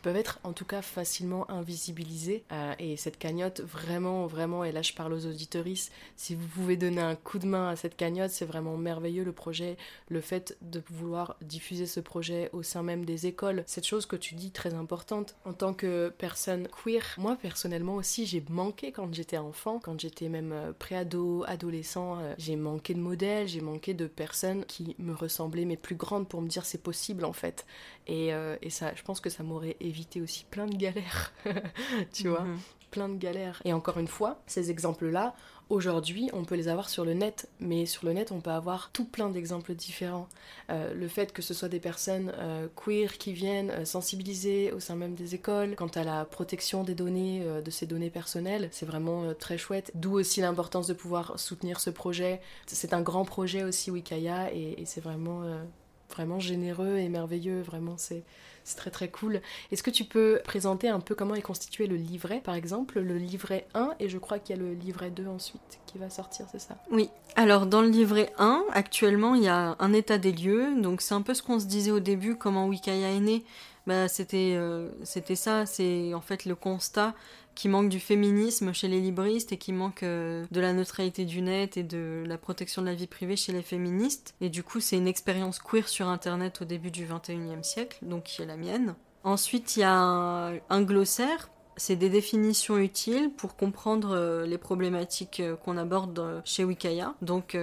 peuvent 0.00 0.16
être 0.16 0.40
en 0.44 0.52
tout 0.52 0.64
cas 0.64 0.82
facilement 0.82 1.50
invisibilisés. 1.50 2.44
Euh, 2.52 2.74
et 2.78 2.96
cette 2.96 3.18
cagnotte, 3.18 3.60
vraiment, 3.60 4.26
vraiment, 4.26 4.64
et 4.64 4.72
là 4.72 4.82
je 4.82 4.92
parle 4.92 5.12
aux 5.12 5.26
auditoristes, 5.26 5.92
si 6.16 6.34
vous 6.34 6.46
pouvez 6.48 6.76
donner 6.76 7.00
un 7.00 7.16
coup 7.16 7.38
de 7.38 7.46
main 7.46 7.68
à 7.68 7.76
cette 7.76 7.96
cagnotte, 7.96 8.30
c'est 8.30 8.44
vraiment 8.44 8.76
merveilleux 8.76 9.24
le 9.24 9.32
projet, 9.32 9.76
le 10.08 10.20
fait 10.20 10.56
de 10.62 10.82
vouloir 10.90 11.36
diffuser 11.42 11.86
ce 11.86 12.00
projet 12.00 12.50
au 12.52 12.62
sein 12.62 12.82
même 12.82 13.04
des 13.04 13.26
écoles. 13.26 13.62
Cette 13.66 13.86
chose 13.86 14.06
que 14.06 14.16
tu 14.16 14.34
dis 14.34 14.50
très 14.50 14.74
importante 14.74 15.36
en 15.44 15.52
tant 15.52 15.74
que 15.74 16.12
personne 16.18 16.68
queer, 16.68 17.02
moi 17.18 17.36
personnellement 17.40 17.94
aussi 17.94 18.26
j'ai 18.26 18.42
manqué 18.48 18.92
quand 18.92 19.12
j'étais 19.14 19.38
enfant, 19.38 19.78
quand 19.78 19.98
j'étais 20.00 20.28
même 20.28 20.52
euh, 20.52 20.72
préado, 20.72 21.44
adolescent, 21.46 22.18
euh, 22.18 22.34
j'ai 22.38 22.56
manqué 22.56 22.94
de 22.94 23.00
modèles, 23.00 23.48
j'ai 23.48 23.60
manqué 23.60 23.94
de 23.94 24.06
personnes 24.06 24.64
qui 24.64 24.94
me 24.98 25.14
ressemblaient 25.14 25.64
mais 25.64 25.76
plus 25.76 25.96
grandes 25.96 26.28
pour 26.28 26.40
me 26.42 26.48
dire 26.48 26.64
c'est 26.64 26.82
possible 26.82 27.24
en 27.24 27.32
fait. 27.32 27.66
Et, 28.10 28.32
et 28.62 28.70
ça, 28.70 28.92
je 28.94 29.02
pense 29.02 29.20
que 29.20 29.30
ça 29.30 29.42
m'aurait 29.42 29.76
éviter 29.80 30.20
aussi 30.20 30.44
plein 30.44 30.66
de 30.66 30.76
galères, 30.76 31.32
tu 32.12 32.28
vois, 32.28 32.42
mhm. 32.42 32.58
plein 32.90 33.08
de 33.08 33.16
galères. 33.16 33.62
Et 33.64 33.72
encore 33.72 33.98
une 33.98 34.08
fois, 34.08 34.42
ces 34.46 34.70
exemples-là, 34.70 35.34
aujourd'hui, 35.70 36.28
on 36.32 36.44
peut 36.44 36.56
les 36.56 36.68
avoir 36.68 36.90
sur 36.90 37.04
le 37.04 37.14
net, 37.14 37.48
mais 37.60 37.86
sur 37.86 38.04
le 38.04 38.12
net, 38.12 38.32
on 38.32 38.40
peut 38.40 38.50
avoir 38.50 38.90
tout 38.92 39.04
plein 39.04 39.30
d'exemples 39.30 39.74
différents. 39.74 40.28
Euh, 40.68 40.92
le 40.92 41.08
fait 41.08 41.32
que 41.32 41.42
ce 41.42 41.54
soit 41.54 41.68
des 41.68 41.80
personnes 41.80 42.32
euh, 42.38 42.66
queer 42.76 43.16
qui 43.16 43.32
viennent 43.32 43.70
euh, 43.70 43.84
sensibiliser 43.84 44.72
au 44.72 44.80
sein 44.80 44.96
même 44.96 45.14
des 45.14 45.34
écoles 45.34 45.76
quant 45.76 45.86
à 45.86 46.02
la 46.02 46.24
protection 46.24 46.82
des 46.82 46.94
données, 46.94 47.46
de 47.64 47.70
ces 47.70 47.86
données 47.86 48.10
personnelles, 48.10 48.68
c'est 48.72 48.86
vraiment 48.86 49.32
très 49.34 49.56
chouette. 49.56 49.92
D'où 49.94 50.18
aussi 50.18 50.40
l'importance 50.40 50.88
de 50.88 50.94
pouvoir 50.94 51.38
soutenir 51.38 51.80
ce 51.80 51.90
projet. 51.90 52.40
C'est 52.66 52.92
un 52.92 53.00
grand 53.00 53.24
projet 53.24 53.62
aussi, 53.62 53.90
Wikaya, 53.90 54.52
et, 54.52 54.80
et 54.80 54.86
c'est 54.86 55.00
vraiment 55.00 55.44
vraiment 56.10 56.40
généreux 56.40 56.96
et 56.96 57.08
merveilleux. 57.08 57.62
Vraiment, 57.62 57.96
c'est 57.96 58.24
très 58.76 58.90
très 58.90 59.08
cool. 59.08 59.40
Est-ce 59.72 59.82
que 59.82 59.90
tu 59.90 60.04
peux 60.04 60.40
présenter 60.44 60.88
un 60.88 61.00
peu 61.00 61.14
comment 61.14 61.34
est 61.34 61.42
constitué 61.42 61.86
le 61.86 61.96
livret, 61.96 62.40
par 62.44 62.54
exemple, 62.54 63.00
le 63.00 63.16
livret 63.16 63.66
1 63.74 63.94
et 63.98 64.08
je 64.08 64.18
crois 64.18 64.38
qu'il 64.38 64.56
y 64.56 64.58
a 64.58 64.62
le 64.62 64.74
livret 64.74 65.10
2 65.10 65.26
ensuite 65.26 65.80
qui 65.86 65.98
va 65.98 66.10
sortir, 66.10 66.46
c'est 66.50 66.60
ça? 66.60 66.76
Oui. 66.90 67.10
Alors 67.36 67.66
dans 67.66 67.82
le 67.82 67.88
livret 67.88 68.32
1, 68.38 68.64
actuellement, 68.72 69.34
il 69.34 69.44
y 69.44 69.48
a 69.48 69.76
un 69.78 69.92
état 69.92 70.18
des 70.18 70.32
lieux. 70.32 70.80
Donc 70.80 71.00
c'est 71.00 71.14
un 71.14 71.22
peu 71.22 71.34
ce 71.34 71.42
qu'on 71.42 71.58
se 71.58 71.66
disait 71.66 71.90
au 71.90 72.00
début, 72.00 72.36
comment 72.36 72.66
Wikaya 72.66 73.10
est 73.10 73.20
né. 73.20 73.44
Bah, 73.86 74.08
c'était 74.08 74.54
euh, 74.56 74.90
c'était 75.02 75.36
ça, 75.36 75.66
c'est 75.66 76.14
en 76.14 76.20
fait 76.20 76.44
le 76.44 76.54
constat 76.54 77.14
qui 77.60 77.68
manque 77.68 77.90
du 77.90 78.00
féminisme 78.00 78.72
chez 78.72 78.88
les 78.88 79.00
libristes 79.00 79.52
et 79.52 79.58
qui 79.58 79.74
manque 79.74 80.02
euh, 80.02 80.46
de 80.50 80.60
la 80.62 80.72
neutralité 80.72 81.26
du 81.26 81.42
net 81.42 81.76
et 81.76 81.82
de 81.82 82.24
la 82.26 82.38
protection 82.38 82.80
de 82.80 82.86
la 82.86 82.94
vie 82.94 83.06
privée 83.06 83.36
chez 83.36 83.52
les 83.52 83.60
féministes. 83.60 84.34
Et 84.40 84.48
du 84.48 84.62
coup, 84.62 84.80
c'est 84.80 84.96
une 84.96 85.06
expérience 85.06 85.58
queer 85.58 85.86
sur 85.86 86.08
Internet 86.08 86.62
au 86.62 86.64
début 86.64 86.90
du 86.90 87.06
21e 87.06 87.62
siècle, 87.62 87.98
donc 88.00 88.22
qui 88.22 88.40
est 88.40 88.46
la 88.46 88.56
mienne. 88.56 88.94
Ensuite, 89.24 89.76
il 89.76 89.80
y 89.80 89.82
a 89.82 89.92
un, 89.92 90.82
glossaire 90.82 91.50
c'est 91.76 91.96
des 91.96 92.08
définitions 92.08 92.78
utiles 92.78 93.30
pour 93.36 93.56
comprendre 93.56 94.12
euh, 94.16 94.46
les 94.46 94.58
problématiques 94.58 95.40
euh, 95.40 95.54
qu'on 95.54 95.76
aborde 95.76 96.40
chez 96.46 96.64
Wikaya. 96.64 97.14
Donc, 97.20 97.54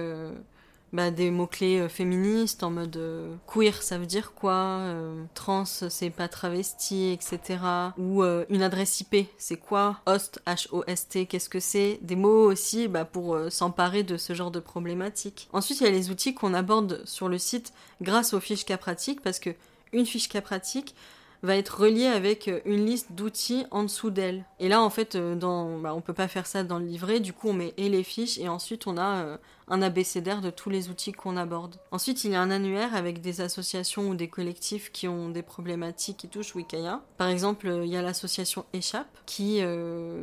bah, 0.92 1.10
des 1.10 1.30
mots-clés 1.30 1.80
euh, 1.80 1.88
féministes 1.88 2.62
en 2.62 2.70
mode 2.70 2.96
euh, 2.96 3.34
queer, 3.46 3.82
ça 3.82 3.98
veut 3.98 4.06
dire 4.06 4.32
quoi 4.32 4.52
euh, 4.52 5.22
Trans, 5.34 5.64
c'est 5.64 6.10
pas 6.10 6.28
travesti, 6.28 7.10
etc. 7.10 7.58
Ou 7.98 8.22
une 8.22 8.62
adresse 8.62 9.00
IP, 9.00 9.28
c'est 9.36 9.56
quoi 9.56 10.00
Host, 10.06 10.40
H-O-S-T, 10.46 11.26
qu'est-ce 11.26 11.48
que 11.48 11.60
c'est 11.60 11.98
Des 12.02 12.16
mots 12.16 12.50
aussi 12.50 12.88
bah, 12.88 13.04
pour 13.04 13.38
s'emparer 13.50 14.02
de 14.02 14.16
ce 14.16 14.32
genre 14.32 14.50
de 14.50 14.60
problématiques. 14.60 15.48
Ensuite, 15.52 15.80
il 15.80 15.84
y 15.84 15.86
a 15.86 15.90
les 15.90 16.10
outils 16.10 16.34
qu'on 16.34 16.54
aborde 16.54 17.02
sur 17.04 17.28
le 17.28 17.38
site 17.38 17.72
grâce 18.00 18.32
aux 18.32 18.40
fiches 18.40 18.64
cas 18.64 18.78
pratiques, 18.78 19.20
parce 19.20 19.38
que 19.38 19.50
une 19.92 20.06
fiche 20.06 20.28
cas 20.28 20.40
pratique, 20.40 20.94
va 21.42 21.56
être 21.56 21.80
relié 21.80 22.06
avec 22.06 22.48
euh, 22.48 22.60
une 22.64 22.84
liste 22.84 23.12
d'outils 23.12 23.64
en 23.70 23.84
dessous 23.84 24.10
d'elle. 24.10 24.44
Et 24.58 24.68
là, 24.68 24.82
en 24.82 24.90
fait, 24.90 25.14
euh, 25.14 25.34
dans, 25.34 25.78
bah, 25.78 25.94
on 25.94 26.00
peut 26.00 26.12
pas 26.12 26.28
faire 26.28 26.46
ça 26.46 26.64
dans 26.64 26.78
le 26.78 26.86
livret, 26.86 27.20
du 27.20 27.32
coup, 27.32 27.48
on 27.48 27.52
met 27.52 27.74
et 27.76 27.88
les 27.88 28.02
fiches, 28.02 28.38
et 28.38 28.48
ensuite, 28.48 28.86
on 28.86 28.96
a 28.96 29.24
euh, 29.24 29.36
un 29.68 29.82
abécédaire 29.82 30.40
de 30.40 30.50
tous 30.50 30.70
les 30.70 30.88
outils 30.88 31.12
qu'on 31.12 31.36
aborde. 31.36 31.76
Ensuite, 31.90 32.24
il 32.24 32.32
y 32.32 32.34
a 32.34 32.40
un 32.40 32.50
annuaire 32.50 32.94
avec 32.94 33.20
des 33.20 33.40
associations 33.40 34.08
ou 34.08 34.14
des 34.14 34.28
collectifs 34.28 34.90
qui 34.90 35.06
ont 35.08 35.28
des 35.28 35.42
problématiques 35.42 36.16
qui 36.16 36.28
touchent 36.28 36.54
Wikaya. 36.54 37.02
Par 37.16 37.28
exemple, 37.28 37.70
il 37.84 37.90
y 37.90 37.96
a 37.96 38.02
l'association 38.02 38.64
Échappe, 38.72 39.18
qui 39.26 39.60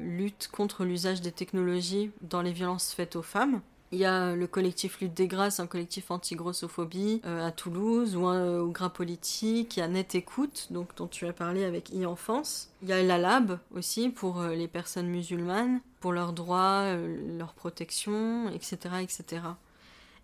lutte 0.01 0.49
contre 0.51 0.83
l'usage 0.83 1.21
des 1.21 1.31
technologies 1.31 2.11
dans 2.21 2.41
les 2.41 2.51
violences 2.51 2.91
faites 2.91 3.15
aux 3.15 3.21
femmes. 3.21 3.61
Il 3.95 4.01
y 4.01 4.05
a 4.05 4.35
le 4.35 4.45
collectif 4.45 4.99
Lutte 4.99 5.13
des 5.13 5.29
Grâces, 5.29 5.61
un 5.61 5.67
collectif 5.67 6.11
anti-grossophobie 6.11 7.21
euh, 7.23 7.47
à 7.47 7.53
Toulouse, 7.53 8.17
ou 8.17 8.25
un 8.25 8.35
euh, 8.35 8.59
au 8.59 8.67
Gras 8.67 8.89
Politique. 8.89 9.77
Il 9.77 9.79
y 9.79 9.83
a 9.83 9.87
Net 9.87 10.15
Écoute, 10.15 10.67
donc, 10.69 10.93
dont 10.97 11.07
tu 11.07 11.25
as 11.27 11.31
parlé 11.31 11.63
avec 11.63 11.93
e-enfance. 11.93 12.71
Il 12.81 12.89
y 12.89 12.91
a 12.91 13.01
la 13.01 13.17
Lab 13.17 13.57
aussi 13.73 14.09
pour 14.09 14.41
euh, 14.41 14.53
les 14.53 14.67
personnes 14.67 15.07
musulmanes, 15.07 15.79
pour 16.01 16.11
leurs 16.11 16.33
droits, 16.33 16.93
leur 17.37 17.53
protection, 17.53 18.49
etc., 18.49 18.95
etc. 19.01 19.43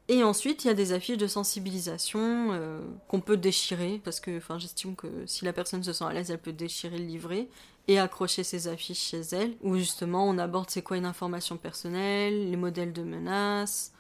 Et 0.10 0.22
ensuite, 0.22 0.66
il 0.66 0.68
y 0.68 0.72
a 0.72 0.74
des 0.74 0.92
affiches 0.92 1.18
de 1.18 1.28
sensibilisation 1.28 2.50
qu'on 3.08 3.22
peut 3.22 3.38
déchirer, 3.38 4.02
parce 4.04 4.20
que 4.20 4.42
j'estime 4.58 4.96
que 4.98 5.08
si 5.26 5.46
la 5.46 5.54
personne 5.54 5.82
se 5.82 5.94
sent 5.94 6.04
à 6.04 6.12
l'aise, 6.12 6.30
elle 6.30 6.40
peut 6.40 6.52
déchirer 6.52 6.98
le 6.98 7.06
livret 7.06 7.48
et 7.88 8.00
accrocher 8.00 8.44
ses 8.44 8.68
affiches 8.68 9.00
chez 9.00 9.22
elle, 9.32 9.56
où 9.62 9.76
justement 9.76 10.28
on 10.28 10.38
aborde 10.38 10.70
c'est 10.70 10.82
quoi 10.82 10.98
une 10.98 11.06
information 11.06 11.58
personnelle, 11.58 12.50
les 12.50 12.58
modèles 12.58 12.94
de 12.94 13.04
menaces, 13.04 13.92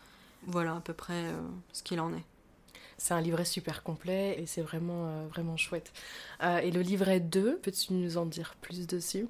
voilà 0.47 0.75
à 0.75 0.79
peu 0.79 0.93
près 0.93 1.25
euh, 1.25 1.41
ce 1.73 1.83
qu'il 1.83 1.99
en 1.99 2.13
est. 2.13 2.23
C'est 2.97 3.15
un 3.15 3.21
livret 3.21 3.45
super 3.45 3.81
complet 3.81 4.39
et 4.39 4.45
c'est 4.45 4.61
vraiment, 4.61 5.07
euh, 5.07 5.27
vraiment 5.27 5.57
chouette. 5.57 5.91
Euh, 6.43 6.59
et 6.59 6.69
le 6.69 6.81
livret 6.81 7.19
2, 7.19 7.57
peux-tu 7.57 7.93
nous 7.93 8.17
en 8.17 8.27
dire 8.27 8.55
plus 8.61 8.85
dessus? 8.85 9.27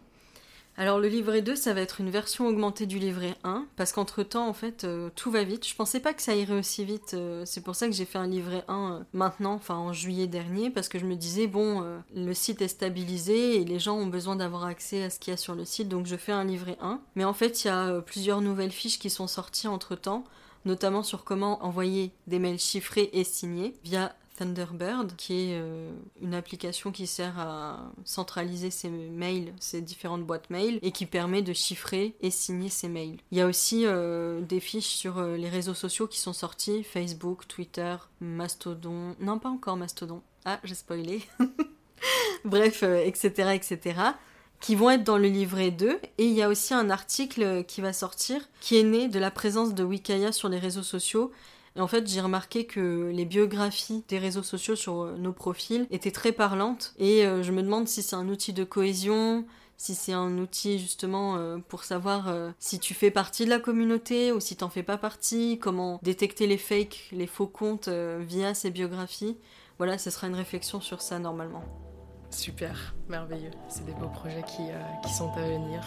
Alors 0.78 1.00
le 1.00 1.10
livret 1.10 1.42
2, 1.42 1.56
ça 1.56 1.74
va 1.74 1.82
être 1.82 2.00
une 2.00 2.10
version 2.10 2.48
augmentée 2.48 2.86
du 2.86 2.98
livret 2.98 3.36
1, 3.44 3.66
parce 3.76 3.92
qu'entre 3.92 4.24
temps, 4.24 4.48
en 4.48 4.54
fait, 4.54 4.84
euh, 4.84 5.10
tout 5.16 5.30
va 5.30 5.44
vite. 5.44 5.68
Je 5.68 5.76
pensais 5.76 6.00
pas 6.00 6.14
que 6.14 6.22
ça 6.22 6.34
irait 6.34 6.58
aussi 6.58 6.86
vite. 6.86 7.14
Euh, 7.14 7.44
c'est 7.46 7.62
pour 7.62 7.76
ça 7.76 7.88
que 7.88 7.94
j'ai 7.94 8.06
fait 8.06 8.18
un 8.18 8.28
livret 8.28 8.64
1 8.68 8.94
euh, 8.94 9.04
maintenant, 9.14 9.54
enfin 9.54 9.76
en 9.76 9.92
juillet 9.92 10.28
dernier, 10.28 10.70
parce 10.70 10.88
que 10.88 10.98
je 10.98 11.06
me 11.06 11.16
disais, 11.16 11.48
bon, 11.48 11.84
le 12.16 12.34
site 12.34 12.62
est 12.62 12.68
stabilisé 12.70 13.62
et 13.62 13.66
les 13.66 13.80
gens 13.80 13.98
ont 13.98 14.08
besoin 14.08 14.36
d'avoir 14.36 14.66
accès 14.66 15.04
à 15.04 15.10
ce 15.10 15.20
qu'il 15.20 15.32
y 15.32 15.34
a 15.34 15.38
sur 15.38 15.56
le 15.56 15.66
site, 15.66 15.90
donc 15.90 16.06
je 16.06 16.16
fais 16.16 16.32
un 16.32 16.46
livret 16.46 16.78
1. 16.82 17.02
Mais 17.16 17.26
en 17.26 17.34
fait, 17.34 17.64
il 17.64 17.68
y 17.68 17.72
a 17.72 18.02
plusieurs 18.02 18.42
nouvelles 18.42 18.72
fiches 18.72 19.00
qui 19.00 19.10
sont 19.10 19.28
sorties 19.28 19.68
entre 19.68 19.96
temps 19.96 20.24
notamment 20.64 21.02
sur 21.02 21.24
comment 21.24 21.64
envoyer 21.66 22.12
des 22.28 22.38
mails 22.38 22.60
chiffrés 22.60 23.10
et 23.14 23.24
signés 23.24 23.74
via 23.84 24.14
Thunderbird, 24.42 25.16
qui 25.18 25.34
est 25.34 25.54
euh, 25.54 25.92
une 26.20 26.34
application 26.34 26.92
qui 26.92 27.06
sert 27.06 27.38
à 27.38 27.92
centraliser 28.06 28.72
ses 28.72 28.90
mails, 28.90 29.54
ses 29.60 29.82
différentes 29.82 30.24
boîtes 30.24 30.50
mail, 30.50 30.80
et 30.82 30.92
qui 30.92 31.06
permet 31.06 31.44
de 31.44 31.54
chiffrer 31.54 32.16
et 32.22 32.32
signer 32.32 32.70
ses 32.70 32.90
mails. 32.90 33.18
Il 33.32 33.38
y 33.38 33.42
a 33.42 33.46
aussi 33.46 33.84
euh, 33.86 34.42
des 34.42 34.60
fiches 34.60 34.88
sur 34.88 35.20
euh, 35.20 35.38
les 35.38 35.48
réseaux 35.48 35.76
sociaux 35.76 36.08
qui 36.08 36.20
sont 36.20 36.34
sortis, 36.34 36.84
Facebook, 36.84 37.48
Twitter, 37.48 37.96
Mastodon, 38.20 39.16
non 39.20 39.38
pas 39.38 39.50
encore 39.50 39.78
Mastodon, 39.78 40.24
ah 40.46 40.60
j'ai 40.64 40.74
spoilé, 40.74 41.22
bref, 42.44 42.82
etc., 42.82 43.52
etc., 43.54 43.96
qui 44.60 44.76
vont 44.76 44.90
être 44.90 45.04
dans 45.04 45.18
le 45.18 45.28
livret 45.28 45.72
2. 45.72 46.00
Et 46.18 46.26
il 46.26 46.34
y 46.34 46.42
a 46.42 46.50
aussi 46.50 46.74
un 46.74 46.90
article 46.90 47.64
qui 47.68 47.82
va 47.82 47.94
sortir 47.94 48.42
qui 48.60 48.78
est 48.78 48.84
né 48.84 49.08
de 49.08 49.20
la 49.20 49.32
présence 49.32 49.74
de 49.74 49.84
Wikaya 49.84 50.32
sur 50.32 50.50
les 50.50 50.60
réseaux 50.60 50.84
sociaux 50.84 51.32
et 51.76 51.82
en 51.82 51.88
fait, 51.88 52.08
j'ai 52.08 52.22
remarqué 52.22 52.66
que 52.66 53.12
les 53.14 53.26
biographies 53.26 54.04
des 54.10 54.20
réseaux 54.20 54.44
sociaux 54.44 54.76
sur 54.76 55.04
euh, 55.04 55.16
nos 55.18 55.34
profils 55.34 55.88
étaient 55.90 56.12
très 56.12 56.32
parlantes. 56.32 56.94
Et 57.00 57.26
euh, 57.26 57.44
je 57.44 57.52
me 57.52 57.62
demande 57.62 57.88
si 57.88 58.02
c'est 58.02 58.16
un 58.16 58.28
outil 58.28 58.52
de 58.52 58.64
cohésion, 58.64 59.46
si 59.78 59.96
c'est 59.96 60.14
un 60.14 60.38
outil 60.38 60.80
justement 60.80 61.38
euh, 61.38 61.58
pour 61.60 61.86
savoir 61.86 62.34
si 62.60 62.80
tu 62.80 62.94
fais 62.94 63.10
partie 63.10 63.46
de 63.46 63.50
la 63.50 63.60
communauté 63.60 64.32
ou 64.32 64.40
si 64.40 64.56
t'en 64.56 64.70
fais 64.70 64.84
pas 64.84 64.98
partie, 64.98 65.60
comment 65.60 66.00
détecter 66.04 66.46
les 66.46 66.58
fakes, 66.58 67.10
les 67.12 67.28
faux 67.28 67.48
comptes 67.48 67.90
via 67.90 68.54
ces 68.54 68.70
biographies. 68.70 69.38
Voilà, 69.78 69.98
ce 69.98 70.12
sera 70.12 70.28
une 70.28 70.36
réflexion 70.36 70.82
sur 70.82 71.02
ça 71.02 71.18
normalement. 71.18 71.64
Super, 72.30 72.96
merveilleux. 73.10 73.52
C'est 73.70 73.86
des 73.86 73.94
beaux 73.94 74.08
projets 74.08 74.44
qui, 74.44 74.64
qui 75.04 75.14
sont 75.14 75.32
à 75.32 75.42
venir. 75.42 75.82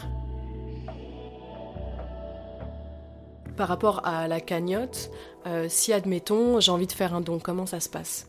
Par 3.57 3.69
rapport 3.69 4.05
à 4.05 4.27
la 4.27 4.41
cagnotte, 4.41 5.11
euh, 5.47 5.67
si 5.69 5.93
admettons 5.93 6.59
j'ai 6.59 6.73
envie 6.73 6.89
de 6.89 6.93
faire 6.93 7.15
un 7.15 7.21
don, 7.21 7.39
comment 7.39 7.67
ça 7.67 7.79
se 7.79 7.89
passe? 7.89 8.29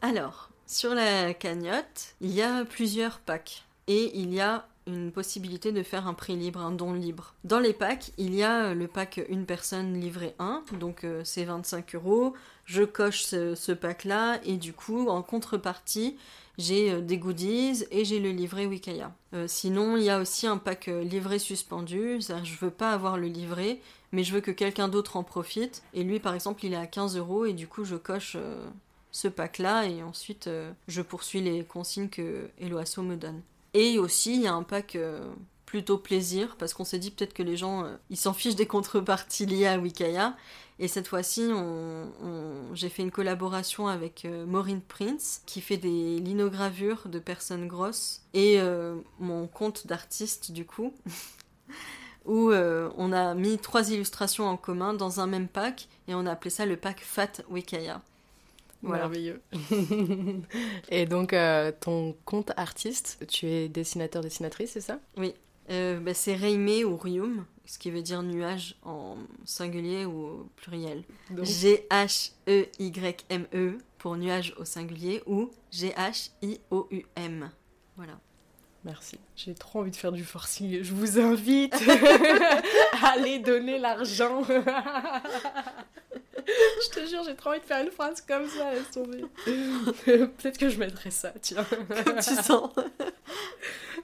Alors, 0.00 0.48
sur 0.66 0.94
la 0.94 1.34
cagnotte, 1.34 2.14
il 2.22 2.30
y 2.30 2.40
a 2.40 2.64
plusieurs 2.64 3.20
packs 3.20 3.64
et 3.88 4.18
il 4.18 4.32
y 4.32 4.40
a 4.40 4.66
une 4.86 5.12
possibilité 5.12 5.72
de 5.72 5.82
faire 5.82 6.06
un 6.08 6.14
prix 6.14 6.36
libre, 6.36 6.60
un 6.60 6.72
don 6.72 6.94
libre. 6.94 7.34
Dans 7.44 7.60
les 7.60 7.74
packs, 7.74 8.12
il 8.16 8.34
y 8.34 8.42
a 8.42 8.72
le 8.72 8.88
pack 8.88 9.20
une 9.28 9.44
personne 9.44 10.00
livrée 10.00 10.34
1, 10.38 10.64
donc 10.80 11.04
euh, 11.04 11.20
c'est 11.24 11.44
25 11.44 11.94
euros. 11.94 12.34
Je 12.64 12.82
coche 12.82 13.22
ce, 13.22 13.72
pack-là 13.72 14.40
et 14.44 14.56
du 14.56 14.72
coup, 14.72 15.08
en 15.08 15.22
contrepartie, 15.22 16.16
j'ai 16.58 16.92
euh, 16.92 17.00
des 17.00 17.18
goodies 17.18 17.84
et 17.90 18.04
j'ai 18.04 18.20
le 18.20 18.30
livret 18.30 18.66
Wikaya. 18.66 19.12
Euh, 19.34 19.46
sinon, 19.48 19.96
il 19.96 20.04
y 20.04 20.10
a 20.10 20.20
aussi 20.20 20.46
un 20.46 20.58
pack 20.58 20.86
livret 20.86 21.38
suspendu, 21.38 22.20
je 22.20 22.56
veux 22.60 22.70
pas 22.70 22.92
avoir 22.92 23.16
le 23.16 23.26
livret, 23.26 23.80
mais 24.12 24.24
je 24.24 24.32
veux 24.32 24.40
que 24.40 24.50
quelqu'un 24.50 24.88
d'autre 24.88 25.16
en 25.16 25.24
profite. 25.24 25.82
Et 25.94 26.04
lui, 26.04 26.20
par 26.20 26.34
exemple, 26.34 26.64
il 26.64 26.72
est 26.72 26.76
à 26.76 26.86
15 26.86 27.16
euros 27.16 27.46
et 27.46 27.52
du 27.52 27.66
coup, 27.66 27.84
je 27.84 27.96
coche 27.96 28.36
ce 29.10 29.28
pack-là 29.28 29.86
et 29.86 30.02
ensuite 30.02 30.48
je 30.88 31.02
poursuis 31.02 31.40
les 31.40 31.64
consignes 31.64 32.08
que 32.08 32.48
Eloasso 32.58 33.02
me 33.02 33.16
donne. 33.16 33.42
Et 33.74 33.98
aussi, 33.98 34.34
il 34.34 34.42
y 34.42 34.46
a 34.46 34.52
un 34.52 34.62
pack 34.62 34.96
euh, 34.96 35.32
plutôt 35.72 35.96
plaisir, 35.96 36.56
parce 36.58 36.74
qu'on 36.74 36.84
s'est 36.84 36.98
dit 36.98 37.10
peut-être 37.10 37.32
que 37.32 37.42
les 37.42 37.56
gens, 37.56 37.84
euh, 37.84 37.96
ils 38.10 38.18
s'en 38.18 38.34
fichent 38.34 38.56
des 38.56 38.66
contreparties 38.66 39.46
liées 39.46 39.66
à 39.66 39.78
Wikaya. 39.78 40.36
Et 40.78 40.86
cette 40.86 41.08
fois-ci, 41.08 41.48
j'ai 42.74 42.90
fait 42.90 43.02
une 43.02 43.10
collaboration 43.10 43.86
avec 43.86 44.26
euh, 44.26 44.44
Maureen 44.44 44.82
Prince, 44.82 45.40
qui 45.46 45.62
fait 45.62 45.78
des 45.78 46.18
linogravures 46.18 47.08
de 47.08 47.18
personnes 47.18 47.68
grosses, 47.68 48.20
et 48.34 48.60
mon 49.18 49.46
compte 49.46 49.86
d'artiste, 49.86 50.52
du 50.52 50.66
coup, 50.66 50.92
où 52.26 52.50
on 52.52 53.12
a 53.12 53.34
mis 53.34 53.56
trois 53.56 53.90
illustrations 53.90 54.46
en 54.48 54.58
commun 54.58 54.92
dans 54.92 55.20
un 55.20 55.26
même 55.26 55.48
pack, 55.48 55.88
et 56.06 56.14
on 56.14 56.26
a 56.26 56.32
appelé 56.32 56.50
ça 56.50 56.66
le 56.66 56.76
pack 56.76 57.00
Fat 57.00 57.42
Wikaya. 57.48 58.02
Merveilleux. 58.82 59.40
Et 60.90 61.06
donc, 61.06 61.32
euh, 61.32 61.72
ton 61.80 62.16
compte 62.24 62.50
artiste, 62.56 63.24
tu 63.28 63.46
es 63.46 63.68
dessinateur-dessinatrice, 63.68 64.72
c'est 64.72 64.80
ça? 64.80 64.98
Oui. 65.16 65.34
Euh, 65.70 66.00
bah, 66.00 66.14
c'est 66.14 66.34
Reime 66.34 66.84
ou 66.84 66.96
Rium, 66.96 67.44
ce 67.64 67.78
qui 67.78 67.90
veut 67.90 68.02
dire 68.02 68.22
nuage 68.22 68.76
en 68.82 69.16
singulier 69.44 70.04
ou 70.04 70.26
au 70.26 70.50
pluriel. 70.56 71.04
G-H-E-Y-M-E 71.30 72.26
-E 73.54 73.78
pour 73.98 74.16
nuage 74.16 74.54
au 74.58 74.64
singulier 74.64 75.22
ou 75.26 75.50
G-H-I-O-U-M. 75.70 77.50
Voilà. 77.96 78.18
Merci. 78.84 79.18
J'ai 79.36 79.54
trop 79.54 79.80
envie 79.80 79.92
de 79.92 79.96
faire 79.96 80.10
du 80.10 80.24
forcing. 80.24 80.82
Je 80.82 80.92
vous 80.92 81.20
invite 81.20 81.74
à 83.02 83.12
aller 83.12 83.38
donner 83.38 83.78
l'argent. 83.78 84.42
je 86.46 86.90
te 86.90 87.06
jure, 87.06 87.22
j'ai 87.24 87.34
trop 87.36 87.50
envie 87.50 87.60
de 87.60 87.64
faire 87.64 87.82
une 87.84 87.90
phrase 87.90 88.20
comme 88.20 88.48
ça, 88.48 88.72
laisse 88.72 88.90
tomber. 88.90 89.24
Peut-être 90.04 90.58
que 90.58 90.68
je 90.68 90.78
mettrai 90.78 91.10
ça, 91.10 91.32
tiens. 91.40 91.64
Comme 92.04 92.16
tu 92.16 92.34
sens. 92.34 92.70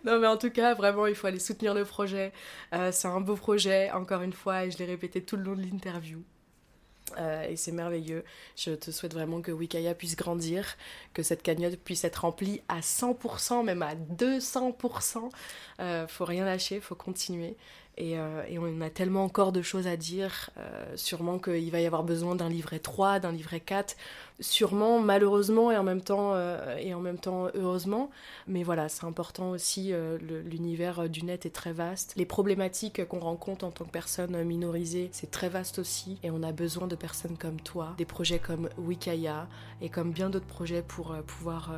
non, 0.05 0.18
mais 0.18 0.26
en 0.26 0.36
tout 0.36 0.51
cas, 0.51 0.74
vraiment, 0.74 1.07
il 1.07 1.14
faut 1.14 1.26
aller 1.26 1.39
soutenir 1.39 1.74
le 1.74 1.84
projet. 1.84 2.32
Euh, 2.74 2.91
c'est 2.93 3.09
un 3.09 3.20
beau 3.20 3.36
projet, 3.36 3.91
encore 3.93 4.22
une 4.22 4.32
fois, 4.32 4.64
et 4.64 4.70
je 4.70 4.78
l'ai 4.78 4.86
répété 4.86 5.22
tout 5.22 5.36
le 5.36 5.43
long 5.43 5.55
de 5.55 5.62
l'interview. 5.62 6.22
Euh, 7.16 7.49
et 7.49 7.57
c'est 7.57 7.72
merveilleux. 7.72 8.24
Je 8.57 8.72
te 8.72 8.91
souhaite 8.91 9.14
vraiment 9.14 9.41
que 9.41 9.53
Wikaya 9.53 9.95
puisse 9.95 10.16
grandir, 10.16 10.76
que 11.14 11.22
cette 11.22 11.43
cagnotte 11.43 11.76
puisse 11.76 12.05
être 12.05 12.18
remplie 12.18 12.61
à 12.68 12.80
100%, 12.80 13.64
même 13.64 13.82
à 13.82 13.95
200%. 13.95 15.30
Euh, 15.80 16.07
faut 16.07 16.24
rien 16.24 16.45
lâcher, 16.45 16.80
faut 16.80 16.95
continuer. 16.95 17.57
Euh, 18.01 18.43
et, 18.49 18.59
on 18.59 18.81
a 18.81 18.91
tellement 18.91 19.25
encore 19.25 19.53
de 19.53 19.63
choses 19.63 19.87
à 19.87 19.97
dire. 19.97 20.51
Euh, 20.59 20.97
sûrement 20.97 21.39
qu'il 21.39 21.71
va 21.71 21.81
y 21.81 21.87
avoir 21.87 22.05
besoin 22.05 22.35
d'un 22.35 22.49
livret 22.49 22.79
3, 22.79 23.21
d'un 23.21 23.33
livret 23.33 23.61
4. 23.61 23.97
Sûrement, 24.41 25.01
malheureusement, 25.01 25.73
et 25.73 25.77
en 25.77 25.83
même 25.83 26.01
temps, 26.01 26.33
euh, 26.35 26.77
et 26.77 26.95
en 26.95 27.01
même 27.01 27.19
temps 27.19 27.49
heureusement. 27.55 28.11
Mais 28.47 28.63
voilà, 28.63 28.89
c'est 28.89 29.05
important 29.05 29.51
aussi. 29.51 29.93
L'univers 30.21 31.09
du 31.09 31.25
net 31.25 31.47
est 31.47 31.55
très 31.55 31.73
vaste. 31.73 32.15
Les 32.17 32.27
problématiques 32.27 33.07
qu'on 33.09 33.21
rencontre 33.21 33.65
en 33.65 33.71
tant 33.71 33.85
que 33.85 33.91
personne 33.91 34.43
minorisée, 34.45 35.09
c'est 35.13 35.31
très 35.31 35.49
vaste 35.49 35.79
aussi. 35.79 36.19
Et 36.23 36.31
on 36.31 36.43
a 36.43 36.53
besoin 36.53 36.87
de 36.87 36.95
personnes 36.95 37.37
comme 37.37 37.61
toi, 37.61 37.95
des 37.99 38.05
projets 38.05 38.39
comme 38.39 38.69
Wikaya 38.79 39.49
et 39.81 39.89
comme 39.89 40.13
bien 40.13 40.31
d'autres 40.31 40.47
projets 40.47 40.83
pour 40.83 41.17
pouvoir 41.27 41.73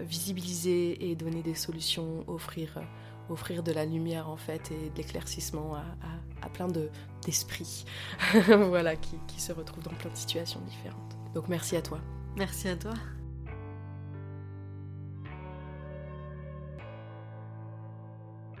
visibiliser 0.00 1.10
et 1.10 1.14
donner 1.14 1.42
des 1.42 1.54
solutions, 1.54 2.24
offrir 2.26 2.80
offrir 3.28 3.62
de 3.62 3.72
la 3.72 3.84
lumière 3.84 4.28
en 4.28 4.36
fait 4.36 4.70
et 4.70 4.90
de 4.90 4.96
l'éclaircissement 4.96 5.74
à, 5.74 6.48
plein 6.50 6.68
d'esprits 7.24 7.84
voilà, 8.46 8.94
qui, 8.94 9.16
qui 9.26 9.40
se 9.40 9.52
retrouvent 9.52 9.82
dans 9.82 9.94
plein 9.94 10.10
de 10.10 10.16
situations 10.16 10.60
différentes. 10.60 11.16
Donc 11.34 11.48
merci 11.48 11.76
à 11.76 11.82
toi. 11.82 12.00
Merci 12.36 12.68
à 12.68 12.76
toi. 12.76 12.94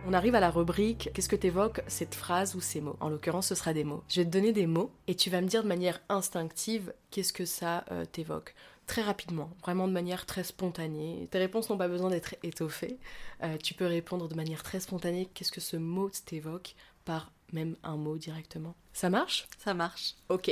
On 0.08 0.12
arrive 0.12 0.36
à 0.36 0.40
la 0.40 0.50
rubrique 0.50 1.10
Qu'est-ce 1.14 1.28
que 1.28 1.36
t'évoques? 1.36 1.82
Cette 1.88 2.14
phrase 2.14 2.54
ou 2.54 2.60
ces 2.60 2.80
mots 2.80 2.96
En 3.00 3.08
l'occurrence, 3.08 3.48
ce 3.48 3.54
sera 3.56 3.72
des 3.72 3.82
mots. 3.82 4.04
Je 4.08 4.20
vais 4.20 4.24
te 4.24 4.30
donner 4.30 4.52
des 4.52 4.66
mots 4.66 4.92
et 5.08 5.16
tu 5.16 5.30
vas 5.30 5.40
me 5.40 5.48
dire 5.48 5.62
de 5.62 5.68
manière 5.68 6.00
instinctive 6.08 6.92
qu'est-ce 7.10 7.32
que 7.32 7.44
ça 7.44 7.84
euh, 7.90 8.04
t'évoque 8.04 8.54
très 8.86 9.02
rapidement, 9.02 9.50
vraiment 9.62 9.88
de 9.88 9.92
manière 9.92 10.26
très 10.26 10.44
spontanée. 10.44 11.28
Tes 11.30 11.38
réponses 11.38 11.68
n'ont 11.68 11.76
pas 11.76 11.88
besoin 11.88 12.10
d'être 12.10 12.36
étoffées. 12.42 12.98
Euh, 13.42 13.56
tu 13.58 13.74
peux 13.74 13.86
répondre 13.86 14.28
de 14.28 14.34
manière 14.34 14.62
très 14.62 14.80
spontanée 14.80 15.28
qu'est-ce 15.34 15.52
que 15.52 15.60
ce 15.60 15.76
mot 15.76 16.08
t'évoque 16.10 16.74
par 17.04 17.32
même 17.52 17.76
un 17.82 17.96
mot 17.96 18.16
directement? 18.16 18.74
Ça 18.92 19.10
marche? 19.10 19.48
Ça 19.58 19.74
marche. 19.74 20.14
Ok. 20.28 20.50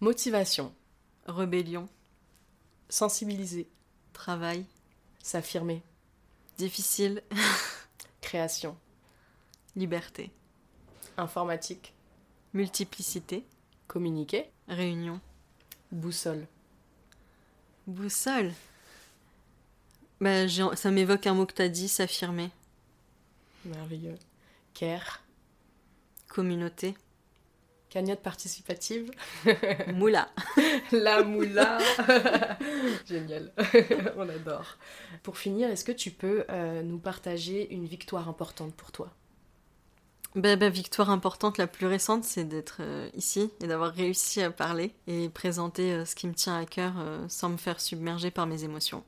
Motivation. 0.00 0.74
Rébellion. 1.26 1.88
Sensibiliser. 2.88 3.68
Travail. 4.12 4.66
S'affirmer. 5.22 5.82
Difficile. 6.58 7.22
Création. 8.20 8.76
Liberté. 9.76 10.30
Informatique. 11.16 11.94
Multiplicité. 12.54 13.44
Communiquer. 13.86 14.50
Réunion. 14.68 15.20
Boussole. 15.92 16.46
Boussole. 17.86 18.52
Bah, 20.20 20.46
ça 20.48 20.90
m'évoque 20.90 21.26
un 21.26 21.34
mot 21.34 21.46
que 21.46 21.54
t'as 21.54 21.68
dit, 21.68 21.88
s'affirmer. 21.88 22.50
Merveilleux. 23.64 24.18
Care. 24.74 25.22
Communauté. 26.28 26.94
Cagnotte 27.90 28.22
participative. 28.22 29.10
moula. 29.94 30.30
La 30.92 31.22
moula. 31.22 31.78
Génial. 33.06 33.52
On 34.16 34.28
adore. 34.28 34.78
Pour 35.22 35.36
finir, 35.36 35.68
est-ce 35.68 35.84
que 35.84 35.92
tu 35.92 36.10
peux 36.10 36.44
euh, 36.48 36.82
nous 36.82 36.98
partager 36.98 37.72
une 37.74 37.84
victoire 37.84 38.28
importante 38.28 38.74
pour 38.74 38.92
toi? 38.92 39.12
Bah, 40.34 40.56
bah, 40.56 40.70
victoire 40.70 41.10
importante 41.10 41.58
la 41.58 41.66
plus 41.66 41.86
récente, 41.86 42.24
c'est 42.24 42.44
d'être 42.44 42.78
euh, 42.80 43.10
ici 43.14 43.50
et 43.60 43.66
d'avoir 43.66 43.92
réussi 43.92 44.40
à 44.40 44.50
parler 44.50 44.94
et 45.06 45.28
présenter 45.28 45.92
euh, 45.92 46.04
ce 46.06 46.14
qui 46.14 46.26
me 46.26 46.32
tient 46.32 46.56
à 46.56 46.64
cœur 46.64 46.94
euh, 46.98 47.26
sans 47.28 47.50
me 47.50 47.58
faire 47.58 47.80
submerger 47.80 48.30
par 48.30 48.46
mes 48.46 48.64
émotions. 48.64 49.04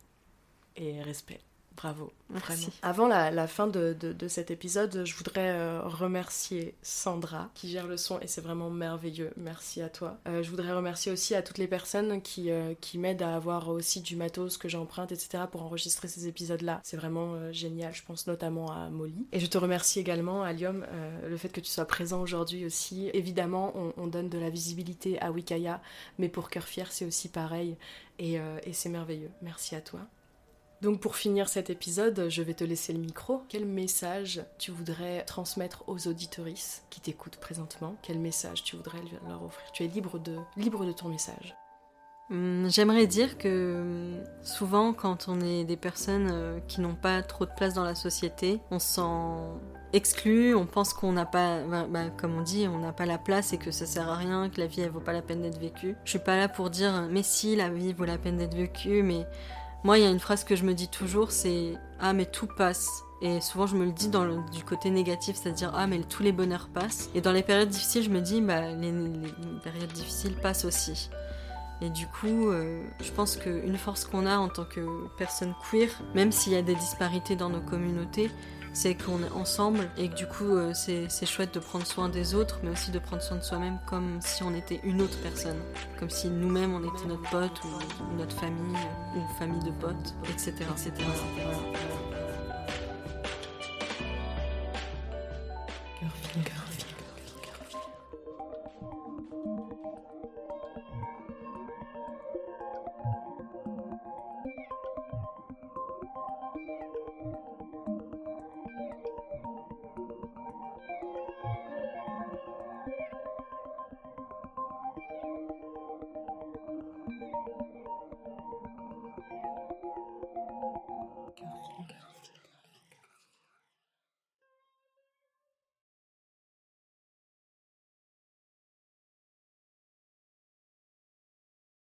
Et 0.77 1.01
respect. 1.03 1.41
Bravo. 1.77 2.13
Merci. 2.31 2.71
Avant 2.83 3.07
la, 3.07 3.47
fin 3.47 3.67
de, 3.67 3.97
cet 4.29 4.51
épisode, 4.51 5.05
je 5.05 5.15
voudrais 5.15 5.51
euh, 5.51 5.83
remercier 5.83 6.75
Sandra 6.83 7.51
qui 7.55 7.69
gère 7.69 7.87
le 7.87 7.97
son 7.97 8.19
et 8.21 8.27
c'est 8.27 8.41
vraiment 8.41 8.71
merveilleux. 8.71 9.33
Merci 9.37 9.83
à 9.83 9.89
toi. 9.89 10.19
Euh, 10.27 10.43
je 10.43 10.51
voudrais 10.51 10.73
remercier 10.73 11.13
aussi 11.13 11.35
à 11.35 11.43
toutes 11.43 11.59
les 11.59 11.67
personnes 11.67 12.23
qui, 12.23 12.51
euh, 12.51 12.75
m'aident 12.95 13.23
à 13.23 13.35
avoir 13.35 13.69
aussi 13.69 14.01
du 14.01 14.17
matos 14.17 14.57
que 14.57 14.69
j'emprunte, 14.69 15.11
etc. 15.13 15.45
pour 15.51 15.63
enregistrer 15.63 16.09
ces 16.09 16.29
épisodes-là. 16.29 16.81
C'est 16.85 16.97
vraiment 16.97 17.53
génial. 17.53 17.93
Je 17.93 18.03
pense 18.05 18.27
notamment 18.27 18.71
à 18.71 18.89
Molly. 18.89 19.27
Et 19.33 19.41
je 19.41 19.47
te 19.47 19.59
remercie 19.59 19.99
également, 19.99 20.43
Alium, 20.43 20.87
le 21.29 21.37
fait 21.37 21.49
que 21.49 21.61
tu 21.61 21.71
sois 21.71 21.87
présent 21.87 22.21
aujourd'hui 22.21 22.65
aussi. 22.65 23.11
Évidemment, 23.15 23.73
on, 23.97 24.07
donne 24.07 24.29
de 24.29 24.39
la 24.39 24.49
visibilité 24.49 25.21
à 25.21 25.33
Wikaya, 25.33 25.83
mais 26.19 26.29
pour 26.29 26.51
Cœur 26.51 26.65
Fier, 26.65 26.91
c'est 26.93 27.05
aussi 27.05 27.29
pareil. 27.29 27.77
et 28.19 28.39
c'est 28.73 28.89
merveilleux. 28.89 29.31
Merci 29.43 29.75
à 29.75 29.81
toi. 29.81 30.01
Donc 30.85 31.01
pour 31.01 31.17
finir 31.17 31.49
cet 31.49 31.71
épisode, 31.71 32.27
je 32.29 32.43
vais 32.43 32.53
te 32.53 32.63
laisser 32.63 32.93
le 32.93 32.99
micro. 32.99 33.41
Quel 33.49 33.65
message 33.65 34.45
tu 34.59 34.71
voudrais 34.71 35.25
transmettre 35.25 35.83
aux 35.87 36.09
auditorices 36.09 36.83
qui 36.91 37.01
t'écoutent 37.01 37.39
présentement? 37.39 37.97
Quel 38.03 38.19
message 38.19 38.65
tu 38.65 38.77
voudrais 38.77 38.99
leur 39.27 39.43
offrir? 39.43 39.73
Tu 39.73 39.83
es 39.85 39.87
libre 39.87 40.19
de, 40.19 40.37
libre 40.59 40.85
de 40.85 40.93
ton 40.93 41.09
message. 41.09 41.57
Hum, 42.31 42.67
j'aimerais 42.69 43.07
dire 43.07 43.39
que 43.39 43.81
hum, 43.81 44.25
souvent 44.43 44.93
quand 44.93 45.25
on 45.29 45.41
est 45.41 45.65
des 45.65 45.79
personnes 45.79 46.29
euh, 46.31 46.61
qui 46.69 46.83
n'ont 46.83 46.95
pas 46.95 47.23
trop 47.23 47.47
de 47.47 47.53
place 47.57 47.73
dans 47.73 47.85
la 47.85 47.95
société, 47.95 48.61
on 48.71 48.79
se 48.79 48.97
sent 48.97 49.59
exclu, 49.95 50.55
on 50.55 50.67
pense 50.67 50.93
qu'on 50.93 51.13
n'a 51.13 51.25
pas, 51.25 51.63
bah, 51.63 51.87
bah, 51.89 52.11
comme 52.11 52.37
on 52.37 52.43
dit, 52.43 52.69
on 52.69 52.79
n'a 52.79 52.93
pas 52.93 53.07
la 53.07 53.17
place 53.17 53.55
et 53.55 53.59
que 53.59 53.71
ça 53.71 53.87
sert 53.87 54.11
à 54.11 54.17
rien, 54.17 54.51
que 54.51 54.61
la 54.61 54.67
vie 54.67 54.83
elle 54.83 54.91
vaut 54.91 55.01
pas 55.01 55.15
la 55.15 55.23
peine 55.23 55.41
d'être 55.41 55.61
vécue. 55.61 55.97
Je 56.05 56.11
suis 56.11 56.19
pas 56.19 56.37
là 56.37 56.49
pour 56.49 56.69
dire 56.69 57.09
mais 57.11 57.23
si 57.23 57.57
la 57.57 57.71
vie 57.71 57.95
vaut 57.95 58.05
la 58.05 58.19
peine 58.19 58.37
d'être 58.37 58.55
vécue, 58.55 59.03
mais 59.03 59.27
moi, 59.85 59.99
il 59.99 60.05
y 60.05 60.07
a 60.07 60.11
une 60.11 60.19
phrase 60.19 60.45
que 60.45 60.57
je 60.57 60.65
me 60.65 60.73
dis 60.73 60.89
toujours, 60.89 61.31
c'est 61.31 61.75
Ah, 62.01 62.15
mais 62.15 62.25
tout 62.25 62.47
passe. 62.47 63.05
Et 63.21 63.43
souvent, 63.43 63.67
je 63.67 63.77
me 63.77 63.85
le 63.85 63.93
dis 63.93 64.09
du 64.09 64.65
côté 64.65 64.91
négatif, 64.91 65.37
c'est-à-dire 65.37 65.73
Ah, 65.75 65.87
mais 65.87 66.01
tous 66.01 66.23
les 66.23 66.33
bonheurs 66.33 66.69
passent. 66.73 67.11
Et 67.15 67.21
dans 67.21 67.33
les 67.33 67.43
périodes 67.43 67.69
difficiles, 67.69 68.03
je 68.03 68.09
me 68.11 68.21
dis 68.21 68.41
Bah, 68.41 68.73
les, 68.73 68.93
périodes 69.63 69.93
difficiles 69.93 70.37
passent 70.37 70.65
aussi. 70.65 71.11
Et 71.83 71.91
du 71.91 72.07
coup, 72.07 72.49
euh, 72.49 72.83
je 73.03 73.11
pense 73.13 73.37
qu'une 73.37 73.77
force 73.77 74.07
qu'on 74.07 74.25
a 74.25 74.39
en 74.39 74.49
tant 74.49 74.65
que 74.65 74.81
personne 75.19 75.55
queer, 75.71 75.91
même 76.15 76.33
s'il 76.33 76.55
y 76.55 76.57
a 76.57 76.63
des 76.63 76.77
disparités 76.77 77.37
dans 77.37 77.51
nos 77.51 77.61
communautés, 77.61 78.31
c'est 78.75 78.95
qu'on 78.97 79.23
est 79.23 79.31
ensemble 79.31 79.89
et 79.97 80.09
que 80.09 80.15
du 80.15 80.27
coup 80.27 80.57
euh, 80.57 80.73
c'est 80.75 81.27
chouette 81.27 81.55
de 81.55 81.61
prendre 81.61 81.87
soin 81.87 82.09
des 82.09 82.35
autres 82.35 82.61
mais 82.63 82.71
aussi 82.71 82.91
de 82.91 82.99
prendre 82.99 83.23
soin 83.23 83.39
de 83.39 83.43
soi-même 83.43 83.79
comme 83.87 84.21
si 84.21 84.43
on 84.43 84.55
était 84.55 84.81
une 84.83 85.01
autre 85.01 85.17
personne, 85.23 85.61
comme 85.99 86.11
si 86.11 86.29
nous-mêmes 86.29 86.75
on 86.75 86.81
était 86.81 87.07
notre 87.07 87.31
pote 87.31 87.61
ou, 87.65 88.17
notre 88.19 88.37
famille 88.37 88.77
ou 89.17 89.39
famille 89.39 89.63
de 89.63 89.71
potes, 89.71 90.15
etc. 90.29 90.55
etc., 90.73 90.93